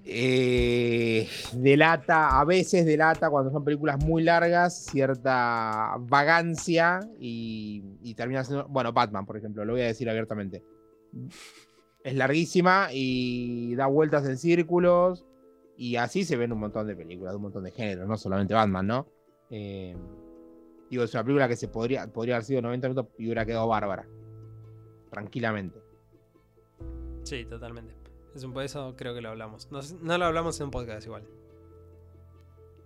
eh, 0.05 1.28
delata, 1.55 2.39
a 2.39 2.45
veces 2.45 2.87
delata 2.87 3.28
cuando 3.28 3.51
son 3.51 3.64
películas 3.64 4.05
muy 4.05 4.22
largas, 4.22 4.84
cierta 4.84 5.97
vagancia 5.99 7.01
y, 7.18 8.14
termina 8.14 8.45
siendo. 8.45 8.68
Bueno, 8.68 8.93
Batman, 8.93 9.26
por 9.26 9.37
ejemplo, 9.37 9.64
lo 9.64 9.72
voy 9.72 9.82
a 9.82 9.87
decir 9.87 10.09
abiertamente. 10.09 10.62
Es 12.05 12.14
larguísima 12.14 12.89
y 12.93 13.74
da 13.74 13.87
vueltas 13.87 14.24
en 14.28 14.39
círculos. 14.39 15.26
Y 15.76 15.97
así 15.97 16.24
se 16.24 16.37
ven 16.37 16.53
un 16.53 16.61
montón 16.61 16.87
de 16.87 16.95
películas, 16.95 17.34
un 17.34 17.43
montón 17.43 17.64
de 17.64 17.72
géneros, 17.72 18.07
no 18.07 18.16
solamente 18.16 18.55
Batman, 18.55 18.87
¿no? 18.87 19.09
Eh, 19.51 19.97
digo, 20.89 21.03
es 21.03 21.12
una 21.14 21.24
película 21.24 21.49
que 21.49 21.57
se 21.57 21.66
podría, 21.66 22.07
podría 22.07 22.37
haber 22.37 22.45
sido 22.45 22.62
90 22.62 22.89
minutos 22.89 23.12
y 23.18 23.24
hubiera 23.24 23.45
quedado 23.45 23.66
bárbara. 23.66 24.07
Tranquilamente. 25.11 25.86
Sí, 27.27 27.45
totalmente. 27.45 27.95
Es 28.35 28.45
un, 28.45 28.59
eso 28.61 28.95
creo 28.97 29.14
que 29.14 29.20
lo 29.20 29.31
hablamos. 29.31 29.70
No, 29.70 29.81
no 30.03 30.18
lo 30.18 30.24
hablamos 30.27 30.59
en 30.61 30.64
un 30.66 30.70
podcast 30.70 31.07
igual. 31.07 31.24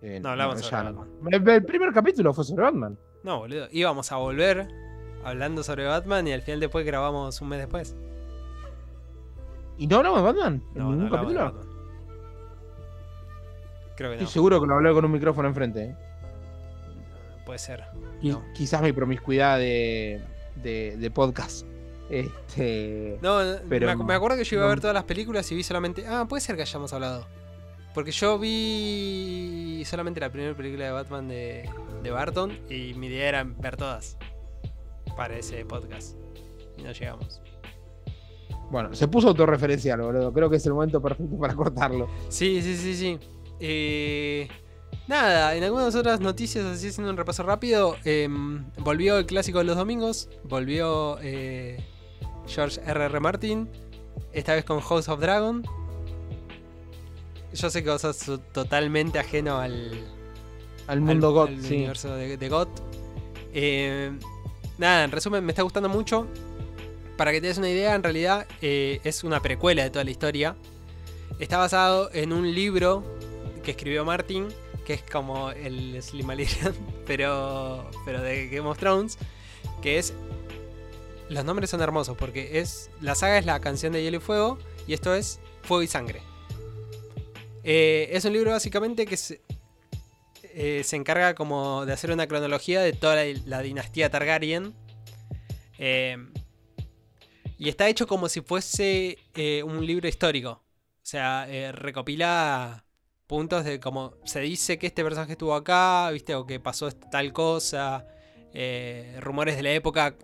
Eh, 0.01 0.19
No 0.19 0.29
hablamos 0.29 0.61
ya 0.61 0.63
sobre 0.69 0.91
no. 0.91 0.99
Batman. 0.99 1.33
El, 1.33 1.49
el 1.49 1.63
primer 1.65 1.93
capítulo 1.93 2.33
fue 2.33 2.43
sobre 2.43 2.63
Batman. 2.63 2.97
No, 3.23 3.39
boludo. 3.39 3.67
Íbamos 3.71 4.11
a 4.11 4.15
volver 4.17 4.67
hablando 5.23 5.63
sobre 5.63 5.85
Batman 5.85 6.27
y 6.27 6.33
al 6.33 6.41
final 6.41 6.59
después 6.59 6.85
grabamos 6.85 7.39
un 7.41 7.49
mes 7.49 7.59
después. 7.59 7.95
¿Y 9.77 9.87
no 9.87 9.97
hablamos 9.97 10.19
de 10.19 10.25
Batman? 10.25 10.63
¿En 10.73 10.77
No, 10.79 10.83
no 10.85 10.91
ningún 10.91 11.05
de 11.05 11.11
capítulo? 11.17 11.43
Batman. 11.45 11.67
Creo 13.95 14.09
que 14.09 14.15
Estoy 14.15 14.25
no. 14.25 14.31
seguro 14.31 14.61
que 14.61 14.67
lo 14.67 14.73
hablé 14.75 14.93
con 14.93 15.05
un 15.05 15.11
micrófono 15.11 15.47
enfrente. 15.47 15.83
¿eh? 15.83 15.95
Puede 17.45 17.59
ser. 17.59 17.83
Qui- 18.21 18.31
No. 18.31 18.43
Quizás 18.53 18.81
mi 18.81 18.93
promiscuidad 18.93 19.57
de, 19.59 20.21
de, 20.55 20.97
de 20.97 21.11
podcast. 21.11 21.65
Este. 22.11 23.17
No, 23.21 23.39
Pero- 23.69 23.87
me, 23.97 24.03
me 24.03 24.13
acuerdo 24.13 24.37
que 24.37 24.43
yo 24.43 24.57
iba 24.57 24.65
a 24.65 24.69
ver 24.69 24.81
todas 24.81 24.93
las 24.93 25.05
películas 25.05 25.51
y 25.51 25.55
vi 25.55 25.63
solamente. 25.63 26.05
Ah, 26.07 26.25
puede 26.27 26.41
ser 26.41 26.55
que 26.55 26.61
hayamos 26.63 26.91
hablado. 26.93 27.25
Porque 27.93 28.11
yo 28.11 28.37
vi 28.39 29.83
solamente 29.85 30.19
la 30.19 30.29
primera 30.31 30.55
película 30.55 30.85
de 30.85 30.91
Batman 30.91 31.27
de, 31.27 31.69
de 32.03 32.11
Barton 32.11 32.57
y 32.69 32.93
mi 32.93 33.07
idea 33.07 33.27
era 33.29 33.43
ver 33.43 33.75
todas 33.75 34.17
para 35.17 35.35
ese 35.37 35.65
podcast. 35.65 36.15
Y 36.77 36.83
no 36.83 36.91
llegamos. 36.93 37.41
Bueno, 38.69 38.93
se 38.95 39.07
puso 39.09 39.27
autorreferencial, 39.29 39.99
boludo. 40.01 40.31
Creo 40.31 40.49
que 40.49 40.55
es 40.55 40.65
el 40.65 40.73
momento 40.73 41.01
perfecto 41.01 41.37
para 41.37 41.53
cortarlo. 41.53 42.09
Sí, 42.29 42.61
sí, 42.61 42.77
sí, 42.77 42.95
sí. 42.95 43.19
Eh, 43.59 44.47
nada, 45.09 45.53
en 45.55 45.63
algunas 45.65 45.93
otras 45.93 46.21
noticias, 46.21 46.63
así 46.65 46.87
haciendo 46.87 47.11
un 47.11 47.17
repaso 47.17 47.43
rápido, 47.43 47.97
em, 48.05 48.63
volvió 48.79 49.17
el 49.17 49.25
clásico 49.25 49.57
de 49.57 49.65
los 49.65 49.75
domingos, 49.75 50.29
volvió 50.45 51.17
eh, 51.21 51.83
George 52.47 52.81
R.R. 52.85 53.19
Martin, 53.19 53.69
esta 54.33 54.53
vez 54.55 54.65
con 54.65 54.79
House 54.81 55.07
of 55.09 55.19
Dragon. 55.19 55.63
Yo 57.53 57.69
sé 57.69 57.83
que 57.83 57.89
vos 57.89 58.01
sos 58.01 58.39
totalmente 58.53 59.19
ajeno 59.19 59.57
al, 59.59 59.91
Al 60.87 61.01
mundo 61.01 61.27
al- 61.27 61.33
God, 61.33 61.47
al 61.49 61.61
sí. 61.63 61.75
universo 61.75 62.15
de, 62.15 62.37
de 62.37 62.49
God. 62.49 62.67
Eh, 63.53 64.11
nada, 64.77 65.03
en 65.03 65.11
resumen, 65.11 65.43
me 65.43 65.51
está 65.51 65.61
gustando 65.63 65.89
mucho. 65.89 66.27
Para 67.17 67.31
que 67.31 67.41
te 67.41 67.47
des 67.47 67.57
una 67.57 67.69
idea, 67.69 67.93
en 67.93 68.03
realidad 68.03 68.47
eh, 68.61 68.99
es 69.03 69.23
una 69.23 69.41
precuela 69.41 69.83
de 69.83 69.89
toda 69.89 70.03
la 70.05 70.11
historia. 70.11 70.55
Está 71.39 71.57
basado 71.57 72.09
en 72.13 72.31
un 72.33 72.53
libro 72.53 73.03
que 73.63 73.71
escribió 73.71 74.05
Martin, 74.05 74.47
que 74.85 74.93
es 74.93 75.03
como 75.03 75.51
el 75.51 76.01
Slimalirian, 76.01 76.73
pero, 77.05 77.89
pero 78.05 78.21
de 78.21 78.47
Game 78.47 78.67
of 78.67 78.77
Thrones, 78.77 79.17
que 79.81 79.97
es... 79.99 80.13
Los 81.31 81.45
nombres 81.45 81.69
son 81.69 81.81
hermosos 81.81 82.17
porque 82.17 82.59
es 82.59 82.89
la 82.99 83.15
saga 83.15 83.37
es 83.37 83.45
la 83.45 83.61
canción 83.61 83.93
de 83.93 84.03
Hielo 84.03 84.17
y 84.17 84.19
Fuego 84.19 84.59
y 84.85 84.91
esto 84.91 85.15
es 85.15 85.39
Fuego 85.61 85.81
y 85.81 85.87
Sangre. 85.87 86.21
Eh, 87.63 88.09
es 88.11 88.25
un 88.25 88.33
libro 88.33 88.51
básicamente 88.51 89.05
que 89.05 89.15
se, 89.15 89.41
eh, 90.53 90.81
se 90.83 90.97
encarga 90.97 91.33
como 91.33 91.85
de 91.85 91.93
hacer 91.93 92.11
una 92.11 92.27
cronología 92.27 92.81
de 92.81 92.91
toda 92.91 93.23
la, 93.45 93.61
dinastía 93.61 94.09
Targaryen. 94.09 94.73
Eh, 95.77 96.17
y 97.57 97.69
está 97.69 97.87
hecho 97.87 98.07
como 98.07 98.27
si 98.27 98.41
fuese 98.41 99.17
un 99.63 99.85
libro 99.85 100.09
histórico. 100.09 100.49
O 100.51 101.05
sea, 101.05 101.47
recopila 101.71 102.83
puntos 103.25 103.63
de 103.63 103.79
como 103.79 104.15
se 104.25 104.41
dice 104.41 104.77
que 104.77 104.87
este 104.87 105.01
personaje 105.01 105.31
estuvo 105.31 105.55
acá, 105.55 106.11
viste, 106.11 106.35
o 106.35 106.45
que 106.45 106.59
pasó 106.59 106.91
tal 106.91 107.31
cosa. 107.31 108.05
rumores 109.21 109.55
de 109.55 109.63
la 109.63 109.71
época 109.71 110.17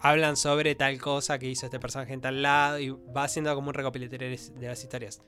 hablan 0.00 0.36
sobre 0.36 0.74
tal 0.74 0.98
cosa 0.98 1.38
que 1.38 1.46
hizo 1.48 1.66
este 1.66 1.78
personaje 1.78 2.12
en 2.12 2.20
tal 2.20 2.42
lado. 2.42 2.78
Y 2.78 2.90
va 2.90 3.24
haciendo 3.24 3.54
como 3.54 3.68
un 3.68 3.74
recopilatorio 3.74 4.28
de 4.28 4.66
las 4.68 4.82
historias. 4.82 5.22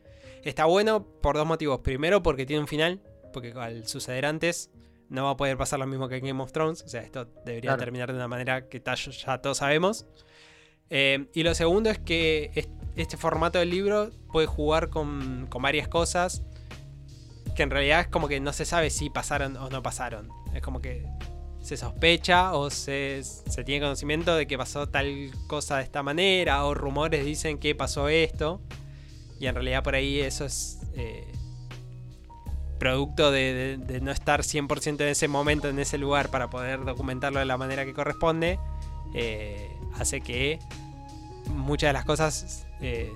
Está 0.44 0.64
bueno 0.64 1.04
por 1.04 1.36
dos 1.36 1.46
motivos. 1.46 1.80
Primero, 1.80 2.22
porque 2.22 2.46
tiene 2.46 2.60
un 2.60 2.68
final. 2.68 3.00
Porque 3.32 3.52
al 3.52 3.86
suceder 3.86 4.26
antes, 4.26 4.70
no 5.08 5.24
va 5.24 5.30
a 5.30 5.36
poder 5.36 5.56
pasar 5.56 5.78
lo 5.78 5.86
mismo 5.86 6.08
que 6.08 6.16
en 6.16 6.24
Game 6.26 6.42
of 6.42 6.52
Thrones. 6.52 6.82
O 6.82 6.88
sea, 6.88 7.00
esto 7.02 7.26
debería 7.44 7.70
Claro. 7.70 7.78
terminar 7.80 8.10
de 8.10 8.16
una 8.16 8.28
manera 8.28 8.68
que 8.68 8.82
ya 8.84 9.38
todos 9.40 9.58
sabemos. 9.58 10.06
Eh, 10.90 11.26
y 11.32 11.42
lo 11.42 11.54
segundo 11.54 11.88
es 11.90 11.98
que 11.98 12.50
est- 12.54 12.70
este 12.96 13.16
formato 13.16 13.58
del 13.58 13.70
libro 13.70 14.10
puede 14.30 14.46
jugar 14.46 14.90
con, 14.90 15.46
con 15.48 15.62
varias 15.62 15.88
cosas 15.88 16.42
que 17.56 17.62
en 17.62 17.70
realidad 17.70 18.00
es 18.00 18.06
como 18.08 18.28
que 18.28 18.40
no 18.40 18.52
se 18.52 18.64
sabe 18.66 18.90
si 18.90 19.08
pasaron 19.08 19.56
o 19.56 19.70
no 19.70 19.82
pasaron. 19.82 20.28
Es 20.54 20.60
como 20.62 20.80
que 20.82 21.06
se 21.62 21.76
sospecha 21.76 22.54
o 22.54 22.70
se, 22.70 23.22
se 23.22 23.64
tiene 23.64 23.80
conocimiento 23.84 24.34
de 24.34 24.46
que 24.46 24.58
pasó 24.58 24.88
tal 24.88 25.30
cosa 25.46 25.78
de 25.78 25.84
esta 25.84 26.02
manera 26.02 26.64
o 26.64 26.74
rumores 26.74 27.24
dicen 27.24 27.58
que 27.58 27.74
pasó 27.74 28.08
esto. 28.08 28.60
Y 29.38 29.46
en 29.46 29.54
realidad 29.54 29.82
por 29.82 29.94
ahí 29.94 30.20
eso 30.20 30.44
es 30.44 30.80
eh, 30.94 31.26
producto 32.78 33.30
de, 33.30 34.00
no 34.02 34.10
estar 34.10 34.42
100% 34.42 35.00
en 35.00 35.08
ese 35.08 35.28
momento, 35.28 35.68
en 35.68 35.78
ese 35.78 35.98
lugar 35.98 36.30
para 36.30 36.50
poder 36.50 36.84
documentarlo 36.84 37.38
de 37.38 37.44
la 37.44 37.56
manera 37.56 37.84
que 37.84 37.94
corresponde. 37.94 38.58
eh, 39.14 39.70
hace 39.94 40.20
que 40.20 40.58
muchas 41.48 41.90
de 41.90 41.92
las 41.92 42.04
cosas 42.04 42.66
eh, 42.80 43.12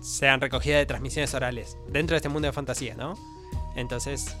sean 0.00 0.40
recogidas 0.40 0.78
de 0.78 0.86
transmisiones 0.86 1.34
orales 1.34 1.76
dentro 1.88 2.14
de 2.14 2.18
este 2.18 2.28
mundo 2.28 2.46
de 2.46 2.52
fantasía, 2.52 2.94
¿no? 2.94 3.14
Entonces 3.74 4.36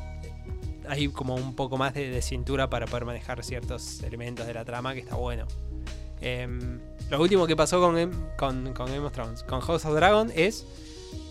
hay 0.88 1.08
como 1.08 1.34
un 1.34 1.54
poco 1.54 1.76
más 1.76 1.94
de, 1.94 2.10
de 2.10 2.22
cintura 2.22 2.68
para 2.70 2.86
poder 2.86 3.04
manejar 3.04 3.42
ciertos 3.44 4.02
elementos 4.02 4.46
de 4.46 4.54
la 4.54 4.64
trama 4.64 4.94
que 4.94 5.00
está 5.00 5.16
bueno. 5.16 5.46
Em, 6.20 6.80
lo 7.10 7.20
último 7.20 7.46
que 7.46 7.54
pasó 7.56 7.80
con, 7.80 7.94
Game- 7.94 8.12
con, 8.36 8.72
con 8.74 8.86
Game 8.86 9.00
of 9.06 9.12
Thrones, 9.12 9.42
con 9.44 9.60
House 9.60 9.84
of 9.84 9.94
Dragon, 9.94 10.30
es 10.34 10.66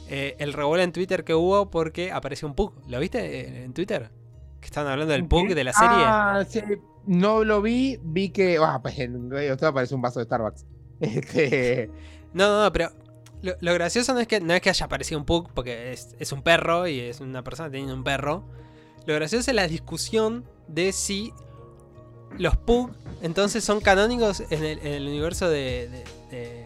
eh, 0.10 0.36
el 0.40 0.54
revuelo 0.54 0.84
en 0.84 0.92
Twitter 0.92 1.24
que 1.24 1.34
hubo 1.34 1.70
porque 1.70 2.12
apareció 2.12 2.48
un 2.48 2.56
Pug. 2.56 2.74
¿Lo 2.88 3.00
viste 3.00 3.20
eh, 3.42 3.64
en 3.66 3.74
Twitter? 3.74 4.10
Que 4.62 4.66
estaban 4.68 4.92
hablando 4.92 5.12
del 5.14 5.26
Pug 5.28 5.50
de 5.54 5.64
la 5.64 5.74
serie. 5.74 5.90
Ah, 5.92 6.46
sí, 6.48 6.62
no 7.06 7.44
lo 7.44 7.62
vi, 7.62 8.00
vi 8.02 8.30
que. 8.30 8.58
Ah, 8.62 8.80
pues 8.82 8.98
en 9.00 9.32
esto 9.34 9.68
aparece 9.68 9.94
un 9.96 10.02
vaso 10.02 10.20
de 10.20 10.26
Starbucks. 10.26 10.66
Este. 11.00 11.92
No, 12.34 12.48
no, 12.48 12.64
no, 12.64 12.72
pero 12.74 12.90
lo, 13.44 13.54
lo 13.60 13.74
gracioso 13.74 14.14
no 14.14 14.20
es 14.20 14.28
que 14.28 14.40
no 14.42 14.54
es 14.54 14.62
que 14.62 14.70
haya 14.70 14.86
aparecido 14.86 15.20
un 15.20 15.26
Pug, 15.26 15.50
porque 15.54 15.92
es, 15.94 16.16
es 16.20 16.32
un 16.32 16.42
perro 16.42 16.88
y 16.88 17.00
es 17.02 17.20
una 17.20 17.44
persona 17.44 17.70
teniendo 17.70 17.94
un 17.94 18.04
perro. 18.04 18.46
Lo 19.08 19.16
gracioso 19.16 19.50
es 19.50 19.56
la 19.56 19.68
discusión 19.68 20.44
de 20.68 20.92
si 20.92 21.34
los 22.38 22.58
Pug 22.58 22.92
entonces 23.22 23.64
son 23.64 23.80
canónicos 23.80 24.44
en 24.50 24.64
el, 24.64 25.08
universo 25.08 25.50
de, 25.50 25.88
de, 25.90 26.04
de, 26.38 26.66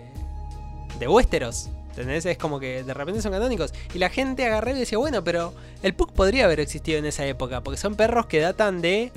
de 1.00 1.08
Westeros. 1.08 1.70
¿Entendés? 1.89 2.26
Es 2.26 2.39
como 2.39 2.60
que 2.60 2.84
de 2.84 2.94
repente 2.96 3.22
son 3.22 3.32
canónicos. 3.32 3.74
Y 3.94 4.00
la 4.00 4.10
gente 4.10 4.44
agarró 4.46 4.72
y 4.72 4.80
decía, 4.80 4.98
bueno, 4.98 5.24
pero 5.24 5.54
el 5.84 5.94
Pug 5.94 6.14
podría 6.14 6.46
haber 6.46 6.60
existido 6.60 6.98
en 6.98 7.06
esa 7.06 7.26
época, 7.28 7.62
porque 7.62 7.78
son 7.78 7.94
perros 7.94 8.26
que 8.26 8.39
datan 8.39 8.82
de 8.82 9.12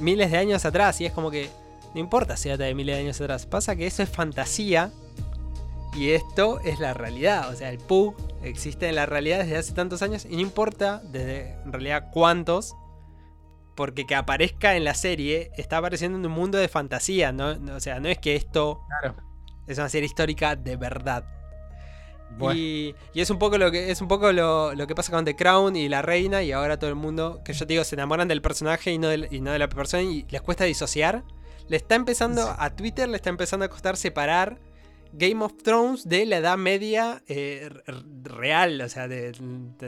miles 0.00 0.30
de 0.30 0.36
años 0.36 0.66
atrás. 0.66 1.00
Y 1.00 1.06
es 1.06 1.12
como 1.12 1.30
que 1.30 1.48
no 1.94 2.00
importa 2.00 2.36
si 2.36 2.50
data 2.50 2.64
de 2.64 2.74
miles 2.74 2.96
de 2.96 3.02
años 3.04 3.20
atrás. 3.22 3.46
Pasa 3.46 3.74
que 3.74 3.86
eso 3.86 4.02
es 4.02 4.10
fantasía 4.10 4.92
y 5.96 6.10
esto 6.10 6.60
es 6.60 6.78
la 6.78 6.92
realidad. 6.92 7.50
O 7.50 7.56
sea, 7.56 7.70
el 7.70 7.78
Pug 7.78 8.14
existe 8.48 8.88
en 8.88 8.94
la 8.96 9.06
realidad 9.06 9.38
desde 9.40 9.56
hace 9.56 9.72
tantos 9.72 10.02
años 10.02 10.24
y 10.24 10.34
no 10.36 10.40
importa 10.40 11.00
desde 11.04 11.52
en 11.64 11.72
realidad 11.72 12.10
cuántos. 12.12 12.74
Porque 13.74 14.06
que 14.06 14.14
aparezca 14.14 14.76
en 14.76 14.84
la 14.84 14.94
serie 14.94 15.50
está 15.56 15.78
apareciendo 15.78 16.16
en 16.16 16.24
un 16.26 16.30
mundo 16.32 16.58
de 16.58 16.68
fantasía. 16.68 17.32
¿no? 17.32 17.56
O 17.74 17.80
sea, 17.80 17.98
no 17.98 18.08
es 18.08 18.18
que 18.18 18.36
esto 18.36 18.80
Claro. 19.00 19.16
es 19.66 19.78
una 19.78 19.88
serie 19.88 20.06
histórica 20.06 20.54
de 20.54 20.76
verdad. 20.76 21.24
Bueno. 22.38 22.58
Y, 22.58 22.94
y 23.12 23.20
es 23.20 23.30
un 23.30 23.38
poco 23.38 23.58
lo 23.58 23.70
que 23.70 23.90
es 23.90 24.00
un 24.00 24.08
poco 24.08 24.32
lo, 24.32 24.74
lo 24.74 24.86
que 24.86 24.94
pasa 24.94 25.12
con 25.12 25.24
The 25.24 25.36
Crown 25.36 25.76
y 25.76 25.88
la 25.88 26.02
reina 26.02 26.42
y 26.42 26.50
ahora 26.52 26.78
todo 26.78 26.90
el 26.90 26.96
mundo 26.96 27.42
que 27.44 27.52
yo 27.52 27.66
te 27.66 27.72
digo 27.74 27.84
se 27.84 27.94
enamoran 27.96 28.26
del 28.28 28.42
personaje 28.42 28.90
y 28.92 28.98
no, 28.98 29.08
del- 29.08 29.28
y 29.30 29.40
no 29.40 29.52
de 29.52 29.58
la 29.58 29.68
persona 29.68 30.02
y 30.02 30.24
les 30.30 30.40
cuesta 30.42 30.64
disociar. 30.64 31.22
Le 31.68 31.76
está 31.76 31.94
empezando 31.94 32.42
Sí. 32.44 32.50
a 32.58 32.70
Twitter 32.76 33.08
le 33.08 33.16
está 33.16 33.30
empezando 33.30 33.64
a 33.66 33.68
costar 33.68 33.96
separar 33.96 34.58
Game 35.16 35.44
of 35.44 35.54
Thrones 35.62 36.08
de 36.08 36.26
la 36.26 36.38
Edad 36.38 36.58
Media 36.58 37.22
eh, 37.28 37.70
real, 38.22 38.80
o 38.80 38.88
sea, 38.88 39.08
de. 39.08 39.32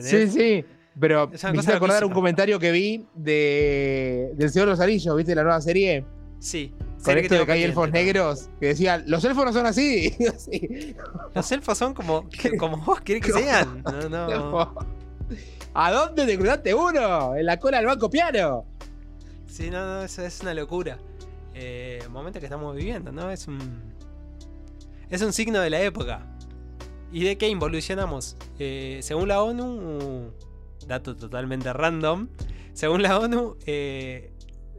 Sí, 0.01 0.29
sí. 0.29 0.64
Pero 0.99 1.29
me 1.29 1.59
hice 1.59 1.72
acordar 1.72 2.05
un 2.05 2.12
comentario 2.12 2.59
que 2.59 2.72
vi 2.72 3.07
de 3.14 4.31
del 4.35 4.51
Señor 4.51 4.68
de 4.68 4.72
los 4.72 4.81
Anillos, 4.81 5.16
¿viste 5.16 5.35
la 5.35 5.43
nueva 5.43 5.61
serie? 5.61 6.05
Sí. 6.39 6.72
Con 7.05 7.18
esto 7.18 7.35
de 7.35 7.47
que 7.47 7.53
hay 7.53 7.62
elfos 7.64 7.91
negros, 7.91 8.49
que 8.61 8.68
decían, 8.68 9.05
los 9.07 9.24
elfos 9.24 9.45
no 9.45 9.53
son 9.53 9.66
así. 9.66 10.14
Sí. 10.39 10.97
Los 11.35 11.53
elfos 11.53 11.77
son 11.77 11.93
como, 11.93 12.29
como 12.59 12.79
vos 12.79 13.01
querés 13.01 13.22
que 13.22 13.33
sean. 13.41 13.83
No, 13.83 14.09
no. 14.09 14.74
¿A 15.74 15.93
dónde 15.93 16.24
te 16.24 16.39
cruzaste 16.39 16.72
uno? 16.72 17.37
En 17.37 17.45
la 17.47 17.59
cola 17.59 17.79
del 17.79 17.87
banco 17.87 18.09
piano. 18.09 18.64
Sí, 19.47 19.70
no, 19.70 19.85
no, 19.87 20.03
eso 20.03 20.22
es 20.22 20.41
una 20.41 20.55
locura. 20.55 20.99
Eh, 21.55 22.03
momento 22.11 22.41
que 22.41 22.47
estamos 22.47 22.74
viviendo, 22.74 23.12
¿no? 23.12 23.31
Es 23.31 23.47
un. 23.49 23.96
Es 25.11 25.23
un 25.23 25.33
signo 25.33 25.61
de 25.61 25.71
la 25.71 25.81
época. 25.83 26.27
¿Y 27.13 27.25
de 27.25 27.39
qué 27.39 27.49
involucionamos? 27.49 28.37
Eh, 28.59 28.99
según 29.03 29.29
la 29.29 29.43
ONU, 29.43 30.33
dato 30.87 31.17
totalmente 31.17 31.73
random, 31.73 32.29
según 32.73 33.03
la 33.03 33.19
ONU, 33.19 33.57
eh, 33.67 34.33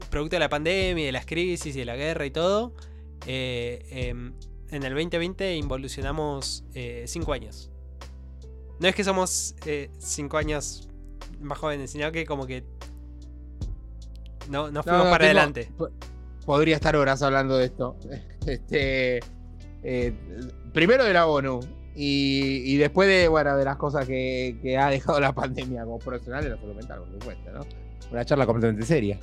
producto 0.09 0.36
de 0.36 0.41
la 0.41 0.49
pandemia, 0.49 1.05
de 1.05 1.11
las 1.11 1.25
crisis 1.25 1.75
y 1.75 1.80
de 1.80 1.86
la 1.86 1.95
guerra 1.95 2.25
y 2.25 2.32
todo, 2.32 2.73
eh, 3.25 3.86
em, 3.89 4.34
en 4.69 4.84
el 4.84 4.93
2020 4.93 5.55
involucionamos 5.55 6.65
5 7.05 7.34
años. 7.34 7.71
No 8.80 8.88
es 8.88 8.95
que 8.95 9.03
somos 9.03 9.55
5 9.97 10.38
años 10.38 10.89
más 11.39 11.57
jóvenes, 11.57 11.91
sino 11.91 12.11
que 12.11 12.25
como 12.25 12.45
que 12.45 12.65
no, 14.49 14.69
no 14.71 14.84
fuimos 14.84 14.99
No, 14.99 15.05
no, 15.05 15.11
para 15.11 15.25
adelante. 15.25 15.71
Podría 16.45 16.75
estar 16.75 16.95
horas 16.95 17.21
hablando 17.21 17.57
de 17.57 17.65
esto. 17.65 17.95
Este, 18.47 19.19
eh, 19.84 20.13
primero 20.73 21.03
de 21.03 21.13
la 21.13 21.28
ONU 21.28 21.59
y, 21.95 22.61
y 22.65 22.78
después 22.78 23.07
de, 23.07 23.28
bueno, 23.28 23.57
de 23.57 23.65
las 23.65 23.78
cosas 23.78 24.05
que, 24.05 24.57
que 24.61 24.78
ha 24.78 24.89
dejado 24.89 25.19
la 25.19 25.34
pandemia 25.34 25.84
como 25.84 25.99
profesional 25.99 26.43
de 26.43 26.49
la 26.51 26.57
salud 26.57 26.75
mental, 26.75 26.99
por 26.99 27.11
supuesto, 27.11 27.51
¿no? 27.51 27.65
Una 28.11 28.23
charla 28.25 28.45
completamente 28.45 28.86
seria. 28.86 29.19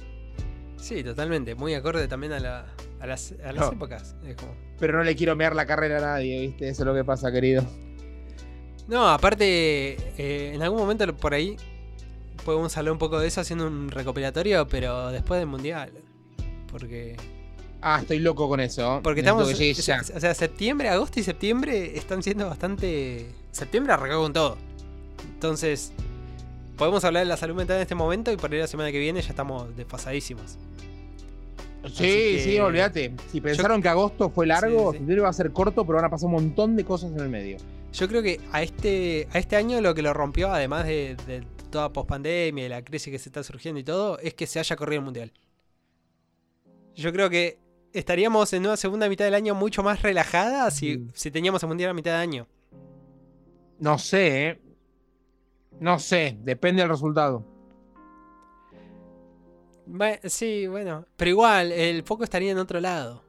Sí, 0.77 1.03
totalmente. 1.03 1.55
Muy 1.55 1.73
acorde 1.75 2.07
también 2.09 2.33
a, 2.35 2.41
la- 2.41 2.67
a 3.01 3.07
las, 3.07 3.35
a 3.45 3.53
las 3.53 3.67
No. 3.67 3.73
épocas. 3.73 4.15
Es 4.27 4.37
como- 4.37 4.55
Pero 4.79 4.99
no 4.99 5.05
le 5.05 5.15
quiero 5.17 5.35
mear 5.37 5.55
la 5.55 5.65
carrera 5.67 5.99
a 5.99 6.01
nadie, 6.01 6.41
¿viste? 6.41 6.69
Eso 6.69 6.83
es 6.83 6.87
lo 6.87 6.95
que 6.95 7.05
pasa, 7.05 7.31
querido. 7.33 7.65
No, 8.89 9.09
aparte, 9.09 9.97
eh, 10.19 10.53
en 10.55 10.63
algún 10.63 10.79
momento 10.79 11.15
por 11.17 11.33
ahí 11.33 11.57
podemos 12.45 12.77
hablar 12.77 12.93
un 12.93 12.99
poco 12.99 13.19
de 13.19 13.29
eso 13.29 13.41
haciendo 13.41 13.67
un 13.67 13.91
recopilatorio, 13.91 14.69
pero 14.69 15.11
después 15.11 15.39
del 15.41 15.47
mundial. 15.49 15.91
Porque, 16.71 17.17
Ah, 17.87 17.99
estoy 18.01 18.19
loco 18.19 18.49
con 18.49 18.61
eso. 18.61 19.01
porque 19.05 19.23
Necesito 19.23 19.81
estamos. 19.81 20.11
que. 20.11 20.17
O 20.17 20.21
sea, 20.21 20.33
septiembre, 20.35 20.89
agosto 20.89 21.21
y 21.21 21.23
septiembre 21.23 21.97
están 21.99 22.23
siendo 22.23 22.47
bastante. 22.49 23.27
Septiembre 23.53 23.93
arrancó 23.93 24.21
con 24.23 24.33
todo. 24.33 24.57
Entonces, 25.35 25.93
podemos 26.79 27.05
hablar 27.05 27.25
de 27.25 27.29
la 27.29 27.37
salud 27.37 27.55
mental 27.55 27.77
en 27.77 27.83
este 27.83 27.95
momento 27.95 28.33
y 28.33 28.37
por 28.39 28.51
ahí 28.53 28.59
la 28.59 28.67
semana 28.67 28.91
que 28.91 28.99
viene 28.99 29.21
ya 29.21 29.29
estamos 29.29 29.77
desfasadísimos. 29.77 30.57
Sí, 31.89 31.93
que- 32.03 32.41
sí, 32.43 32.59
olvídate. 32.59 33.13
Si 33.31 33.41
pensaron 33.43 33.83
que 33.83 33.89
agosto 33.91 34.31
fue 34.31 34.47
largo, 34.47 34.93
Sí, 34.93 34.97
sí. 34.97 34.99
septiembre 34.99 35.21
va 35.21 35.29
a 35.29 35.33
ser 35.35 35.53
corto, 35.53 35.85
pero 35.85 35.97
van 35.97 36.07
a 36.07 36.11
pasar 36.11 36.27
un 36.27 36.33
montón 36.33 36.77
de 36.77 36.85
cosas 36.85 37.13
en 37.13 37.21
el 37.21 37.29
medio. 37.29 37.59
Yo 37.93 38.09
creo 38.09 38.23
que 38.23 38.41
a 38.53 38.63
este, 38.63 39.29
a 39.33 39.39
este 39.39 39.57
año 39.57 39.81
lo 39.83 39.95
que 39.95 40.01
lo 40.01 40.15
rompió, 40.15 40.51
además 40.51 40.87
de, 40.87 41.17
de 41.27 41.45
toda 41.71 41.93
pospandemia 41.93 42.65
y 42.65 42.69
la 42.71 42.83
crisis 42.83 43.11
que 43.13 43.19
se 43.19 43.29
está 43.29 43.43
surgiendo 43.43 43.79
y 43.79 43.85
todo, 43.85 44.19
es 44.21 44.33
que 44.33 44.47
se 44.47 44.59
haya 44.59 44.75
corrido 44.77 45.01
el 45.01 45.05
mundial. 45.05 45.33
Yo 46.97 47.13
creo 47.13 47.29
que 47.29 47.59
estaríamos 47.95 48.53
en 48.53 48.67
una 48.67 48.77
segunda 48.77 49.09
mitad 49.09 49.25
del 49.25 49.35
año 49.35 49.55
mucho 49.55 49.83
más 49.83 50.03
relajada 50.03 50.71
si, 50.71 50.99
Mm. 50.99 51.11
si 51.15 51.31
teníamos 51.31 51.63
el 51.63 51.69
mundial 51.69 51.91
a 51.91 51.95
mitad 51.95 52.11
de 52.13 52.17
año. 52.19 52.47
No 53.79 53.99
sé, 53.99 54.49
¿eh? 54.49 54.61
No 55.81 55.99
sé, 55.99 56.37
depende 56.43 56.83
del 56.83 56.91
resultado. 56.91 57.45
Bue- 59.87 60.21
sí, 60.29 60.67
bueno. 60.67 61.07
Pero 61.17 61.31
igual, 61.31 61.73
el 61.73 62.03
foco 62.05 62.25
estaría 62.25 62.53
en 62.53 62.59
otro 62.59 62.81
lado. 62.81 63.23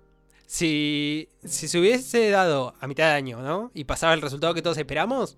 Si, 0.45 1.27
si 1.43 1.67
se 1.67 1.79
hubiese 1.79 2.29
dado 2.29 2.75
a 2.79 2.87
mitad 2.87 3.05
de 3.05 3.13
año, 3.15 3.41
¿no? 3.41 3.71
Y 3.73 3.83
pasaba 3.85 4.13
el 4.13 4.21
resultado 4.21 4.53
que 4.53 4.61
todos 4.61 4.77
esperamos, 4.77 5.37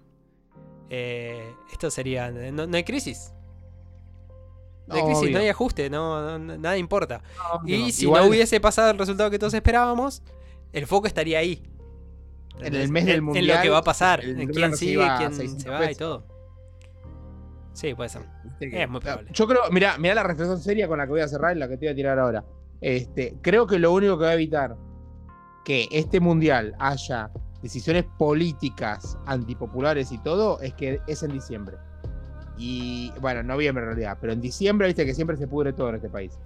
eh, 0.90 1.54
esto 1.72 1.90
sería. 1.90 2.30
No, 2.30 2.68
no 2.68 2.76
hay 2.78 2.84
crisis. 2.84 3.34
No 4.88 4.96
hay 4.96 5.04
crisis, 5.04 5.24
Obvio. 5.24 5.32
no 5.34 5.40
hay 5.40 5.50
ajuste, 5.50 5.90
no, 5.90 6.40
no- 6.40 6.58
nada 6.58 6.78
importa. 6.78 7.22
No, 7.62 7.68
Y 7.68 7.92
si 7.92 8.04
Igual 8.06 8.24
no 8.24 8.30
hubiese 8.30 8.60
pasado 8.60 8.92
el 8.92 8.98
resultado 8.98 9.30
que 9.30 9.38
todos 9.40 9.54
esperábamos, 9.54 10.24
el 10.74 10.88
foco 10.88 11.08
estaría 11.08 11.40
ahí. 11.40 11.62
En 12.60 12.74
el 12.74 12.90
mes 12.90 13.06
del 13.06 13.16
En 13.16 13.20
lo 13.22 13.26
mundial, 13.28 13.62
que 13.62 13.70
va 13.70 13.78
a 13.80 13.84
pasar, 13.84 14.24
en 14.24 14.48
quién 14.48 14.76
sigue, 14.76 15.06
quién 15.18 15.34
600 15.34 15.62
se 15.64 15.70
va 15.70 15.92
y 15.92 15.96
todo. 15.96 16.26
Sí, 17.74 17.94
puede 17.94 18.10
ser. 18.10 18.24
Es 18.60 18.90
muy 18.90 19.00
probable. 19.00 19.30
Yo 19.34 19.48
creo, 19.48 19.62
mira, 19.72 19.98
mira 20.00 20.16
la 20.16 20.24
reflexión 20.24 20.60
seria 20.60 20.88
con 20.88 20.98
la 20.98 21.06
que 21.06 21.12
voy 21.12 21.22
a 21.22 21.28
cerrar 21.28 21.56
y 21.56 21.60
la 21.60 21.68
que 21.68 21.78
te 21.78 21.86
voy 21.86 21.92
a 21.92 21.96
tirar 21.96 22.18
ahora. 22.18 22.44
Este, 22.82 23.36
creo 23.42 23.68
que 23.68 23.78
lo 23.78 23.92
único 23.92 24.18
que 24.18 24.24
va 24.24 24.32
a 24.32 24.34
evitar 24.34 24.76
que 25.64 25.88
este 25.92 26.20
mundial 26.20 26.74
haya 26.80 27.30
decisiones 27.62 28.06
políticas 28.18 29.18
antipopulares 29.28 30.12
y 30.12 30.18
todo 30.20 30.60
es 30.62 30.74
que 30.74 31.00
es 31.08 31.22
en 31.22 31.34
diciembre. 31.34 31.78
Y 32.58 33.12
bueno, 33.22 33.42
en 33.42 33.48
noviembre 33.48 33.84
en 33.84 33.90
realidad, 33.90 34.18
pero 34.20 34.34
en 34.34 34.42
diciembre 34.42 34.88
viste 34.88 35.06
que 35.06 35.14
siempre 35.14 35.38
se 35.38 35.48
pudre 35.48 35.74
todo 35.74 35.90
en 35.90 35.96
este 35.96 36.10
país. 36.10 36.38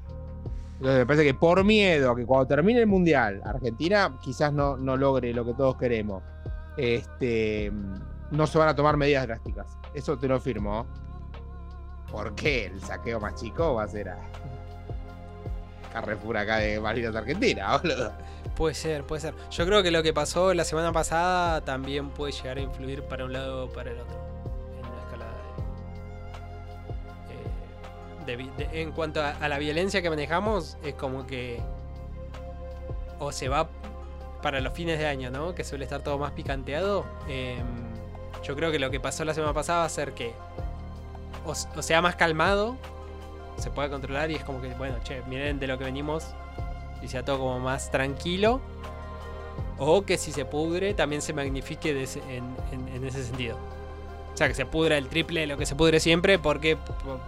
Entonces 0.74 0.99
me 0.99 1.05
parece 1.05 1.24
que 1.24 1.34
por 1.36 1.64
miedo 1.64 2.12
a 2.12 2.16
que 2.16 2.26
cuando 2.26 2.47
termine 2.47 2.80
el 2.80 2.88
mundial, 2.88 3.41
Argentina 3.45 4.18
quizás 4.20 4.51
no, 4.51 4.78
no 4.78 4.97
logre 4.97 5.32
lo 5.34 5.45
que 5.45 5.53
todos 5.53 5.78
queremos, 5.78 6.24
este, 6.76 7.72
no 8.32 8.47
se 8.47 8.57
van 8.57 8.70
a 8.70 8.76
tomar 8.76 8.97
medidas 8.97 9.28
drásticas. 9.28 9.78
Eso 9.93 10.18
te 10.18 10.28
lo 10.28 10.39
firmo. 10.39 10.88
¿Por 12.12 12.34
qué 12.36 12.66
el 12.66 12.82
saqueo 12.82 13.20
más 13.20 13.36
chico 13.36 13.76
va 13.76 13.84
a 13.84 13.88
ser 13.88 14.09
a 14.09 14.18
Carrefour 15.93 16.38
acá 16.38 16.57
de 16.57 16.80
Malvinas 16.80 17.16
Argentina, 17.16 17.78
boludo? 17.84 18.12
Puede 18.55 18.74
ser, 18.74 19.03
puede 19.05 19.22
ser. 19.22 19.36
Yo 19.51 19.66
creo 19.66 19.84
que 19.84 19.91
lo 19.91 20.01
que 20.01 20.14
pasó 20.14 20.53
la 20.53 20.64
semana 20.64 20.91
pasada 20.91 21.62
también 21.62 22.09
puede 22.09 22.34
llegar 22.34 22.57
a 22.57 22.62
influir 22.62 23.03
para 23.03 23.26
un 23.26 23.34
lado 23.34 23.66
o 23.66 23.70
para 23.70 23.91
el 23.91 23.99
otro. 23.99 24.31
En 28.28 28.91
cuanto 28.91 29.22
a, 29.24 29.47
la 29.47 29.57
violencia 29.57 30.01
que 30.01 30.09
manejamos, 30.09 30.78
es 30.84 30.93
como 30.95 31.26
que. 31.28 31.61
O 33.19 33.32
se 33.32 33.49
va 33.49 33.69
para 34.41 34.59
los 34.61 34.74
fines 34.74 34.97
de 34.97 35.07
año, 35.07 35.30
¿no? 35.30 35.53
Que 35.53 35.63
suele 35.63 35.84
estar 35.84 36.01
todo 36.01 36.17
más 36.17 36.32
picanteado. 36.32 37.05
Em, 37.28 37.65
yo 38.43 38.55
creo 38.55 38.72
que 38.72 38.80
lo 38.80 38.89
que 38.89 38.99
pasó 38.99 39.24
la 39.26 39.34
semana 39.34 39.53
pasada 39.53 39.80
va 39.80 39.86
a 39.86 39.89
ser 39.89 40.13
que. 40.13 40.34
O, 41.45 41.55
sea, 41.82 42.01
más 42.01 42.15
calmado. 42.15 42.76
Se 43.57 43.69
pueda 43.69 43.89
controlar 43.89 44.32
y 44.32 44.36
es 44.36 44.43
como 44.43 44.61
que, 44.61 44.74
bueno, 44.76 44.95
che, 45.03 45.22
miren 45.28 45.59
de 45.59 45.67
lo 45.67 45.78
que 45.78 45.84
venimos 45.84 46.26
y 47.01 47.07
sea 47.07 47.24
todo 47.24 47.39
como 47.39 47.59
más 47.59 47.91
tranquilo. 47.91 48.61
O 49.78 50.03
que 50.03 50.17
si 50.17 50.32
se 50.32 50.45
pudre 50.45 50.93
también 50.93 51.22
se 51.22 51.34
magnifique 51.34 51.89
en, 51.91 52.55
en- 52.72 53.03
ese 53.05 53.24
sentido. 53.24 53.57
O 54.34 54.38
sea, 54.38 54.47
que 54.47 54.53
se 54.53 54.65
pudra 54.65 54.97
el 54.97 55.07
triple 55.09 55.41
de 55.41 55.47
lo 55.47 55.57
que 55.57 55.65
se 55.65 55.76
pudre 55.76 55.99
siempre 55.99 56.39
porque, 56.39 56.78
por- 56.78 57.19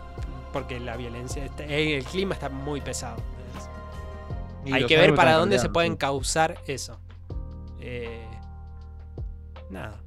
porque 0.54 0.80
la 0.80 0.96
violencia, 0.96 1.44
está- 1.44 1.66
eh, 1.66 1.98
el 1.98 2.06
clima 2.06 2.34
está 2.36 2.48
muy 2.48 2.80
pesado. 2.80 3.18
Hay 4.72 4.86
que 4.86 4.96
ver 4.96 5.14
para 5.16 5.34
dónde 5.36 5.60
se 5.60 5.70
pueden 5.70 5.98
causar 5.98 6.58
eso. 6.68 6.98
Eh, 7.82 8.26
nada. 9.70 10.02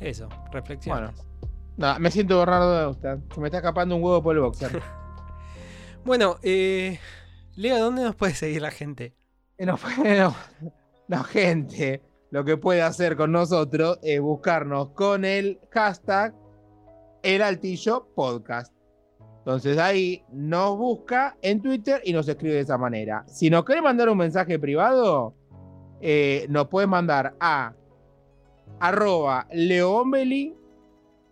Eso, 0.00 0.28
reflexiones. 0.52 1.12
Bueno. 1.12 1.28
Nada, 1.78 1.98
me 1.98 2.10
siento 2.10 2.44
raro 2.44 2.70
de 2.70 2.86
usted. 2.88 3.18
Se 3.32 3.40
me 3.40 3.46
está 3.48 3.58
escapando 3.58 3.96
un 3.96 4.02
huevo 4.02 4.22
por 4.22 4.34
el 4.36 4.42
boxer. 4.42 4.82
Bueno, 6.04 6.36
eh, 6.42 6.98
Leo, 7.56 7.78
¿dónde 7.78 8.02
nos 8.02 8.14
puede 8.16 8.32
seguir 8.32 8.62
la 8.62 8.70
gente? 8.70 9.14
No, 9.58 9.76
no, 10.04 10.34
la 11.08 11.24
gente 11.24 12.02
lo 12.30 12.44
que 12.44 12.56
puede 12.56 12.80
hacer 12.82 13.14
con 13.16 13.32
nosotros 13.32 13.98
es 14.02 14.18
buscarnos 14.20 14.90
con 14.90 15.24
el 15.26 15.60
hashtag 15.70 16.34
El 17.22 17.42
Altillo 17.42 18.08
Podcast. 18.14 18.72
Entonces 19.48 19.78
ahí 19.78 20.22
nos 20.30 20.76
busca 20.76 21.38
en 21.40 21.62
Twitter 21.62 22.02
y 22.04 22.12
nos 22.12 22.28
escribe 22.28 22.56
de 22.56 22.60
esa 22.60 22.76
manera. 22.76 23.24
Si 23.28 23.48
nos 23.48 23.64
quiere 23.64 23.80
mandar 23.80 24.10
un 24.10 24.18
mensaje 24.18 24.58
privado, 24.58 25.32
eh, 26.02 26.44
nos 26.50 26.68
puede 26.68 26.86
mandar 26.86 27.34
a 27.40 27.72
arroba 28.78 29.46
leombeli 29.50 30.54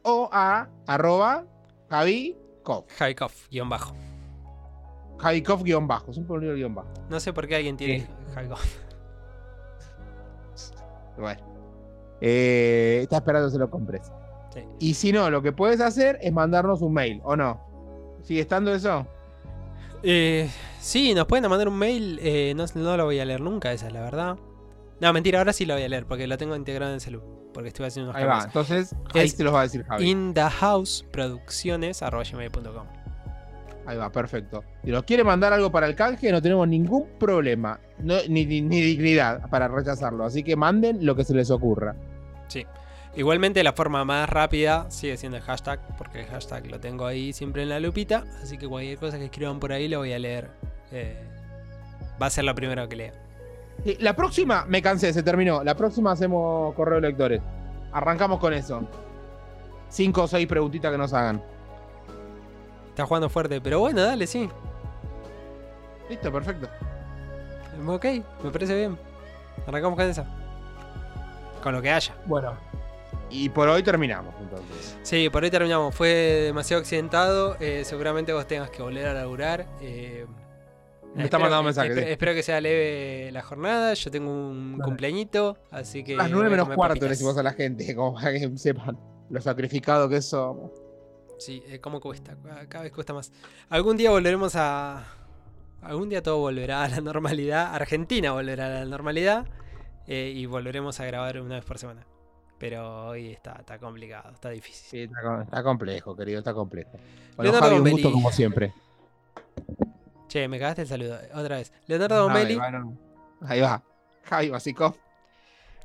o 0.03 0.31
a 0.33 0.67
arroba 0.87 1.45
javi 1.91 2.39
Koff. 2.63 2.87
Javikoff, 2.97 3.51
guion 3.51 3.69
bajo. 3.69 3.95
Javi 5.19 5.43
Koff 5.43 5.63
guion 5.63 5.87
bajo. 5.87 6.11
Siempre 6.15 6.37
olvido 6.37 6.53
el 6.53 6.59
guion 6.59 6.75
bajo. 6.75 6.89
No 7.11 7.21
sé 7.21 7.35
por 7.35 7.47
qué 7.47 7.57
alguien 7.57 7.77
tiene 7.77 8.01
Sí. 8.01 8.07
Javikoff. 8.35 8.65
Bueno. 11.19 11.43
Eh, 12.23 13.01
está 13.03 13.17
esperando 13.17 13.49
que 13.49 13.53
se 13.53 13.59
lo 13.59 13.69
compres. 13.69 14.11
Sí. 14.55 14.61
Y 14.79 14.95
si 14.95 15.13
no, 15.13 15.29
lo 15.29 15.43
que 15.43 15.53
puedes 15.53 15.83
hacer 15.83 16.19
es 16.23 16.33
mandarnos 16.33 16.81
un 16.81 16.95
mail, 16.95 17.21
¿o 17.23 17.37
no? 17.37 17.76
¿Sigue 18.27 18.41
estando 18.41 18.75
eso? 18.75 19.07
Eh, 20.03 20.51
sí, 20.81 21.15
nos 21.15 21.27
pueden 21.27 21.49
mandar 21.49 21.69
un 21.69 21.79
mail. 21.79 22.19
eh, 22.21 22.53
no, 22.57 22.65
no 22.75 22.97
lo 22.97 23.05
voy 23.05 23.21
a 23.21 23.25
leer 23.25 23.41
nunca, 23.41 23.73
esa 23.73 23.87
es 23.87 23.93
la 23.93 24.01
verdad. 24.03 24.37
No, 25.01 25.13
mentira, 25.13 25.39
ahora 25.39 25.53
sí 25.53 25.65
lo 25.65 25.75
voy 25.75 25.85
a 25.85 25.89
leer 25.89 26.07
porque 26.07 26.27
lo 26.27 26.37
tengo 26.37 26.57
integrado 26.57 26.91
en 26.91 26.97
el 26.97 27.01
celu. 27.01 27.23
Porque 27.55 27.69
estoy 27.69 27.87
haciendo 27.87 28.11
unos 28.11 28.21
Ahí 28.21 28.27
va. 28.29 28.43
Entonces, 28.45 28.95
ahí 29.15 29.31
te 29.31 29.45
los 29.45 29.55
va 29.55 29.61
a 29.61 29.63
decir 29.63 29.85
Javi. 29.85 30.11
In 30.11 30.35
the 30.35 30.43
house 30.43 31.05
producciones. 31.11 32.03
Ahí 33.87 33.97
va, 33.97 34.11
perfecto. 34.11 34.65
Si 34.85 34.91
nos 34.91 35.05
quiere 35.05 35.23
mandar 35.23 35.53
algo 35.53 35.71
para 35.71 35.87
el 35.87 35.95
canje, 35.95 36.33
no 36.33 36.43
tenemos 36.43 36.67
ningún 36.67 37.07
problema. 37.19 37.79
No- 38.01 38.17
ni, 38.29 38.45
ni- 38.45 38.61
ni 38.61 38.81
dignidad 38.83 39.49
para 39.49 39.69
rechazarlo. 39.69 40.25
Así 40.25 40.43
que 40.43 40.57
manden 40.57 41.07
lo 41.07 41.15
que 41.15 41.23
se 41.25 41.33
les 41.35 41.51
ocurra. 41.51 41.95
Igualmente 43.17 43.65
la 43.65 43.73
forma 43.73 44.05
más 44.05 44.29
rápida 44.29 44.91
sigue 44.91 45.17
siendo 45.17 45.39
el 45.39 45.43
hashtag, 45.43 45.81
porque 45.97 46.21
el 46.21 46.27
hashtag 46.27 46.67
lo 46.67 46.79
tengo 46.81 47.07
ahí 47.07 47.33
siempre 47.33 47.63
en 47.63 47.71
la 47.71 47.81
lupita, 47.81 48.25
así 48.43 48.59
que 48.59 48.69
cualquier 48.69 48.99
cosa 48.99 49.19
que 49.19 49.25
escriban 49.25 49.59
por 49.59 49.73
ahí 49.73 49.89
lo 49.89 49.99
voy 49.99 50.13
a 50.13 50.19
leer. 50.19 50.51
Eh, 50.93 51.17
va 52.21 52.27
a 52.27 52.31
ser 52.31 52.45
lo 52.45 52.55
primero 52.55 52.87
que 52.87 52.97
lea. 52.97 53.13
La 54.01 54.15
próxima, 54.15 54.67
me 54.67 54.83
cansé, 54.83 55.15
se 55.15 55.23
terminó. 55.23 55.65
La 55.65 55.75
próxima 55.75 56.13
hacemos 56.13 56.75
correo 56.75 56.97
de 56.97 57.09
lectores. 57.09 57.41
Arrancamos 57.93 58.39
con 58.39 58.53
eso. 58.53 58.87
Cinco 59.89 60.25
o 60.25 60.29
seis 60.29 60.47
preguntitas 60.47 60.93
que 60.93 60.99
nos 60.99 61.15
hagan. 61.15 61.43
Está 62.91 63.07
jugando 63.07 63.31
fuerte, 63.31 63.63
pero 63.63 63.79
bueno, 63.79 64.03
dale, 64.03 64.27
sí. 64.27 64.49
Listo, 66.11 66.31
perfecto. 66.31 66.69
Ok, 67.87 68.05
me 68.43 68.51
parece 68.51 68.75
bien. 68.75 68.99
Arrancamos 69.67 69.97
con 69.97 70.07
esa. 70.07 70.27
Con 71.63 71.75
lo 71.75 71.81
que 71.81 71.91
haya. 71.91 72.15
Bueno. 72.27 72.53
Y 73.31 73.49
por 73.49 73.69
hoy 73.69 73.83
terminamos, 73.83 74.35
entonces. 74.41 74.97
Sí, 75.03 75.29
por 75.31 75.43
ahí 75.43 75.51
terminamos. 75.51 75.95
Fue 75.95 76.09
demasiado 76.09 76.81
accidentado. 76.81 77.57
eh, 77.61 77.83
seguramente 77.85 78.33
vos 78.33 78.47
tengas 78.47 78.71
que 78.71 78.83
volver 78.83 79.07
a 79.07 79.15
laburar. 79.15 79.67
eh, 79.81 80.27
Me 81.15 81.25
está 81.25 81.39
mandando 81.39 81.63
que- 81.63 81.67
mensajes, 81.67 81.95
sí. 81.97 82.11
Espero 82.13 82.35
que 82.35 82.43
sea 82.43 82.61
leve 82.61 83.31
la 83.33 83.43
jornada. 83.43 83.95
Yo 83.95 84.11
tengo 84.11 84.31
un 84.31 84.73
Dale. 84.79 84.85
cumpleañito, 84.85 85.59
así 85.71 86.05
que. 86.05 86.15
A 86.15 86.19
las 86.19 86.31
nueve 86.31 86.51
menos 86.51 86.69
cuarto 86.69 87.01
le 87.05 87.09
decimos 87.11 87.37
a 87.39 87.43
la 87.43 87.53
gente, 87.53 87.95
como 87.97 88.15
para 88.15 88.33
que 88.33 88.57
sepan 88.59 88.99
lo 89.31 89.41
sacrificado 89.41 90.09
que 90.09 90.23
somos. 90.23 90.71
Sí, 91.39 91.63
eh, 91.67 91.81
¿cómo 91.81 92.01
cuesta? 92.01 92.37
Cada- 92.43 92.67
Cada 92.69 92.85
vez 92.85 92.93
cuesta 92.93 93.13
más. 93.13 93.33
Algún 93.69 93.97
día 93.97 94.11
volveremos 94.11 94.55
a. 94.57 95.05
Algún 95.83 96.09
día 96.09 96.23
todo 96.23 96.39
volverá 96.39 96.85
a 96.85 96.89
la 96.89 97.01
normalidad. 97.01 97.75
Argentina 97.75 98.33
volverá 98.33 98.67
a 98.67 98.71
la 98.71 98.85
normalidad. 98.85 99.47
eh, 100.09 100.33
y 100.37 100.47
volveremos 100.47 101.01
a 101.01 101.05
grabar 101.07 101.41
una 101.41 101.57
vez 101.57 101.65
por 101.65 101.79
semana. 101.79 102.07
Pero 102.59 103.09
hoy 103.09 103.33
está, 103.33 103.53
está 103.59 103.79
complicado, 103.79 104.31
está 104.33 104.49
difícil. 104.51 104.87
Sí, 104.89 105.01
está, 105.03 105.23
com- 105.23 105.43
está 105.43 105.63
complejo, 105.63 106.17
querido, 106.17 106.39
está 106.39 106.55
complejo. 106.55 106.91
Bueno, 107.37 107.53
Leonardo 107.53 107.77
Javi, 107.77 107.81
un 107.81 107.91
gusto 107.91 108.13
como 108.13 108.33
siempre. 108.33 108.73
Che, 110.29 110.49
me 110.49 110.59
cagaste 110.59 110.83
el 110.83 110.89
saludo. 110.89 111.19
Otra 111.35 111.57
vez. 111.57 111.73
Leonardo 111.87 112.17
Domelli, 112.17 112.57
bueno. 112.57 112.97
Ahí 113.43 113.61
va. 113.61 113.83
Javi 114.25 114.49
Basicov. 114.51 114.97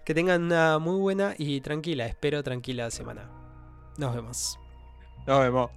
que 0.06 0.14
tengan 0.16 0.44
una 0.44 0.80
muy 0.80 1.00
buena 1.00 1.36
y 1.38 1.62
tranquila, 1.62 2.06
espero 2.08 2.42
tranquila 2.42 2.90
semana. 2.90 3.30
Nos 3.98 4.16
vemos. 4.16 4.58
Nos 5.28 5.40
vemos. 5.42 5.70